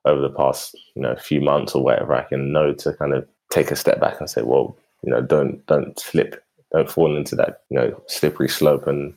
over 0.05 0.21
the 0.21 0.29
past 0.29 0.75
you 0.95 1.01
know 1.01 1.15
few 1.15 1.41
months 1.41 1.75
or 1.75 1.83
whatever, 1.83 2.15
I 2.15 2.23
can 2.23 2.51
know 2.51 2.73
to 2.73 2.93
kind 2.93 3.13
of 3.13 3.27
take 3.51 3.71
a 3.71 3.75
step 3.75 3.99
back 3.99 4.19
and 4.19 4.29
say, 4.29 4.41
well, 4.41 4.75
you 5.03 5.11
know, 5.11 5.21
don't 5.21 5.65
don't 5.67 5.99
slip, 5.99 6.43
don't 6.73 6.89
fall 6.89 7.15
into 7.15 7.35
that 7.35 7.61
you 7.69 7.77
know 7.77 8.01
slippery 8.07 8.49
slope 8.49 8.87
and 8.87 9.13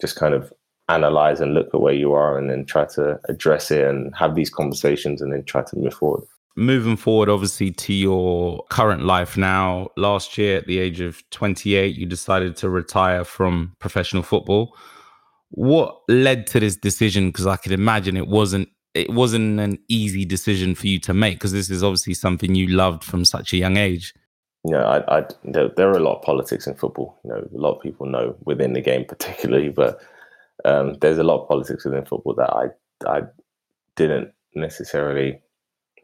just 0.00 0.16
kind 0.16 0.34
of 0.34 0.52
analyze 0.88 1.40
and 1.40 1.54
look 1.54 1.68
at 1.74 1.80
where 1.80 1.94
you 1.94 2.12
are 2.12 2.38
and 2.38 2.48
then 2.48 2.64
try 2.64 2.84
to 2.84 3.18
address 3.28 3.70
it 3.70 3.86
and 3.86 4.14
have 4.16 4.34
these 4.34 4.50
conversations 4.50 5.20
and 5.20 5.32
then 5.32 5.44
try 5.44 5.62
to 5.62 5.76
move 5.76 5.94
forward. 5.94 6.24
Moving 6.58 6.96
forward, 6.96 7.28
obviously, 7.28 7.70
to 7.72 7.92
your 7.92 8.64
current 8.70 9.04
life 9.04 9.36
now, 9.36 9.88
last 9.96 10.38
year 10.38 10.56
at 10.56 10.66
the 10.66 10.78
age 10.78 11.00
of 11.00 11.22
28, 11.30 11.94
you 11.96 12.06
decided 12.06 12.56
to 12.56 12.70
retire 12.70 13.24
from 13.24 13.74
professional 13.78 14.22
football. 14.22 14.74
What 15.50 16.00
led 16.08 16.46
to 16.48 16.60
this 16.60 16.76
decision? 16.76 17.28
Because 17.28 17.46
I 17.46 17.56
could 17.56 17.72
imagine 17.72 18.16
it 18.16 18.28
wasn't 18.28 18.68
it 18.94 19.10
wasn't 19.10 19.60
an 19.60 19.78
easy 19.88 20.24
decision 20.24 20.74
for 20.74 20.86
you 20.86 20.98
to 21.00 21.12
make 21.12 21.34
because 21.34 21.52
this 21.52 21.68
is 21.68 21.84
obviously 21.84 22.14
something 22.14 22.54
you 22.54 22.68
loved 22.68 23.04
from 23.04 23.26
such 23.26 23.52
a 23.52 23.58
young 23.58 23.76
age. 23.76 24.14
Yeah, 24.64 24.84
I, 24.84 25.18
I 25.18 25.26
there, 25.44 25.68
there, 25.76 25.90
are 25.90 25.98
a 25.98 26.02
lot 26.02 26.16
of 26.16 26.22
politics 26.22 26.66
in 26.66 26.74
football. 26.74 27.20
You 27.22 27.30
know, 27.30 27.36
a 27.36 27.60
lot 27.60 27.76
of 27.76 27.82
people 27.82 28.06
know 28.06 28.34
within 28.44 28.72
the 28.72 28.80
game, 28.80 29.04
particularly, 29.04 29.68
but 29.68 30.00
um, 30.64 30.94
there's 31.00 31.18
a 31.18 31.24
lot 31.24 31.42
of 31.42 31.48
politics 31.48 31.84
within 31.84 32.04
football 32.04 32.34
that 32.34 32.50
I 32.50 32.66
I 33.06 33.22
didn't 33.96 34.32
necessarily 34.54 35.40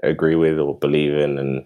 agree 0.03 0.35
with 0.35 0.59
or 0.59 0.79
believe 0.79 1.15
in, 1.15 1.39
and 1.39 1.65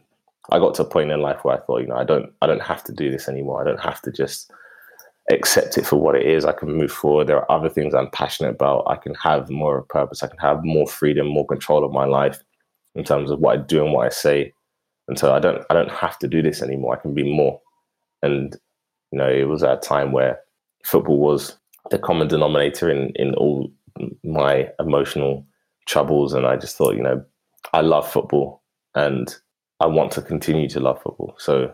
I 0.51 0.59
got 0.59 0.75
to 0.77 0.83
a 0.83 0.89
point 0.89 1.11
in 1.11 1.21
life 1.21 1.45
where 1.45 1.57
I 1.57 1.61
thought, 1.61 1.81
you 1.81 1.89
know, 1.89 1.97
I 1.97 2.05
don't 2.05 2.33
I 2.43 2.47
don't 2.47 2.63
have 2.63 2.85
to 2.85 2.93
do 2.93 3.11
this 3.11 3.29
anymore. 3.29 3.61
I 3.61 3.65
don't 3.65 3.81
have 3.81 4.01
to 4.03 4.13
just 4.13 4.51
accept 5.31 5.77
it 5.77 5.87
for 5.87 5.97
what 5.97 6.15
it 6.15 6.25
is. 6.25 6.45
I 6.45 6.53
can 6.53 6.73
move 6.73 6.93
forward. 6.93 7.27
There 7.27 7.39
are 7.39 7.51
other 7.51 7.69
things 7.69 7.95
I'm 7.95 8.11
passionate 8.11 8.51
about. 8.51 8.85
I 8.87 8.97
can 8.97 9.15
have 9.15 9.51
more 9.51 9.79
of 9.79 9.89
purpose. 9.89 10.23
I 10.23 10.29
can 10.29 10.39
have 10.39 10.65
more 10.65 10.87
freedom, 10.87 11.27
more 11.27 11.47
control 11.47 11.85
of 11.85 11.93
my 11.93 12.05
life 12.05 12.43
in 12.95 13.05
terms 13.05 13.31
of 13.31 13.41
what 13.41 13.59
I 13.59 13.63
do 13.63 13.85
and 13.85 13.93
what 13.93 14.07
I 14.07 14.11
say. 14.11 14.53
And 15.09 15.19
so 15.19 15.35
I 15.35 15.41
don't 15.41 15.65
I 15.71 15.75
don't 15.75 15.91
have 15.91 16.19
to 16.21 16.29
do 16.29 16.43
this 16.43 16.63
anymore. 16.63 16.97
I 16.97 17.01
can 17.01 17.15
be 17.15 17.25
more. 17.25 17.61
And 18.23 18.57
you 19.13 19.19
know, 19.19 19.29
it 19.29 19.49
was 19.49 19.63
at 19.63 19.79
a 19.79 19.81
time 19.81 20.13
where 20.13 20.41
football 20.85 21.19
was 21.19 21.57
the 21.91 21.99
common 21.99 22.29
denominator 22.29 22.91
in 22.91 23.13
in 23.17 23.35
all 23.35 23.71
my 24.23 24.71
emotional 24.79 25.47
troubles 25.87 26.35
and 26.35 26.47
I 26.47 26.57
just 26.57 26.77
thought, 26.77 26.97
you 26.97 27.03
know, 27.03 27.25
I 27.73 27.81
love 27.81 28.11
football 28.11 28.63
and 28.95 29.35
I 29.81 29.87
want 29.87 30.13
to 30.13 30.23
continue 30.23 30.69
to 30.71 30.81
love 30.81 31.01
football. 31.03 31.35
So 31.39 31.73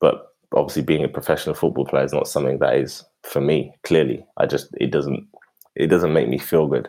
but 0.00 0.28
obviously 0.54 0.82
being 0.82 1.04
a 1.04 1.08
professional 1.08 1.54
football 1.54 1.84
player 1.84 2.04
is 2.04 2.12
not 2.12 2.28
something 2.28 2.58
that 2.58 2.76
is 2.76 3.04
for 3.22 3.40
me, 3.40 3.74
clearly. 3.84 4.24
I 4.36 4.46
just 4.46 4.68
it 4.80 4.90
doesn't 4.90 5.26
it 5.76 5.88
doesn't 5.88 6.12
make 6.12 6.28
me 6.28 6.38
feel 6.38 6.66
good. 6.66 6.88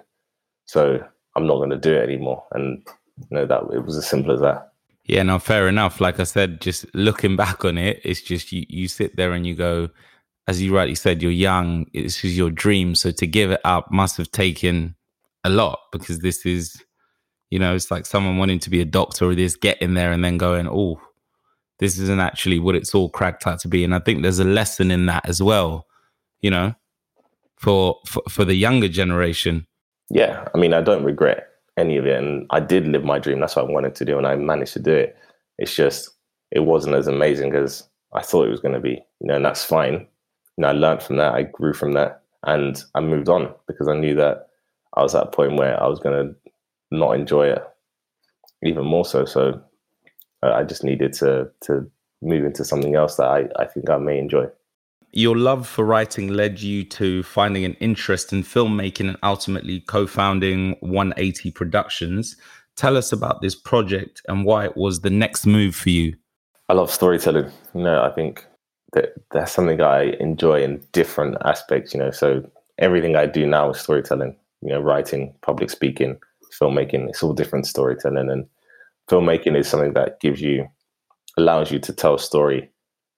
So 0.65 0.99
I'm 1.35 1.47
not 1.47 1.59
gonna 1.59 1.77
do 1.77 1.93
it 1.93 2.03
anymore. 2.03 2.43
And 2.51 2.85
you 3.29 3.37
know 3.37 3.45
that 3.45 3.63
it 3.73 3.85
was 3.85 3.97
as 3.97 4.07
simple 4.07 4.33
as 4.33 4.41
that. 4.41 4.71
Yeah, 5.05 5.23
no, 5.23 5.39
fair 5.39 5.67
enough. 5.67 5.99
Like 5.99 6.19
I 6.19 6.23
said, 6.23 6.61
just 6.61 6.85
looking 6.93 7.35
back 7.43 7.65
on 7.65 7.77
it, 7.77 8.01
it's 8.03 8.21
just 8.21 8.51
you, 8.51 8.65
you 8.69 8.87
sit 8.87 9.15
there 9.15 9.33
and 9.33 9.45
you 9.45 9.55
go, 9.55 9.89
as 10.47 10.61
you 10.61 10.75
rightly 10.75 10.95
said, 10.95 11.21
you're 11.21 11.31
young. 11.31 11.85
This 11.93 12.23
is 12.23 12.37
your 12.37 12.49
dream. 12.49 12.95
So 12.95 13.11
to 13.11 13.27
give 13.27 13.51
it 13.51 13.61
up 13.63 13.91
must 13.91 14.17
have 14.17 14.31
taken 14.31 14.95
a 15.43 15.49
lot 15.49 15.79
because 15.91 16.19
this 16.19 16.45
is, 16.45 16.83
you 17.49 17.59
know, 17.59 17.75
it's 17.75 17.91
like 17.91 18.05
someone 18.05 18.37
wanting 18.37 18.59
to 18.59 18.69
be 18.69 18.81
a 18.81 18.85
doctor 18.85 19.25
or 19.25 19.35
this 19.35 19.55
getting 19.55 19.93
there 19.93 20.11
and 20.11 20.23
then 20.23 20.37
going, 20.37 20.67
oh, 20.67 20.99
this 21.79 21.97
isn't 21.97 22.19
actually 22.19 22.59
what 22.59 22.75
it's 22.75 22.93
all 22.93 23.09
cracked 23.09 23.47
out 23.47 23.59
to 23.61 23.67
be. 23.67 23.83
And 23.83 23.93
I 23.93 23.99
think 23.99 24.21
there's 24.21 24.39
a 24.39 24.45
lesson 24.45 24.91
in 24.91 25.05
that 25.07 25.27
as 25.27 25.41
well, 25.41 25.87
you 26.41 26.49
know, 26.49 26.75
for 27.57 27.99
for, 28.05 28.23
for 28.29 28.45
the 28.45 28.55
younger 28.55 28.87
generation. 28.87 29.65
Yeah, 30.09 30.47
I 30.53 30.57
mean, 30.57 30.73
I 30.73 30.81
don't 30.81 31.03
regret 31.03 31.47
any 31.77 31.97
of 31.97 32.05
it, 32.05 32.21
and 32.21 32.45
I 32.49 32.59
did 32.59 32.87
live 32.87 33.03
my 33.03 33.17
dream. 33.17 33.39
That's 33.39 33.55
what 33.55 33.65
I 33.65 33.71
wanted 33.71 33.95
to 33.95 34.05
do, 34.05 34.17
and 34.17 34.27
I 34.27 34.35
managed 34.35 34.73
to 34.73 34.79
do 34.79 34.93
it. 34.93 35.15
It's 35.57 35.73
just 35.73 36.09
it 36.51 36.59
wasn't 36.59 36.95
as 36.95 37.07
amazing 37.07 37.55
as 37.55 37.87
I 38.13 38.21
thought 38.21 38.47
it 38.47 38.51
was 38.51 38.59
going 38.59 38.75
to 38.75 38.79
be, 38.79 39.01
you 39.19 39.27
know, 39.27 39.35
and 39.35 39.45
that's 39.45 39.63
fine 39.63 40.07
you 40.57 40.63
know, 40.63 40.69
I 40.69 40.73
learned 40.73 41.03
from 41.03 41.17
that. 41.17 41.33
I 41.33 41.43
grew 41.43 41.73
from 41.73 41.93
that, 41.93 42.23
and 42.43 42.83
I 42.95 42.99
moved 42.99 43.29
on 43.29 43.53
because 43.67 43.87
I 43.87 43.97
knew 43.97 44.15
that 44.15 44.47
I 44.95 45.01
was 45.01 45.15
at 45.15 45.23
a 45.23 45.31
point 45.31 45.57
where 45.57 45.81
I 45.81 45.87
was 45.87 45.99
going 45.99 46.27
to 46.27 46.35
not 46.91 47.15
enjoy 47.15 47.47
it 47.47 47.63
even 48.63 48.85
more 48.85 49.05
so. 49.05 49.25
So 49.25 49.61
uh, 50.43 50.51
I 50.51 50.63
just 50.63 50.83
needed 50.83 51.13
to 51.13 51.49
to 51.61 51.89
move 52.21 52.45
into 52.45 52.63
something 52.63 52.95
else 52.95 53.15
that 53.15 53.27
I, 53.27 53.47
I 53.57 53.65
think 53.65 53.89
I 53.89 53.97
may 53.97 54.19
enjoy. 54.19 54.45
Your 55.13 55.35
love 55.35 55.67
for 55.67 55.83
writing 55.83 56.29
led 56.29 56.61
you 56.61 56.85
to 56.85 57.23
finding 57.23 57.65
an 57.65 57.73
interest 57.75 58.31
in 58.31 58.43
filmmaking 58.43 59.09
and 59.09 59.17
ultimately 59.23 59.81
co-founding 59.81 60.77
180 60.79 61.51
Productions. 61.51 62.37
Tell 62.77 62.95
us 62.95 63.11
about 63.11 63.41
this 63.41 63.53
project 63.53 64.21
and 64.29 64.45
why 64.45 64.65
it 64.65 64.77
was 64.77 65.01
the 65.01 65.09
next 65.09 65.45
move 65.45 65.75
for 65.75 65.89
you. 65.89 66.15
I 66.69 66.73
love 66.73 66.89
storytelling. 66.89 67.51
You 67.75 67.81
know, 67.83 68.01
I 68.01 68.09
think 68.11 68.45
that 68.93 69.13
that's 69.31 69.51
something 69.51 69.81
I 69.81 70.15
enjoy 70.19 70.63
in 70.63 70.83
different 70.91 71.37
aspects. 71.45 71.93
You 71.93 71.99
know, 71.99 72.11
so 72.11 72.49
everything 72.77 73.15
I 73.15 73.25
do 73.25 73.45
now 73.45 73.71
is 73.71 73.79
storytelling. 73.79 74.35
You 74.61 74.69
know, 74.69 74.81
writing, 74.81 75.33
public 75.41 75.69
speaking, 75.69 76.19
filmmaking. 76.59 77.09
It's 77.09 77.23
all 77.23 77.33
different 77.33 77.65
storytelling, 77.67 78.29
and 78.29 78.45
filmmaking 79.09 79.57
is 79.57 79.67
something 79.67 79.93
that 79.93 80.19
gives 80.19 80.41
you 80.41 80.67
allows 81.37 81.71
you 81.71 81.79
to 81.79 81.93
tell 81.93 82.15
a 82.15 82.19
story 82.19 82.69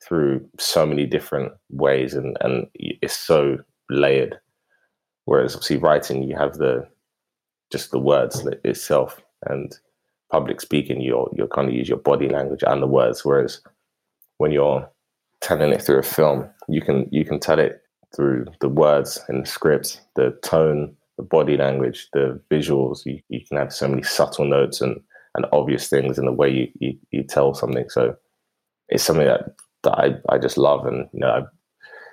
through 0.08 0.46
so 0.60 0.86
many 0.86 1.06
different 1.06 1.52
ways, 1.70 2.14
and 2.14 2.38
and 2.42 2.68
it's 2.76 3.18
so 3.18 3.58
layered. 3.90 4.40
Whereas 5.26 5.56
obviously 5.56 5.78
writing, 5.78 6.24
you 6.24 6.36
have 6.36 6.56
the 6.56 6.88
just 7.72 7.92
the 7.92 8.00
words 8.00 8.46
itself, 8.64 9.20
and 9.48 9.76
public 10.32 10.62
speaking, 10.62 11.02
you're 11.02 11.30
you're 11.36 11.48
kind 11.48 11.68
of 11.68 11.74
use 11.74 11.90
your 11.90 11.98
body 11.98 12.30
language 12.30 12.64
and 12.66 12.82
the 12.82 12.88
words. 12.88 13.26
Whereas 13.26 13.62
when 14.38 14.52
you're 14.52 14.90
telling 15.44 15.72
it 15.72 15.82
through 15.82 16.00
a 16.00 16.04
film. 16.04 16.50
You 16.68 16.82
can 16.82 17.08
you 17.12 17.26
can 17.26 17.40
tell 17.40 17.60
it 17.60 17.82
through 18.16 18.46
the 18.62 18.70
words 18.70 19.20
and 19.28 19.44
the 19.44 19.50
scripts, 19.50 20.00
the 20.16 20.38
tone, 20.44 20.96
the 21.18 21.24
body 21.24 21.58
language, 21.58 22.08
the 22.14 22.40
visuals. 22.50 23.06
You, 23.06 23.20
you 23.30 23.42
can 23.46 23.58
have 23.58 23.74
so 23.74 23.88
many 23.88 24.04
subtle 24.04 24.46
notes 24.46 24.82
and, 24.82 25.00
and 25.36 25.46
obvious 25.52 25.90
things 25.90 26.18
in 26.18 26.26
the 26.26 26.32
way 26.32 26.50
you, 26.50 26.68
you, 26.80 26.98
you 27.12 27.24
tell 27.24 27.54
something. 27.54 27.90
So 27.90 28.16
it's 28.90 29.04
something 29.04 29.26
that, 29.26 29.56
that 29.84 29.94
I, 29.94 30.16
I 30.30 30.38
just 30.38 30.58
love. 30.58 30.86
And 30.86 31.08
you 31.12 31.20
know, 31.20 31.30
I, 31.30 31.42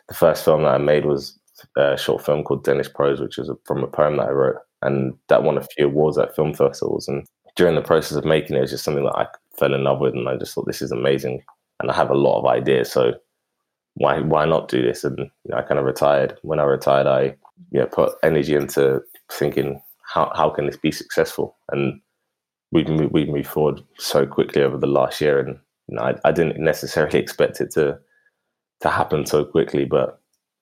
the 0.08 0.14
first 0.14 0.44
film 0.44 0.62
that 0.62 0.74
I 0.74 0.78
made 0.78 1.04
was 1.04 1.38
a 1.76 1.96
short 1.96 2.24
film 2.24 2.42
called 2.42 2.64
Danish 2.64 2.92
Prose, 2.92 3.20
which 3.20 3.38
is 3.38 3.50
from 3.64 3.84
a 3.84 3.86
poem 3.86 4.16
that 4.16 4.28
I 4.28 4.32
wrote, 4.32 4.56
and 4.82 5.14
that 5.28 5.44
won 5.44 5.58
a 5.58 5.62
few 5.62 5.86
awards 5.86 6.18
at 6.18 6.34
film 6.34 6.54
festivals. 6.54 7.06
And 7.06 7.26
during 7.56 7.74
the 7.74 7.82
process 7.82 8.16
of 8.16 8.24
making 8.24 8.56
it, 8.56 8.58
it 8.58 8.62
was 8.62 8.70
just 8.70 8.84
something 8.84 9.04
that 9.04 9.16
I 9.16 9.26
fell 9.58 9.74
in 9.74 9.84
love 9.84 10.00
with, 10.00 10.14
and 10.14 10.28
I 10.28 10.36
just 10.36 10.54
thought 10.54 10.66
this 10.66 10.82
is 10.82 10.90
amazing 10.90 11.42
and 11.80 11.90
I 11.90 11.94
have 11.94 12.10
a 12.10 12.14
lot 12.14 12.38
of 12.38 12.46
ideas. 12.46 12.92
So 12.92 13.14
why 13.94 14.20
why 14.20 14.44
not 14.44 14.68
do 14.68 14.82
this? 14.82 15.04
And 15.04 15.18
you 15.18 15.26
know, 15.46 15.56
I 15.56 15.62
kind 15.62 15.78
of 15.78 15.84
retired. 15.84 16.38
When 16.42 16.60
I 16.60 16.64
retired, 16.64 17.06
I 17.06 17.36
know, 17.72 17.86
put 17.86 18.14
energy 18.22 18.54
into 18.54 19.00
thinking 19.30 19.80
how 20.02 20.32
how 20.34 20.50
can 20.50 20.66
this 20.66 20.76
be 20.76 20.92
successful? 20.92 21.56
And 21.70 22.00
we've 22.72 22.88
moved, 22.88 23.12
we've 23.12 23.28
moved 23.28 23.48
forward 23.48 23.82
so 23.98 24.26
quickly 24.26 24.62
over 24.62 24.76
the 24.76 24.86
last 24.86 25.20
year, 25.20 25.40
and 25.40 25.58
you 25.88 25.96
know, 25.96 26.02
I, 26.02 26.14
I 26.24 26.32
didn't 26.32 26.58
necessarily 26.58 27.18
expect 27.24 27.60
it 27.60 27.70
to 27.72 27.98
to 28.80 28.88
happen 28.88 29.26
so 29.26 29.44
quickly, 29.44 29.84
but 29.84 30.20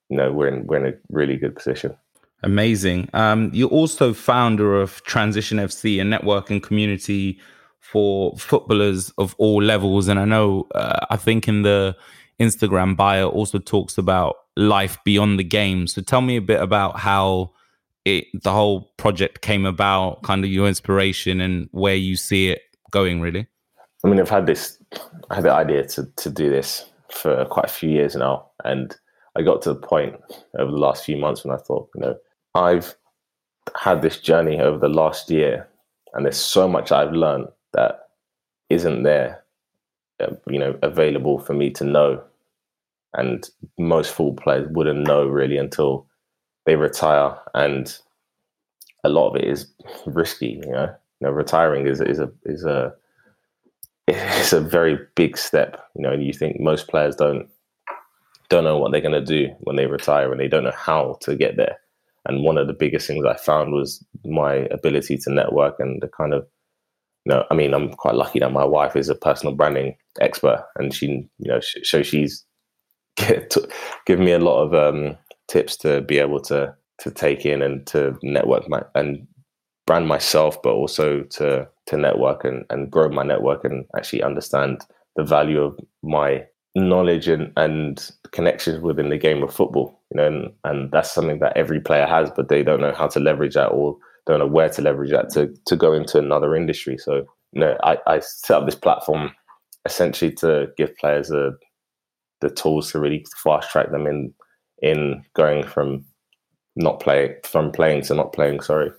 you 0.09 0.17
know 0.17 0.33
we're 0.33 0.49
in 0.49 0.67
we're 0.67 0.85
in 0.85 0.95
a 0.95 0.97
really 1.11 1.37
good 1.37 1.55
position. 1.55 1.97
Amazing. 2.45 3.09
Um, 3.15 3.51
you're 3.53 3.69
also 3.69 4.15
founder 4.15 4.81
of 4.81 5.03
Transition 5.03 5.59
FC, 5.59 6.01
a 6.01 6.05
networking 6.05 6.63
community 6.63 7.41
for 7.81 8.37
footballers 8.37 9.11
of 9.19 9.35
all 9.39 9.63
levels. 9.63 10.09
And 10.09 10.19
I 10.19 10.25
know, 10.25 10.67
uh, 10.75 11.07
I 11.11 11.17
think 11.17 11.49
in 11.49 11.63
the 11.63 11.97
Instagram 12.41 12.97
bio 12.97 13.29
also 13.29 13.59
talks 13.59 13.99
about 13.99 14.37
life 14.57 14.99
beyond 15.05 15.39
the 15.39 15.45
game. 15.45 15.87
So 15.87 16.03
tell 16.03 16.21
me 16.21 16.37
a 16.37 16.43
bit 16.43 16.61
about 16.61 16.99
how 16.99 17.53
it, 18.05 18.27
the 18.43 18.53
whole 18.53 18.93
project 18.97 19.41
came 19.41 19.65
about, 19.65 20.23
kind 20.23 20.45
of 20.45 20.51
your 20.51 20.69
inspiration 20.69 21.41
and 21.41 21.69
where 21.73 21.95
you 21.95 22.17
see 22.17 22.51
it 22.51 22.63
going, 22.91 23.21
really. 23.21 23.47
I 24.05 24.09
mean, 24.09 24.21
I've 24.21 24.31
had 24.31 24.47
this, 24.47 24.79
I 25.31 25.37
had 25.37 25.45
the 25.45 25.53
idea 25.53 25.87
to, 25.89 26.05
to 26.05 26.31
do 26.31 26.51
this 26.51 26.89
for 27.11 27.45
quite 27.47 27.67
a 27.67 27.73
few 27.73 27.91
years 27.91 28.15
now. 28.15 28.51
And 28.65 28.95
I 29.37 29.43
got 29.43 29.63
to 29.63 29.71
the 29.71 29.81
point 29.81 30.17
over 30.59 30.71
the 30.71 30.79
last 30.79 31.05
few 31.05 31.17
months 31.17 31.45
when 31.45 31.55
I 31.55 31.59
thought, 31.59 31.89
you 31.95 32.03
know, 32.03 32.17
I've 32.55 32.95
had 33.77 34.03
this 34.03 34.19
journey 34.19 34.61
over 34.61 34.79
the 34.79 34.89
last 34.89 35.31
year 35.31 35.69
and 36.15 36.25
there's 36.25 36.39
so 36.39 36.69
much 36.69 36.91
I've 36.91 37.13
learned 37.13 37.49
that 37.73 38.09
isn't 38.71 39.03
there, 39.03 39.45
uh, 40.21 40.35
you 40.49 40.59
know, 40.59 40.79
available 40.83 41.39
for 41.39 41.55
me 41.55 41.71
to 41.71 41.85
know. 41.85 42.23
And 43.15 43.49
most 43.79 44.13
full 44.13 44.35
players 44.35 44.69
wouldn't 44.71 45.07
know 45.07 45.27
really 45.27 45.57
until 45.57 46.07
they 46.67 46.77
retire, 46.77 47.39
and 47.55 47.97
a 49.03 49.09
lot 49.09 49.31
of 49.31 49.37
it 49.37 49.45
is 49.45 49.73
risky. 50.07 50.61
You 50.63 50.73
know, 50.73 50.95
you 51.21 51.27
know, 51.27 51.31
retiring 51.31 51.87
is 51.87 52.03
is 52.03 52.19
a 52.19 52.31
is 52.45 52.65
a 52.65 52.93
it's 54.09 54.53
a 54.53 54.61
very 54.61 54.99
big 55.15 55.39
step. 55.39 55.83
You 55.97 56.03
know, 56.03 56.13
and 56.13 56.23
you 56.23 56.35
think 56.35 56.61
most 56.61 56.89
players 56.89 57.17
don't 57.17 57.49
don't 58.51 58.65
know 58.65 58.77
what 58.77 58.93
they're 58.93 59.01
going 59.01 59.13
to 59.13 59.25
do 59.25 59.55
when 59.61 59.77
they 59.77 59.87
retire, 59.87 60.31
and 60.31 60.41
they 60.41 60.49
don't 60.49 60.65
know 60.65 60.73
how 60.77 61.17
to 61.23 61.35
get 61.35 61.57
there. 61.57 61.79
And 62.27 62.45
one 62.45 62.59
of 62.59 62.67
the 62.67 62.75
biggest 62.75 63.07
things 63.07 63.25
I 63.25 63.37
found 63.37 63.73
was 63.73 64.05
my 64.25 64.69
ability 64.71 65.17
to 65.19 65.31
network 65.31 65.77
and 65.81 66.03
the 66.03 66.09
kind 66.09 66.35
of 66.35 66.47
know, 67.29 67.45
I 67.51 67.55
mean, 67.55 67.75
I'm 67.75 67.93
quite 67.93 68.15
lucky 68.15 68.39
that 68.41 68.53
my 68.53 68.65
wife 68.65 68.97
is 68.97 69.09
a 69.09 69.15
personal 69.15 69.55
branding 69.55 69.97
expert, 70.21 70.65
and 70.77 70.95
she, 70.95 71.07
you 71.39 71.51
know, 71.51 71.61
so 71.61 72.03
she's 72.03 72.45
given 74.07 74.25
me 74.25 74.33
a 74.33 74.39
lot 74.39 74.63
of 74.63 74.75
um, 74.75 75.17
tips 75.49 75.77
to 75.79 76.01
be 76.03 76.19
able 76.19 76.41
to 76.41 76.75
to 77.01 77.11
take 77.13 77.47
in 77.47 77.63
and 77.63 77.87
to 77.87 78.19
network 78.23 78.69
my 78.69 78.83
and 78.95 79.27
brand 79.87 80.09
myself, 80.09 80.61
but 80.63 80.73
also 80.73 81.23
to 81.23 81.69
to 81.87 81.97
network 81.97 82.45
and, 82.45 82.65
and 82.71 82.91
grow 82.91 83.09
my 83.09 83.23
network 83.23 83.65
and 83.65 83.87
actually 83.97 84.23
understand 84.23 84.83
the 85.17 85.25
value 85.25 85.61
of 85.61 85.79
my 86.03 86.45
knowledge 86.75 87.27
and, 87.29 87.51
and 87.57 88.11
connections 88.31 88.81
within 88.81 89.09
the 89.09 89.17
game 89.19 89.43
of 89.43 89.53
football. 89.53 89.99
You 90.13 90.19
know, 90.19 90.27
and, 90.27 90.53
and 90.65 90.93
that's 90.93 91.13
something 91.13 91.39
that 91.41 91.57
every 91.57 91.81
player 91.81 92.07
has, 92.07 92.31
but 92.35 92.49
they 92.49 92.63
don't 92.63 92.81
know 92.81 92.93
how 92.93 93.09
to 93.09 93.21
leverage 93.21 93.55
that 93.55 93.69
or 93.69 93.97
don't 94.33 94.41
know 94.41 94.47
where 94.47 94.69
to 94.69 94.83
leverage 94.83 95.11
that 95.11 95.31
to 95.31 95.55
to 95.67 95.77
go 95.77 95.93
into 95.93 96.19
another 96.19 96.55
industry. 96.55 96.99
So 96.99 97.25
you 97.53 97.61
know, 97.61 97.77
I, 97.83 97.99
I 98.07 98.21
set 98.21 98.57
up 98.57 98.67
this 98.67 98.75
platform 98.75 99.33
essentially 99.87 100.33
to 100.33 100.69
give 100.77 100.97
players 100.97 101.31
a, 101.31 101.53
the 102.41 102.51
tools 102.51 102.93
to 102.93 103.01
really 103.01 103.25
fast 103.43 103.71
track 103.71 103.91
them 103.91 104.07
in 104.07 104.33
in 104.83 105.25
going 105.35 105.65
from 105.65 106.05
not 106.77 107.01
play 107.01 107.37
from 107.45 107.73
playing 107.73 108.03
to 108.03 108.15
not 108.15 108.33
playing. 108.33 108.61
Sorry. 108.61 108.91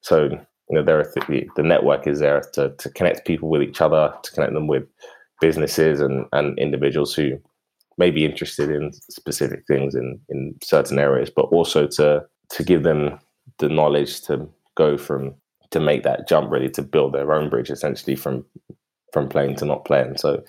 So 0.00 0.24
you 0.24 0.76
know, 0.76 0.82
there 0.82 0.98
are 0.98 1.12
th- 1.26 1.48
the 1.56 1.62
network 1.62 2.06
is 2.06 2.20
there 2.20 2.40
to 2.54 2.70
to 2.78 2.90
connect 2.90 3.26
people 3.26 3.48
with 3.48 3.62
each 3.62 3.80
other, 3.80 4.12
to 4.22 4.32
connect 4.32 4.54
them 4.54 4.66
with 4.66 4.84
businesses 5.40 6.00
and 6.00 6.26
and 6.32 6.58
individuals 6.58 7.14
who 7.14 7.38
may 7.98 8.10
be 8.10 8.24
interested 8.24 8.70
in 8.70 8.92
specific 8.92 9.64
things 9.66 9.94
in 9.94 10.18
in 10.30 10.54
certain 10.62 10.98
areas, 10.98 11.30
but 11.30 11.46
also 11.46 11.86
to 11.86 12.24
to 12.50 12.64
give 12.64 12.82
them 12.82 13.18
the 13.58 13.68
knowledge 13.68 14.22
to 14.22 14.48
go 14.76 14.96
from 14.96 15.34
to 15.70 15.80
make 15.80 16.02
that 16.02 16.28
jump 16.28 16.50
really 16.50 16.70
to 16.70 16.82
build 16.82 17.14
their 17.14 17.32
own 17.32 17.48
bridge 17.48 17.70
essentially 17.70 18.16
from 18.16 18.44
from 19.12 19.28
playing 19.28 19.56
to 19.56 19.64
not 19.64 19.84
playing. 19.84 20.16
So 20.16 20.42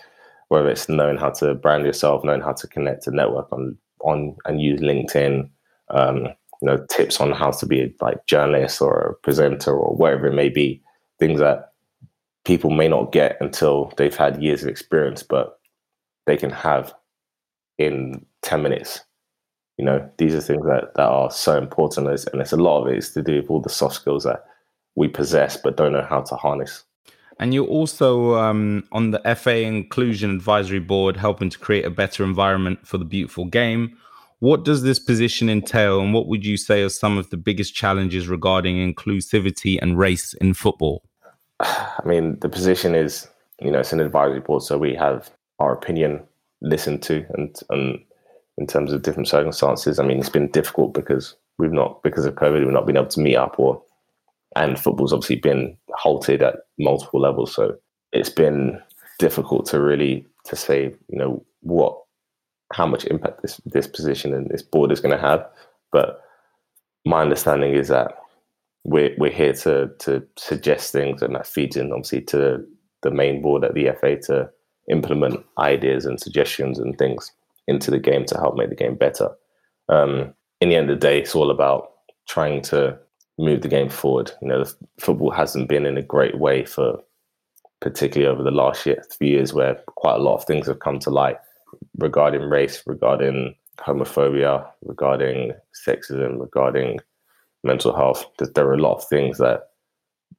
whether 0.49 0.69
it's 0.69 0.89
knowing 0.89 1.17
how 1.17 1.29
to 1.31 1.55
brand 1.55 1.85
yourself, 1.85 2.23
knowing 2.23 2.41
how 2.41 2.53
to 2.53 2.67
connect 2.67 3.03
to 3.03 3.11
network 3.11 3.51
on 3.51 3.77
on 4.01 4.35
and 4.45 4.61
use 4.61 4.81
LinkedIn, 4.81 5.49
um, 5.89 6.17
you 6.17 6.33
know, 6.63 6.85
tips 6.89 7.21
on 7.21 7.31
how 7.31 7.51
to 7.51 7.65
be 7.65 7.81
a 7.81 7.93
like 8.01 8.25
journalist 8.25 8.81
or 8.81 8.99
a 8.99 9.15
presenter 9.15 9.71
or 9.71 9.95
whatever 9.95 10.27
it 10.27 10.33
may 10.33 10.49
be, 10.49 10.81
things 11.19 11.39
that 11.39 11.73
people 12.45 12.69
may 12.69 12.87
not 12.87 13.11
get 13.11 13.37
until 13.39 13.93
they've 13.97 14.15
had 14.15 14.41
years 14.41 14.63
of 14.63 14.69
experience, 14.69 15.23
but 15.23 15.59
they 16.25 16.37
can 16.37 16.49
have 16.49 16.93
in 17.77 18.25
10 18.43 18.61
minutes 18.61 19.01
you 19.77 19.85
know, 19.85 20.09
these 20.17 20.35
are 20.35 20.41
things 20.41 20.65
that, 20.65 20.93
that 20.95 21.07
are 21.07 21.31
so 21.31 21.57
important. 21.57 22.07
And 22.07 22.41
it's 22.41 22.51
a 22.51 22.57
lot 22.57 22.81
of 22.81 22.87
it 22.87 22.97
is 22.97 23.11
to 23.13 23.21
do 23.21 23.37
with 23.37 23.49
all 23.49 23.61
the 23.61 23.69
soft 23.69 23.95
skills 23.95 24.23
that 24.23 24.45
we 24.95 25.07
possess 25.07 25.57
but 25.57 25.77
don't 25.77 25.93
know 25.93 26.05
how 26.07 26.21
to 26.21 26.35
harness. 26.35 26.83
And 27.39 27.53
you're 27.55 27.65
also 27.65 28.35
um, 28.35 28.83
on 28.91 29.11
the 29.11 29.35
FA 29.35 29.61
Inclusion 29.61 30.29
Advisory 30.29 30.79
Board, 30.79 31.17
helping 31.17 31.49
to 31.49 31.57
create 31.57 31.85
a 31.85 31.89
better 31.89 32.23
environment 32.23 32.85
for 32.85 32.99
the 32.99 33.05
beautiful 33.05 33.45
game. 33.45 33.97
What 34.39 34.63
does 34.63 34.83
this 34.83 34.99
position 34.99 35.49
entail, 35.49 36.01
and 36.01 36.13
what 36.13 36.27
would 36.27 36.45
you 36.45 36.55
say 36.55 36.83
are 36.83 36.89
some 36.89 37.17
of 37.17 37.31
the 37.31 37.37
biggest 37.37 37.73
challenges 37.73 38.27
regarding 38.27 38.77
inclusivity 38.77 39.79
and 39.81 39.97
race 39.97 40.33
in 40.35 40.53
football? 40.53 41.03
I 41.59 42.01
mean, 42.05 42.39
the 42.41 42.49
position 42.49 42.93
is, 42.93 43.27
you 43.59 43.71
know, 43.71 43.79
it's 43.79 43.93
an 43.93 43.99
advisory 43.99 44.39
board, 44.39 44.61
so 44.61 44.77
we 44.77 44.93
have 44.95 45.31
our 45.59 45.73
opinion 45.73 46.21
listened 46.61 47.01
to, 47.03 47.25
and 47.35 47.59
and 47.69 47.99
in 48.61 48.67
terms 48.67 48.93
of 48.93 49.01
different 49.01 49.27
circumstances. 49.27 49.97
I 49.97 50.05
mean, 50.05 50.19
it's 50.19 50.29
been 50.29 50.51
difficult 50.51 50.93
because 50.93 51.35
we've 51.57 51.71
not, 51.71 52.03
because 52.03 52.25
of 52.25 52.35
COVID, 52.35 52.63
we've 52.63 52.71
not 52.71 52.85
been 52.85 52.95
able 52.95 53.07
to 53.07 53.19
meet 53.19 53.35
up 53.35 53.55
or, 53.57 53.81
and 54.55 54.79
football's 54.79 55.11
obviously 55.11 55.37
been 55.37 55.75
halted 55.95 56.43
at 56.43 56.57
multiple 56.77 57.19
levels. 57.19 57.55
So 57.55 57.75
it's 58.11 58.29
been 58.29 58.79
difficult 59.17 59.65
to 59.67 59.81
really, 59.81 60.27
to 60.45 60.55
say, 60.55 60.93
you 61.07 61.17
know, 61.17 61.43
what, 61.61 61.97
how 62.71 62.85
much 62.85 63.03
impact 63.05 63.41
this, 63.41 63.59
this 63.65 63.87
position 63.87 64.31
and 64.31 64.47
this 64.47 64.61
board 64.61 64.91
is 64.91 64.99
going 64.99 65.17
to 65.17 65.27
have. 65.27 65.43
But 65.91 66.21
my 67.03 67.21
understanding 67.21 67.73
is 67.73 67.87
that 67.87 68.13
we're, 68.83 69.15
we're 69.17 69.31
here 69.31 69.53
to, 69.53 69.89
to 69.99 70.23
suggest 70.37 70.91
things 70.91 71.23
and 71.23 71.33
that 71.33 71.47
feeds 71.47 71.77
in 71.77 71.91
obviously 71.91 72.21
to 72.21 72.63
the 73.01 73.11
main 73.11 73.41
board 73.41 73.63
at 73.63 73.73
the 73.73 73.89
FA 73.99 74.17
to 74.27 74.51
implement 74.87 75.43
ideas 75.57 76.05
and 76.05 76.19
suggestions 76.19 76.77
and 76.77 76.95
things 76.99 77.31
into 77.67 77.91
the 77.91 77.99
game 77.99 78.25
to 78.25 78.37
help 78.37 78.55
make 78.55 78.69
the 78.69 78.75
game 78.75 78.95
better. 78.95 79.29
Um, 79.89 80.33
in 80.59 80.69
the 80.69 80.75
end 80.75 80.89
of 80.89 80.99
the 80.99 81.07
day, 81.07 81.19
it's 81.19 81.35
all 81.35 81.51
about 81.51 81.91
trying 82.27 82.61
to 82.63 82.97
move 83.37 83.61
the 83.61 83.67
game 83.67 83.89
forward. 83.89 84.31
You 84.41 84.47
know, 84.47 84.65
football 84.99 85.31
hasn't 85.31 85.69
been 85.69 85.85
in 85.85 85.97
a 85.97 86.03
great 86.03 86.37
way 86.37 86.65
for 86.65 86.99
particularly 87.81 88.31
over 88.31 88.43
the 88.43 88.51
last 88.51 88.85
year, 88.85 89.03
three 89.11 89.29
years, 89.29 89.53
where 89.53 89.75
quite 89.87 90.15
a 90.15 90.23
lot 90.23 90.35
of 90.35 90.45
things 90.45 90.67
have 90.67 90.79
come 90.79 90.99
to 90.99 91.09
light 91.09 91.37
regarding 91.97 92.43
race, 92.43 92.83
regarding 92.85 93.55
homophobia, 93.79 94.65
regarding 94.83 95.53
sexism, 95.85 96.39
regarding 96.39 96.99
mental 97.63 97.95
health. 97.95 98.25
There 98.37 98.67
are 98.67 98.73
a 98.73 98.81
lot 98.81 98.97
of 98.97 99.07
things 99.07 99.39
that 99.39 99.69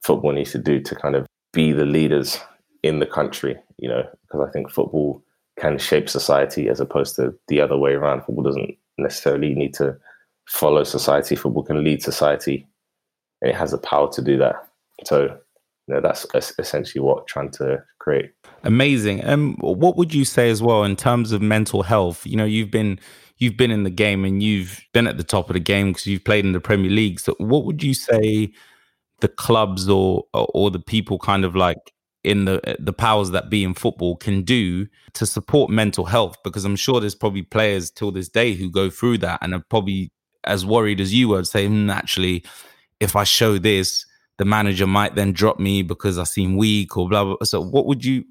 football 0.02 0.32
needs 0.32 0.52
to 0.52 0.58
do 0.58 0.80
to 0.80 0.94
kind 0.94 1.16
of 1.16 1.26
be 1.52 1.72
the 1.72 1.84
leaders 1.84 2.38
in 2.82 3.00
the 3.00 3.06
country, 3.06 3.56
you 3.78 3.88
know, 3.88 4.02
because 4.22 4.46
I 4.48 4.50
think 4.52 4.70
football 4.70 5.22
can 5.62 5.78
shape 5.78 6.08
society 6.08 6.68
as 6.68 6.80
opposed 6.80 7.14
to 7.14 7.32
the 7.46 7.60
other 7.60 7.78
way 7.78 7.92
around. 7.92 8.22
Football 8.22 8.42
doesn't 8.42 8.76
necessarily 8.98 9.54
need 9.54 9.72
to 9.74 9.96
follow 10.48 10.82
society. 10.82 11.36
Football 11.36 11.62
can 11.62 11.84
lead 11.84 12.02
society, 12.02 12.66
and 13.40 13.48
it 13.48 13.54
has 13.54 13.70
the 13.70 13.78
power 13.78 14.10
to 14.12 14.20
do 14.20 14.36
that. 14.38 14.56
So, 15.04 15.22
you 15.86 15.94
know, 15.94 16.00
that's 16.00 16.26
essentially 16.58 17.00
what 17.00 17.18
I'm 17.18 17.26
trying 17.26 17.50
to 17.52 17.80
create. 18.00 18.32
Amazing. 18.64 19.24
Um, 19.24 19.54
what 19.60 19.96
would 19.96 20.12
you 20.12 20.24
say 20.24 20.50
as 20.50 20.60
well 20.60 20.82
in 20.82 20.96
terms 20.96 21.30
of 21.30 21.40
mental 21.40 21.84
health? 21.84 22.26
You 22.26 22.36
know, 22.36 22.44
you've 22.44 22.72
been 22.72 22.98
you've 23.38 23.56
been 23.56 23.70
in 23.70 23.84
the 23.84 23.90
game 23.90 24.24
and 24.24 24.42
you've 24.42 24.80
been 24.92 25.06
at 25.06 25.16
the 25.16 25.24
top 25.24 25.48
of 25.48 25.54
the 25.54 25.60
game 25.60 25.92
because 25.92 26.08
you've 26.08 26.24
played 26.24 26.44
in 26.44 26.52
the 26.52 26.60
Premier 26.60 26.90
League. 26.90 27.20
So, 27.20 27.36
what 27.38 27.64
would 27.66 27.84
you 27.84 27.94
say 27.94 28.52
the 29.20 29.28
clubs 29.28 29.88
or 29.88 30.24
or 30.32 30.72
the 30.72 30.80
people 30.80 31.20
kind 31.20 31.44
of 31.44 31.54
like 31.54 31.92
in 32.24 32.44
the 32.44 32.76
the 32.78 32.92
powers 32.92 33.30
that 33.30 33.50
be 33.50 33.64
in 33.64 33.74
football 33.74 34.16
can 34.16 34.42
do 34.42 34.86
to 35.12 35.26
support 35.26 35.70
mental 35.70 36.04
health 36.04 36.36
because 36.44 36.64
i'm 36.64 36.76
sure 36.76 37.00
there's 37.00 37.14
probably 37.14 37.42
players 37.42 37.90
till 37.90 38.12
this 38.12 38.28
day 38.28 38.54
who 38.54 38.70
go 38.70 38.88
through 38.88 39.18
that 39.18 39.38
and 39.42 39.54
are 39.54 39.64
probably 39.68 40.10
as 40.44 40.64
worried 40.64 41.00
as 41.00 41.12
you 41.12 41.28
were 41.28 41.44
saying 41.44 41.70
hmm, 41.70 41.86
naturally 41.86 42.44
if 43.00 43.16
i 43.16 43.24
show 43.24 43.58
this 43.58 44.06
the 44.38 44.44
manager 44.44 44.86
might 44.86 45.14
then 45.16 45.32
drop 45.32 45.58
me 45.58 45.82
because 45.82 46.16
i 46.16 46.24
seem 46.24 46.56
weak 46.56 46.96
or 46.96 47.08
blah 47.08 47.24
blah. 47.24 47.36
So 47.42 47.60
what 47.60 47.86
would 47.86 48.04
you 48.04 48.24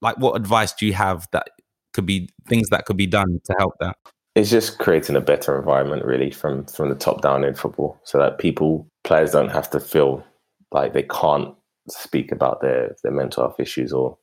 like 0.00 0.18
what 0.18 0.36
advice 0.36 0.72
do 0.72 0.86
you 0.86 0.92
have 0.94 1.28
that 1.32 1.50
could 1.92 2.06
be 2.06 2.28
things 2.48 2.68
that 2.68 2.86
could 2.86 2.96
be 2.96 3.06
done 3.06 3.40
to 3.44 3.54
help 3.58 3.74
that? 3.80 3.96
It's 4.34 4.50
just 4.50 4.78
creating 4.78 5.16
a 5.16 5.20
better 5.20 5.58
environment 5.58 6.04
really 6.04 6.30
from 6.30 6.64
from 6.66 6.90
the 6.90 6.94
top 6.94 7.22
down 7.22 7.44
in 7.44 7.54
football 7.54 7.98
so 8.04 8.18
that 8.18 8.38
people 8.38 8.86
players 9.04 9.32
don't 9.32 9.48
have 9.48 9.70
to 9.70 9.80
feel 9.80 10.24
like 10.70 10.92
they 10.92 11.02
can't 11.02 11.54
speak 11.90 12.32
about 12.32 12.60
their 12.60 12.96
their 13.02 13.12
mental 13.12 13.44
health 13.44 13.60
issues 13.60 13.92
or 13.92 14.16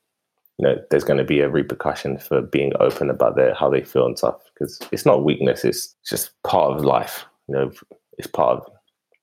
you 0.58 0.66
know 0.66 0.76
there's 0.90 1.04
going 1.04 1.18
to 1.18 1.24
be 1.24 1.40
a 1.40 1.48
repercussion 1.48 2.18
for 2.18 2.40
being 2.40 2.72
open 2.80 3.10
about 3.10 3.36
their 3.36 3.54
how 3.54 3.68
they 3.68 3.82
feel 3.82 4.06
and 4.06 4.18
stuff 4.18 4.36
because 4.54 4.78
it's 4.92 5.06
not 5.06 5.24
weakness 5.24 5.64
it's 5.64 5.94
just 6.08 6.30
part 6.44 6.76
of 6.76 6.84
life 6.84 7.24
you 7.48 7.54
know 7.54 7.70
it's 8.18 8.26
part 8.26 8.58
of 8.58 8.66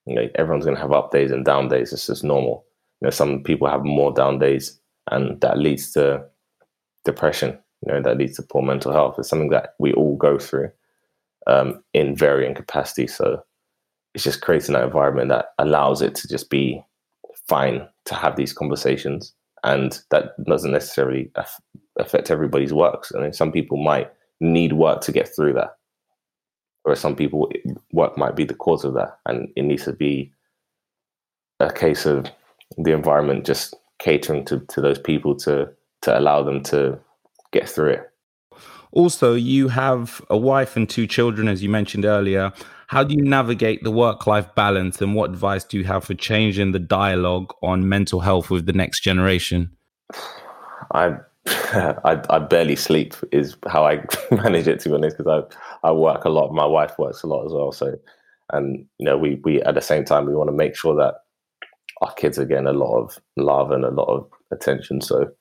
you 0.06 0.16
know 0.16 0.28
everyone's 0.36 0.66
going 0.66 0.76
to 0.76 0.82
have 0.82 0.92
up 0.92 1.12
days 1.12 1.32
and 1.32 1.46
down 1.46 1.68
days 1.68 1.94
it's 1.94 2.08
just 2.08 2.24
normal. 2.24 2.66
You 3.02 3.08
know 3.08 3.12
some 3.12 3.44
people 3.44 3.68
have 3.68 3.84
more 3.84 4.12
down 4.14 4.40
days 4.40 4.80
and 5.12 5.40
that 5.42 5.58
leads 5.58 5.92
to 5.94 6.24
depression 7.06 7.58
you 7.86 7.94
know 7.94 8.02
that 8.02 8.18
leads 8.18 8.36
to 8.38 8.44
poor 8.44 8.62
mental 8.62 8.92
health. 8.92 9.16
It's 9.18 9.30
something 9.30 9.50
that 9.50 9.74
we 9.80 9.94
all 9.94 10.16
go 10.16 10.38
through 10.38 10.72
um, 11.48 11.84
in 11.94 12.16
varying 12.16 12.56
capacity 12.56 13.08
so 13.08 13.44
it's 14.14 14.24
just 14.24 14.42
creating 14.42 14.74
that 14.74 14.84
environment 14.84 15.30
that 15.30 15.48
allows 15.58 16.02
it 16.02 16.16
to 16.16 16.28
just 16.28 16.50
be 16.50 16.82
fine 17.48 17.88
to 18.06 18.16
have 18.16 18.36
these 18.36 18.54
conversations 18.54 19.34
and 19.64 20.02
that 20.12 20.44
doesn't 20.46 20.72
necessarily 20.72 21.32
af- 21.36 21.62
affect 21.98 22.30
everybody's 22.30 22.74
works. 22.74 23.12
I 23.12 23.18
and 23.18 23.24
mean, 23.24 23.34
some 23.34 23.52
people 23.52 23.78
might 23.78 24.12
need 24.40 24.74
work 24.74 25.02
to 25.02 25.12
get 25.12 25.34
through 25.34 25.54
that, 25.54 25.78
or 26.84 26.96
some 26.96 27.16
people 27.16 27.52
work 27.92 28.18
might 28.18 28.36
be 28.36 28.44
the 28.44 28.54
cause 28.54 28.84
of 28.84 28.94
that, 28.96 29.18
and 29.26 29.50
it 29.56 29.64
needs 29.64 29.86
to 29.86 29.94
be 29.94 30.32
a 31.60 31.72
case 31.72 32.06
of 32.06 32.28
the 32.78 32.92
environment 32.92 33.46
just 33.46 33.76
catering 34.00 34.44
to, 34.46 34.60
to 34.60 34.82
those 34.82 35.00
people 35.00 35.36
to 35.36 35.70
to 36.02 36.20
allow 36.20 36.44
them 36.44 36.62
to 36.62 37.00
get 37.52 37.70
through 37.70 37.92
it. 37.92 38.10
Also, 38.92 39.34
you 39.34 39.70
have 39.70 40.22
a 40.30 40.38
wife 40.38 40.76
and 40.76 40.90
two 40.90 41.08
children, 41.08 41.48
as 41.48 41.64
you 41.64 41.70
mentioned 41.70 42.06
earlier. 42.06 42.52
How 42.94 43.04
do 43.04 43.16
you 43.16 43.24
navigate 43.24 43.84
the 43.84 43.90
work 43.90 44.28
life 44.28 44.54
balance 44.54 45.02
and 45.02 45.16
what 45.16 45.32
advice 45.32 45.64
do 45.64 45.80
you 45.80 45.84
have 45.86 46.04
for 46.04 46.14
changing 46.14 46.74
the 46.74 46.80
dialogue 46.80 47.52
on 47.64 47.90
mental 47.90 48.20
health 48.20 48.52
with 48.52 48.68
the 48.68 48.74
next 48.74 49.00
generation? 49.00 49.76
I 50.94 51.16
I, 51.48 52.22
I, 52.30 52.38
barely 52.38 52.76
sleep 52.76 53.16
is 53.32 53.58
how 53.68 53.86
I 53.88 54.06
manage 54.32 54.68
it 54.68 54.80
to 54.82 54.90
be 54.90 54.96
honest 54.96 55.18
because 55.18 55.44
I 55.84 55.90
I 55.90 55.92
work 55.92 56.24
a 56.24 56.30
lot. 56.30 56.54
My 56.54 56.68
wife 56.68 56.94
works 57.00 57.24
a 57.24 57.28
lot 57.28 57.46
as 57.48 57.52
well. 57.52 57.72
So, 57.72 57.96
and 58.52 58.86
you 59.00 59.06
know, 59.06 59.18
we 59.18 59.42
we 59.44 59.60
at 59.64 59.74
the 59.74 59.82
same 59.82 60.06
time 60.06 60.28
we 60.28 60.36
want 60.36 60.50
to 60.50 60.56
make 60.56 60.76
sure 60.76 60.96
that 60.96 61.16
our 62.02 62.14
kids 62.14 62.38
are 62.38 62.46
getting 62.46 62.68
a 62.68 62.74
lot 62.74 62.96
of 62.96 63.18
love 63.38 63.72
and 63.72 63.84
a 63.84 63.90
lot 63.90 64.08
of 64.08 64.30
attention. 64.52 65.02
So, 65.02 65.32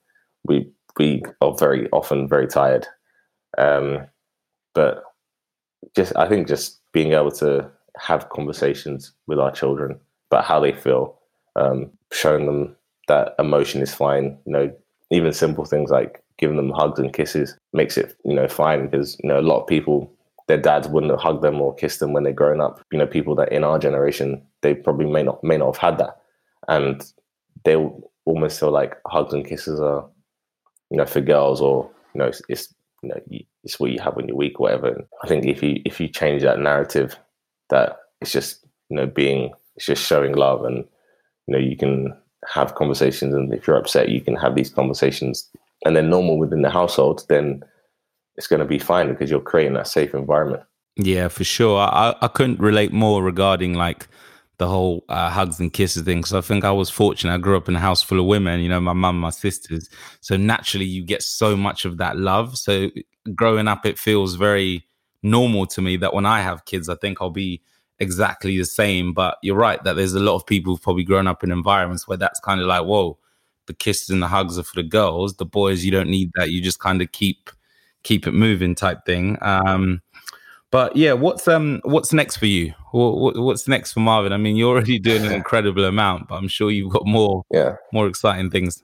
we 0.44 0.72
we 0.98 1.22
are 1.42 1.54
very 1.54 1.88
often 1.90 2.26
very 2.26 2.48
tired. 2.48 2.86
Um, 3.58 4.06
but 4.74 5.04
just 5.94 6.14
I 6.16 6.28
think 6.28 6.48
just 6.48 6.80
being 6.92 7.12
able 7.12 7.32
to 7.32 7.70
have 7.98 8.28
conversations 8.30 9.12
with 9.26 9.38
our 9.38 9.50
children 9.50 9.98
about 10.30 10.44
how 10.44 10.60
they 10.60 10.72
feel, 10.72 11.18
um, 11.56 11.90
showing 12.12 12.46
them 12.46 12.76
that 13.08 13.34
emotion 13.38 13.82
is 13.82 13.94
fine. 13.94 14.38
You 14.46 14.52
know, 14.52 14.72
even 15.10 15.32
simple 15.32 15.64
things 15.64 15.90
like 15.90 16.22
giving 16.38 16.56
them 16.56 16.70
hugs 16.70 16.98
and 16.98 17.12
kisses 17.12 17.56
makes 17.72 17.96
it 17.96 18.16
you 18.24 18.34
know 18.34 18.48
fine 18.48 18.86
because 18.88 19.16
you 19.22 19.28
know 19.28 19.38
a 19.38 19.42
lot 19.42 19.60
of 19.60 19.66
people 19.66 20.10
their 20.48 20.60
dads 20.60 20.88
wouldn't 20.88 21.12
have 21.12 21.20
hugged 21.20 21.42
them 21.42 21.60
or 21.60 21.74
kissed 21.74 22.00
them 22.00 22.12
when 22.12 22.24
they're 22.24 22.32
growing 22.32 22.60
up. 22.60 22.82
You 22.90 22.98
know, 22.98 23.06
people 23.06 23.34
that 23.36 23.52
in 23.52 23.64
our 23.64 23.78
generation 23.78 24.42
they 24.62 24.74
probably 24.74 25.06
may 25.06 25.22
not 25.22 25.42
may 25.42 25.56
not 25.56 25.74
have 25.74 25.76
had 25.76 25.98
that, 25.98 26.20
and 26.68 27.02
they 27.64 27.76
almost 28.24 28.60
feel 28.60 28.70
like 28.70 28.96
hugs 29.06 29.34
and 29.34 29.46
kisses 29.46 29.80
are 29.80 30.08
you 30.90 30.96
know 30.96 31.06
for 31.06 31.20
girls 31.20 31.60
or 31.60 31.90
you 32.14 32.18
know 32.18 32.26
it's, 32.26 32.42
it's 32.48 32.74
you 33.02 33.08
know 33.08 33.20
it's 33.64 33.78
what 33.78 33.90
you 33.90 34.00
have 34.00 34.16
when 34.16 34.28
you're 34.28 34.36
weak, 34.36 34.58
or 34.58 34.64
whatever. 34.64 35.04
I 35.22 35.28
think 35.28 35.46
if 35.46 35.62
you 35.62 35.80
if 35.84 36.00
you 36.00 36.08
change 36.08 36.42
that 36.42 36.60
narrative, 36.60 37.16
that 37.70 37.98
it's 38.20 38.32
just 38.32 38.64
you 38.88 38.96
know 38.96 39.06
being 39.06 39.52
it's 39.76 39.86
just 39.86 40.06
showing 40.06 40.34
love, 40.34 40.64
and 40.64 40.84
you 41.46 41.52
know 41.52 41.58
you 41.58 41.76
can 41.76 42.16
have 42.48 42.74
conversations, 42.74 43.34
and 43.34 43.52
if 43.52 43.66
you're 43.66 43.76
upset, 43.76 44.08
you 44.08 44.20
can 44.20 44.36
have 44.36 44.54
these 44.54 44.70
conversations, 44.70 45.48
and 45.84 45.94
they're 45.94 46.02
normal 46.02 46.38
within 46.38 46.62
the 46.62 46.70
household, 46.70 47.24
then 47.28 47.62
it's 48.36 48.46
going 48.46 48.60
to 48.60 48.66
be 48.66 48.78
fine 48.78 49.08
because 49.08 49.30
you're 49.30 49.40
creating 49.40 49.74
that 49.74 49.86
safe 49.86 50.14
environment. 50.14 50.62
Yeah, 50.96 51.28
for 51.28 51.44
sure. 51.44 51.78
I, 51.78 52.14
I 52.20 52.28
couldn't 52.28 52.60
relate 52.60 52.92
more 52.92 53.22
regarding 53.22 53.74
like 53.74 54.08
the 54.58 54.68
whole 54.68 55.04
uh, 55.08 55.30
hugs 55.30 55.58
and 55.60 55.72
kisses 55.72 56.02
thing. 56.02 56.24
So 56.24 56.38
I 56.38 56.40
think 56.40 56.64
I 56.64 56.70
was 56.70 56.90
fortunate. 56.90 57.34
I 57.34 57.38
grew 57.38 57.56
up 57.56 57.68
in 57.68 57.76
a 57.76 57.80
house 57.80 58.02
full 58.02 58.20
of 58.20 58.26
women, 58.26 58.60
you 58.60 58.68
know, 58.68 58.80
my 58.80 58.92
mum, 58.92 59.18
my 59.18 59.30
sisters. 59.30 59.88
So 60.20 60.36
naturally, 60.36 60.84
you 60.84 61.02
get 61.02 61.22
so 61.22 61.56
much 61.56 61.84
of 61.84 61.96
that 61.98 62.16
love. 62.16 62.56
So 62.56 62.90
growing 63.34 63.68
up, 63.68 63.86
it 63.86 63.98
feels 63.98 64.34
very 64.34 64.86
normal 65.22 65.66
to 65.66 65.82
me 65.82 65.96
that 65.96 66.14
when 66.14 66.26
I 66.26 66.40
have 66.40 66.64
kids, 66.64 66.88
I 66.88 66.94
think 66.96 67.18
I'll 67.20 67.30
be 67.30 67.62
exactly 67.98 68.56
the 68.58 68.64
same. 68.64 69.12
But 69.12 69.38
you're 69.42 69.56
right 69.56 69.82
that 69.84 69.94
there's 69.94 70.14
a 70.14 70.20
lot 70.20 70.36
of 70.36 70.46
people 70.46 70.72
who've 70.72 70.82
probably 70.82 71.04
grown 71.04 71.26
up 71.26 71.42
in 71.42 71.50
environments 71.50 72.06
where 72.06 72.18
that's 72.18 72.40
kind 72.40 72.60
of 72.60 72.66
like, 72.66 72.84
whoa, 72.84 73.18
the 73.66 73.74
kisses 73.74 74.10
and 74.10 74.22
the 74.22 74.28
hugs 74.28 74.58
are 74.58 74.64
for 74.64 74.76
the 74.76 74.88
girls. 74.88 75.36
The 75.36 75.44
boys, 75.44 75.84
you 75.84 75.90
don't 75.90 76.10
need 76.10 76.30
that. 76.34 76.50
You 76.50 76.62
just 76.62 76.78
kind 76.78 77.00
of 77.02 77.10
keep 77.12 77.50
keep 78.02 78.26
it 78.26 78.32
moving 78.32 78.74
type 78.74 79.04
thing. 79.06 79.38
Um, 79.40 80.02
but 80.72 80.96
yeah, 80.96 81.12
what's 81.12 81.46
um 81.46 81.80
what's 81.84 82.12
next 82.12 82.38
for 82.38 82.46
you? 82.46 82.74
What, 82.90 83.38
what's 83.38 83.68
next 83.68 83.92
for 83.92 84.00
Marvin? 84.00 84.32
I 84.32 84.38
mean, 84.38 84.56
you're 84.56 84.70
already 84.70 84.98
doing 84.98 85.24
an 85.24 85.32
incredible 85.32 85.84
amount, 85.84 86.28
but 86.28 86.34
I'm 86.34 86.48
sure 86.48 86.70
you've 86.72 86.92
got 86.92 87.06
more 87.06 87.44
yeah 87.52 87.76
more 87.92 88.08
exciting 88.08 88.50
things. 88.50 88.82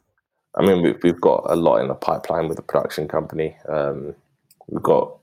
I 0.55 0.62
mean, 0.64 0.82
we've, 0.82 0.99
we've 1.03 1.20
got 1.20 1.45
a 1.49 1.57
lot 1.57 1.78
in 1.78 1.89
the 1.89 1.95
pipeline 1.95 2.49
with 2.49 2.57
the 2.57 2.62
production 2.62 3.07
company. 3.07 3.57
Um, 3.68 4.14
we've 4.68 4.82
got, 4.82 5.16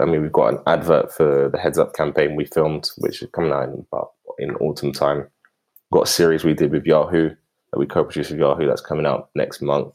I 0.00 0.06
mean, 0.06 0.22
we've 0.22 0.32
got 0.32 0.54
an 0.54 0.60
advert 0.66 1.12
for 1.12 1.50
the 1.50 1.58
Heads 1.58 1.78
Up 1.78 1.94
campaign 1.94 2.36
we 2.36 2.46
filmed, 2.46 2.90
which 2.98 3.22
is 3.22 3.28
coming 3.32 3.52
out 3.52 3.64
in, 3.64 3.86
about 3.92 4.12
in 4.38 4.54
autumn 4.56 4.92
time. 4.92 5.18
We've 5.18 5.98
got 5.98 6.08
a 6.08 6.10
series 6.10 6.44
we 6.44 6.54
did 6.54 6.72
with 6.72 6.86
Yahoo 6.86 7.28
that 7.28 7.78
we 7.78 7.86
co-produced 7.86 8.30
with 8.30 8.40
Yahoo 8.40 8.66
that's 8.66 8.80
coming 8.80 9.04
out 9.04 9.28
next 9.34 9.60
month. 9.60 9.94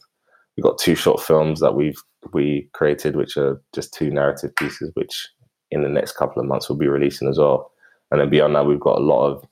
We've 0.55 0.63
got 0.63 0.78
two 0.78 0.95
short 0.95 1.21
films 1.21 1.59
that 1.61 1.76
we've 1.76 1.99
we 2.32 2.69
created, 2.74 3.15
which 3.15 3.36
are 3.36 3.61
just 3.74 3.93
two 3.93 4.11
narrative 4.11 4.55
pieces, 4.55 4.91
which 4.93 5.28
in 5.74 5.84
the 5.84 5.89
next 5.89 6.13
couple 6.13 6.41
of 6.41 6.47
months 6.47 6.69
we'll 6.69 6.78
be 6.78 6.88
releasing 6.88 7.28
as 7.28 7.38
well. 7.38 7.71
And 8.11 8.21
then 8.21 8.30
beyond 8.30 8.55
that, 8.55 8.65
we've 8.65 8.80
got 8.80 8.99
a 8.99 9.01
lot 9.01 9.28
of 9.28 9.47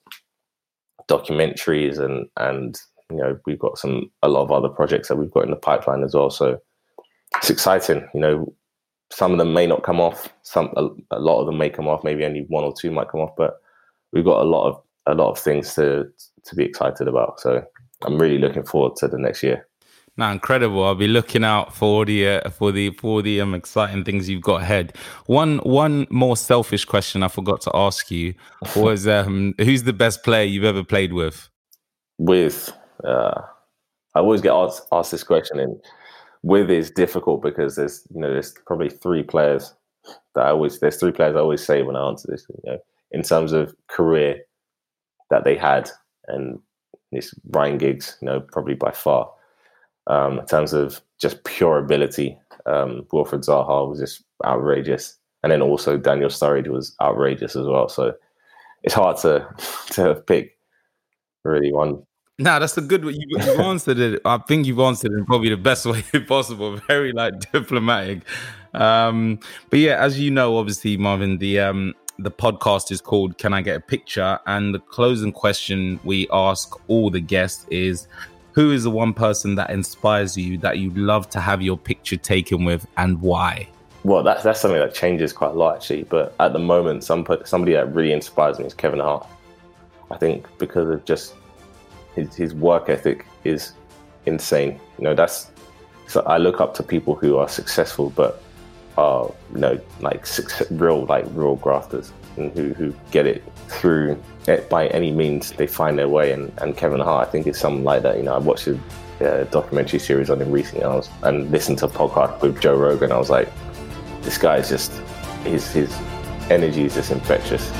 documentaries 1.09 1.99
and 1.99 2.27
and 2.37 2.79
you 3.09 3.17
know 3.17 3.37
we've 3.45 3.59
got 3.59 3.77
some 3.77 4.09
a 4.21 4.29
lot 4.29 4.43
of 4.43 4.51
other 4.51 4.69
projects 4.69 5.07
that 5.07 5.17
we've 5.17 5.31
got 5.31 5.43
in 5.43 5.49
the 5.49 5.55
pipeline 5.55 6.03
as 6.03 6.13
well. 6.13 6.29
So 6.29 6.59
it's 7.37 7.49
exciting. 7.49 8.07
You 8.13 8.19
know, 8.19 8.53
some 9.11 9.31
of 9.31 9.37
them 9.37 9.53
may 9.53 9.67
not 9.67 9.83
come 9.83 9.99
off. 9.99 10.29
Some 10.43 10.73
a, 10.77 10.87
a 11.11 11.19
lot 11.19 11.39
of 11.39 11.47
them 11.47 11.57
may 11.57 11.69
come 11.69 11.87
off. 11.87 12.03
Maybe 12.03 12.25
only 12.25 12.45
one 12.47 12.63
or 12.63 12.73
two 12.73 12.91
might 12.91 13.09
come 13.09 13.21
off. 13.21 13.35
But 13.37 13.55
we've 14.13 14.25
got 14.25 14.41
a 14.41 14.49
lot 14.49 14.69
of 14.69 14.81
a 15.07 15.15
lot 15.15 15.31
of 15.31 15.39
things 15.39 15.73
to 15.75 16.07
to 16.45 16.55
be 16.55 16.63
excited 16.63 17.07
about. 17.07 17.39
So 17.39 17.63
I'm 18.03 18.17
really 18.17 18.37
looking 18.37 18.63
forward 18.63 18.95
to 18.97 19.07
the 19.07 19.17
next 19.17 19.43
year. 19.43 19.67
Now, 20.17 20.31
incredible! 20.31 20.83
I'll 20.83 20.95
be 20.95 21.07
looking 21.07 21.45
out 21.45 21.73
for 21.73 22.05
the 22.05 22.27
uh, 22.27 22.49
for 22.49 22.73
the 22.73 22.91
for 22.91 23.21
the 23.21 23.39
um, 23.39 23.55
exciting 23.55 24.03
things 24.03 24.27
you've 24.27 24.41
got 24.41 24.61
ahead. 24.61 24.93
One 25.27 25.59
one 25.59 26.05
more 26.09 26.35
selfish 26.35 26.83
question 26.83 27.23
I 27.23 27.29
forgot 27.29 27.61
to 27.61 27.71
ask 27.73 28.11
you 28.11 28.33
was 28.75 29.07
um, 29.07 29.55
who's 29.57 29.83
the 29.83 29.93
best 29.93 30.23
player 30.23 30.43
you've 30.43 30.65
ever 30.65 30.83
played 30.83 31.13
with? 31.13 31.49
With 32.17 32.73
uh, 33.05 33.41
I 34.13 34.19
always 34.19 34.41
get 34.41 34.53
asked, 34.53 34.85
asked 34.91 35.11
this 35.11 35.23
question, 35.23 35.59
and 35.59 35.81
with 36.43 36.69
is 36.69 36.91
difficult 36.91 37.41
because 37.41 37.77
there's 37.77 38.05
you 38.13 38.19
know 38.19 38.31
there's 38.31 38.53
probably 38.65 38.89
three 38.89 39.23
players 39.23 39.73
that 40.35 40.45
I 40.45 40.49
always 40.49 40.79
there's 40.79 40.97
three 40.97 41.13
players 41.13 41.37
I 41.37 41.39
always 41.39 41.65
say 41.65 41.83
when 41.83 41.95
I 41.95 42.05
answer 42.05 42.27
this. 42.29 42.45
You 42.49 42.71
know, 42.71 42.79
in 43.11 43.23
terms 43.23 43.53
of 43.53 43.73
career 43.87 44.41
that 45.29 45.45
they 45.45 45.55
had, 45.55 45.89
and 46.27 46.59
this 47.13 47.33
Ryan 47.49 47.77
Giggs, 47.77 48.17
you 48.21 48.25
know, 48.25 48.41
probably 48.41 48.73
by 48.73 48.91
far 48.91 49.31
um, 50.07 50.39
in 50.39 50.45
terms 50.45 50.73
of 50.73 51.01
just 51.19 51.43
pure 51.43 51.77
ability. 51.77 52.37
Um, 52.65 53.05
Wilfried 53.11 53.45
Zaha 53.45 53.89
was 53.89 53.99
just 53.99 54.23
outrageous, 54.45 55.17
and 55.43 55.51
then 55.51 55.61
also 55.61 55.97
Daniel 55.97 56.29
Sturridge 56.29 56.67
was 56.67 56.95
outrageous 57.01 57.55
as 57.55 57.65
well. 57.67 57.89
So 57.89 58.13
it's 58.83 58.93
hard 58.93 59.17
to 59.17 59.47
to 59.91 60.15
pick 60.27 60.57
really 61.43 61.71
one. 61.71 62.03
No, 62.39 62.59
that's 62.59 62.77
a 62.77 62.81
good. 62.81 63.03
You, 63.03 63.13
you've 63.13 63.59
answered 63.59 63.99
it. 63.99 64.21
I 64.25 64.37
think 64.39 64.65
you've 64.65 64.79
answered 64.79 65.11
it 65.11 65.17
in 65.17 65.25
probably 65.25 65.49
the 65.49 65.57
best 65.57 65.85
way 65.87 66.03
possible. 66.27 66.77
Very 66.87 67.11
like 67.11 67.39
diplomatic. 67.51 68.23
Um, 68.73 69.39
but 69.69 69.79
yeah, 69.79 70.03
as 70.03 70.19
you 70.19 70.31
know, 70.31 70.57
obviously, 70.57 70.97
Marvin, 70.97 71.37
the 71.37 71.59
um, 71.59 71.93
the 72.17 72.31
podcast 72.31 72.91
is 72.91 73.01
called 73.01 73.37
"Can 73.37 73.53
I 73.53 73.61
Get 73.61 73.75
a 73.75 73.79
Picture?" 73.79 74.39
and 74.47 74.73
the 74.73 74.79
closing 74.79 75.31
question 75.31 75.99
we 76.03 76.27
ask 76.31 76.73
all 76.89 77.09
the 77.09 77.19
guests 77.19 77.65
is, 77.69 78.07
who 78.53 78.71
is 78.71 78.83
the 78.83 78.91
one 78.91 79.13
person 79.13 79.55
that 79.55 79.69
inspires 79.69 80.37
you 80.37 80.57
that 80.59 80.79
you'd 80.79 80.97
love 80.97 81.29
to 81.31 81.39
have 81.39 81.61
your 81.61 81.77
picture 81.77 82.17
taken 82.17 82.65
with 82.65 82.85
and 82.97 83.21
why? 83.21 83.67
Well, 84.03 84.23
that's 84.23 84.43
that's 84.43 84.59
something 84.59 84.79
that 84.79 84.93
changes 84.93 85.31
quite 85.31 85.51
a 85.51 85.53
lot 85.53 85.75
actually. 85.75 86.03
But 86.03 86.35
at 86.39 86.53
the 86.53 86.59
moment, 86.59 87.03
some 87.03 87.25
somebody 87.45 87.73
that 87.73 87.93
really 87.93 88.11
inspires 88.11 88.59
me 88.59 88.65
is 88.65 88.73
Kevin 88.73 88.99
Hart. 88.99 89.27
I 90.09 90.17
think 90.17 90.47
because 90.57 90.89
of 90.89 91.05
just 91.05 91.35
his 92.15 92.35
his 92.35 92.53
work 92.53 92.89
ethic 92.89 93.25
is 93.43 93.73
insane. 94.25 94.79
You 94.97 95.05
know, 95.05 95.15
that's 95.15 95.51
so 96.07 96.21
I 96.21 96.37
look 96.37 96.59
up 96.59 96.73
to 96.75 96.83
people 96.83 97.15
who 97.15 97.37
are 97.37 97.47
successful 97.47 98.09
but 98.09 98.41
are 98.97 99.31
you 99.53 99.59
know 99.59 99.79
like 99.99 100.25
real 100.71 101.05
like 101.05 101.25
real 101.33 101.55
grafters. 101.55 102.11
And 102.37 102.51
who, 102.57 102.73
who 102.73 102.93
get 103.11 103.25
it 103.25 103.43
through 103.67 104.21
it 104.47 104.69
by 104.69 104.87
any 104.87 105.11
means 105.11 105.51
they 105.53 105.67
find 105.67 105.97
their 105.97 106.09
way. 106.09 106.31
And, 106.31 106.51
and 106.59 106.75
Kevin 106.75 106.99
Hart, 106.99 107.27
I 107.27 107.31
think, 107.31 107.47
is 107.47 107.57
something 107.57 107.83
like 107.83 108.03
that. 108.03 108.17
You 108.17 108.23
know, 108.23 108.35
I 108.35 108.39
watched 108.39 108.67
a, 108.67 108.79
a 109.19 109.41
uh, 109.41 109.43
documentary 109.45 109.99
series 109.99 110.29
on 110.29 110.41
him 110.41 110.51
recently 110.51 110.83
and, 110.83 110.93
I 110.93 110.95
was, 110.95 111.09
and 111.23 111.51
listened 111.51 111.77
to 111.79 111.85
a 111.85 111.89
podcast 111.89 112.41
with 112.41 112.59
Joe 112.59 112.75
Rogan. 112.75 113.11
I 113.11 113.17
was 113.17 113.29
like, 113.29 113.49
this 114.21 114.37
guy 114.37 114.57
is 114.57 114.69
just, 114.69 114.91
his, 115.43 115.71
his 115.71 115.93
energy 116.49 116.83
is 116.85 116.95
just 116.95 117.11
infectious. 117.11 117.71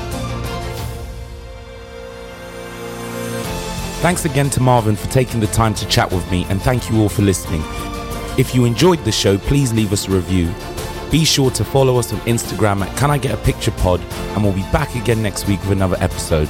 Thanks 4.02 4.24
again 4.24 4.50
to 4.50 4.60
Marvin 4.60 4.96
for 4.96 5.06
taking 5.08 5.38
the 5.38 5.46
time 5.48 5.74
to 5.74 5.86
chat 5.86 6.10
with 6.10 6.28
me, 6.28 6.44
and 6.48 6.60
thank 6.60 6.90
you 6.90 7.00
all 7.00 7.08
for 7.08 7.22
listening. 7.22 7.62
If 8.36 8.52
you 8.52 8.64
enjoyed 8.64 8.98
the 9.04 9.12
show, 9.12 9.38
please 9.38 9.72
leave 9.72 9.92
us 9.92 10.08
a 10.08 10.10
review. 10.10 10.52
Be 11.12 11.26
sure 11.26 11.50
to 11.50 11.62
follow 11.62 11.98
us 11.98 12.10
on 12.14 12.20
Instagram 12.20 12.80
at 12.80 12.96
Can 12.96 13.10
I 13.10 13.18
Get 13.18 13.34
a 13.34 13.36
Picture 13.36 13.70
Pod, 13.72 14.00
and 14.00 14.42
we'll 14.42 14.54
be 14.54 14.62
back 14.72 14.94
again 14.94 15.22
next 15.22 15.46
week 15.46 15.60
with 15.60 15.72
another 15.72 15.98
episode. 16.00 16.48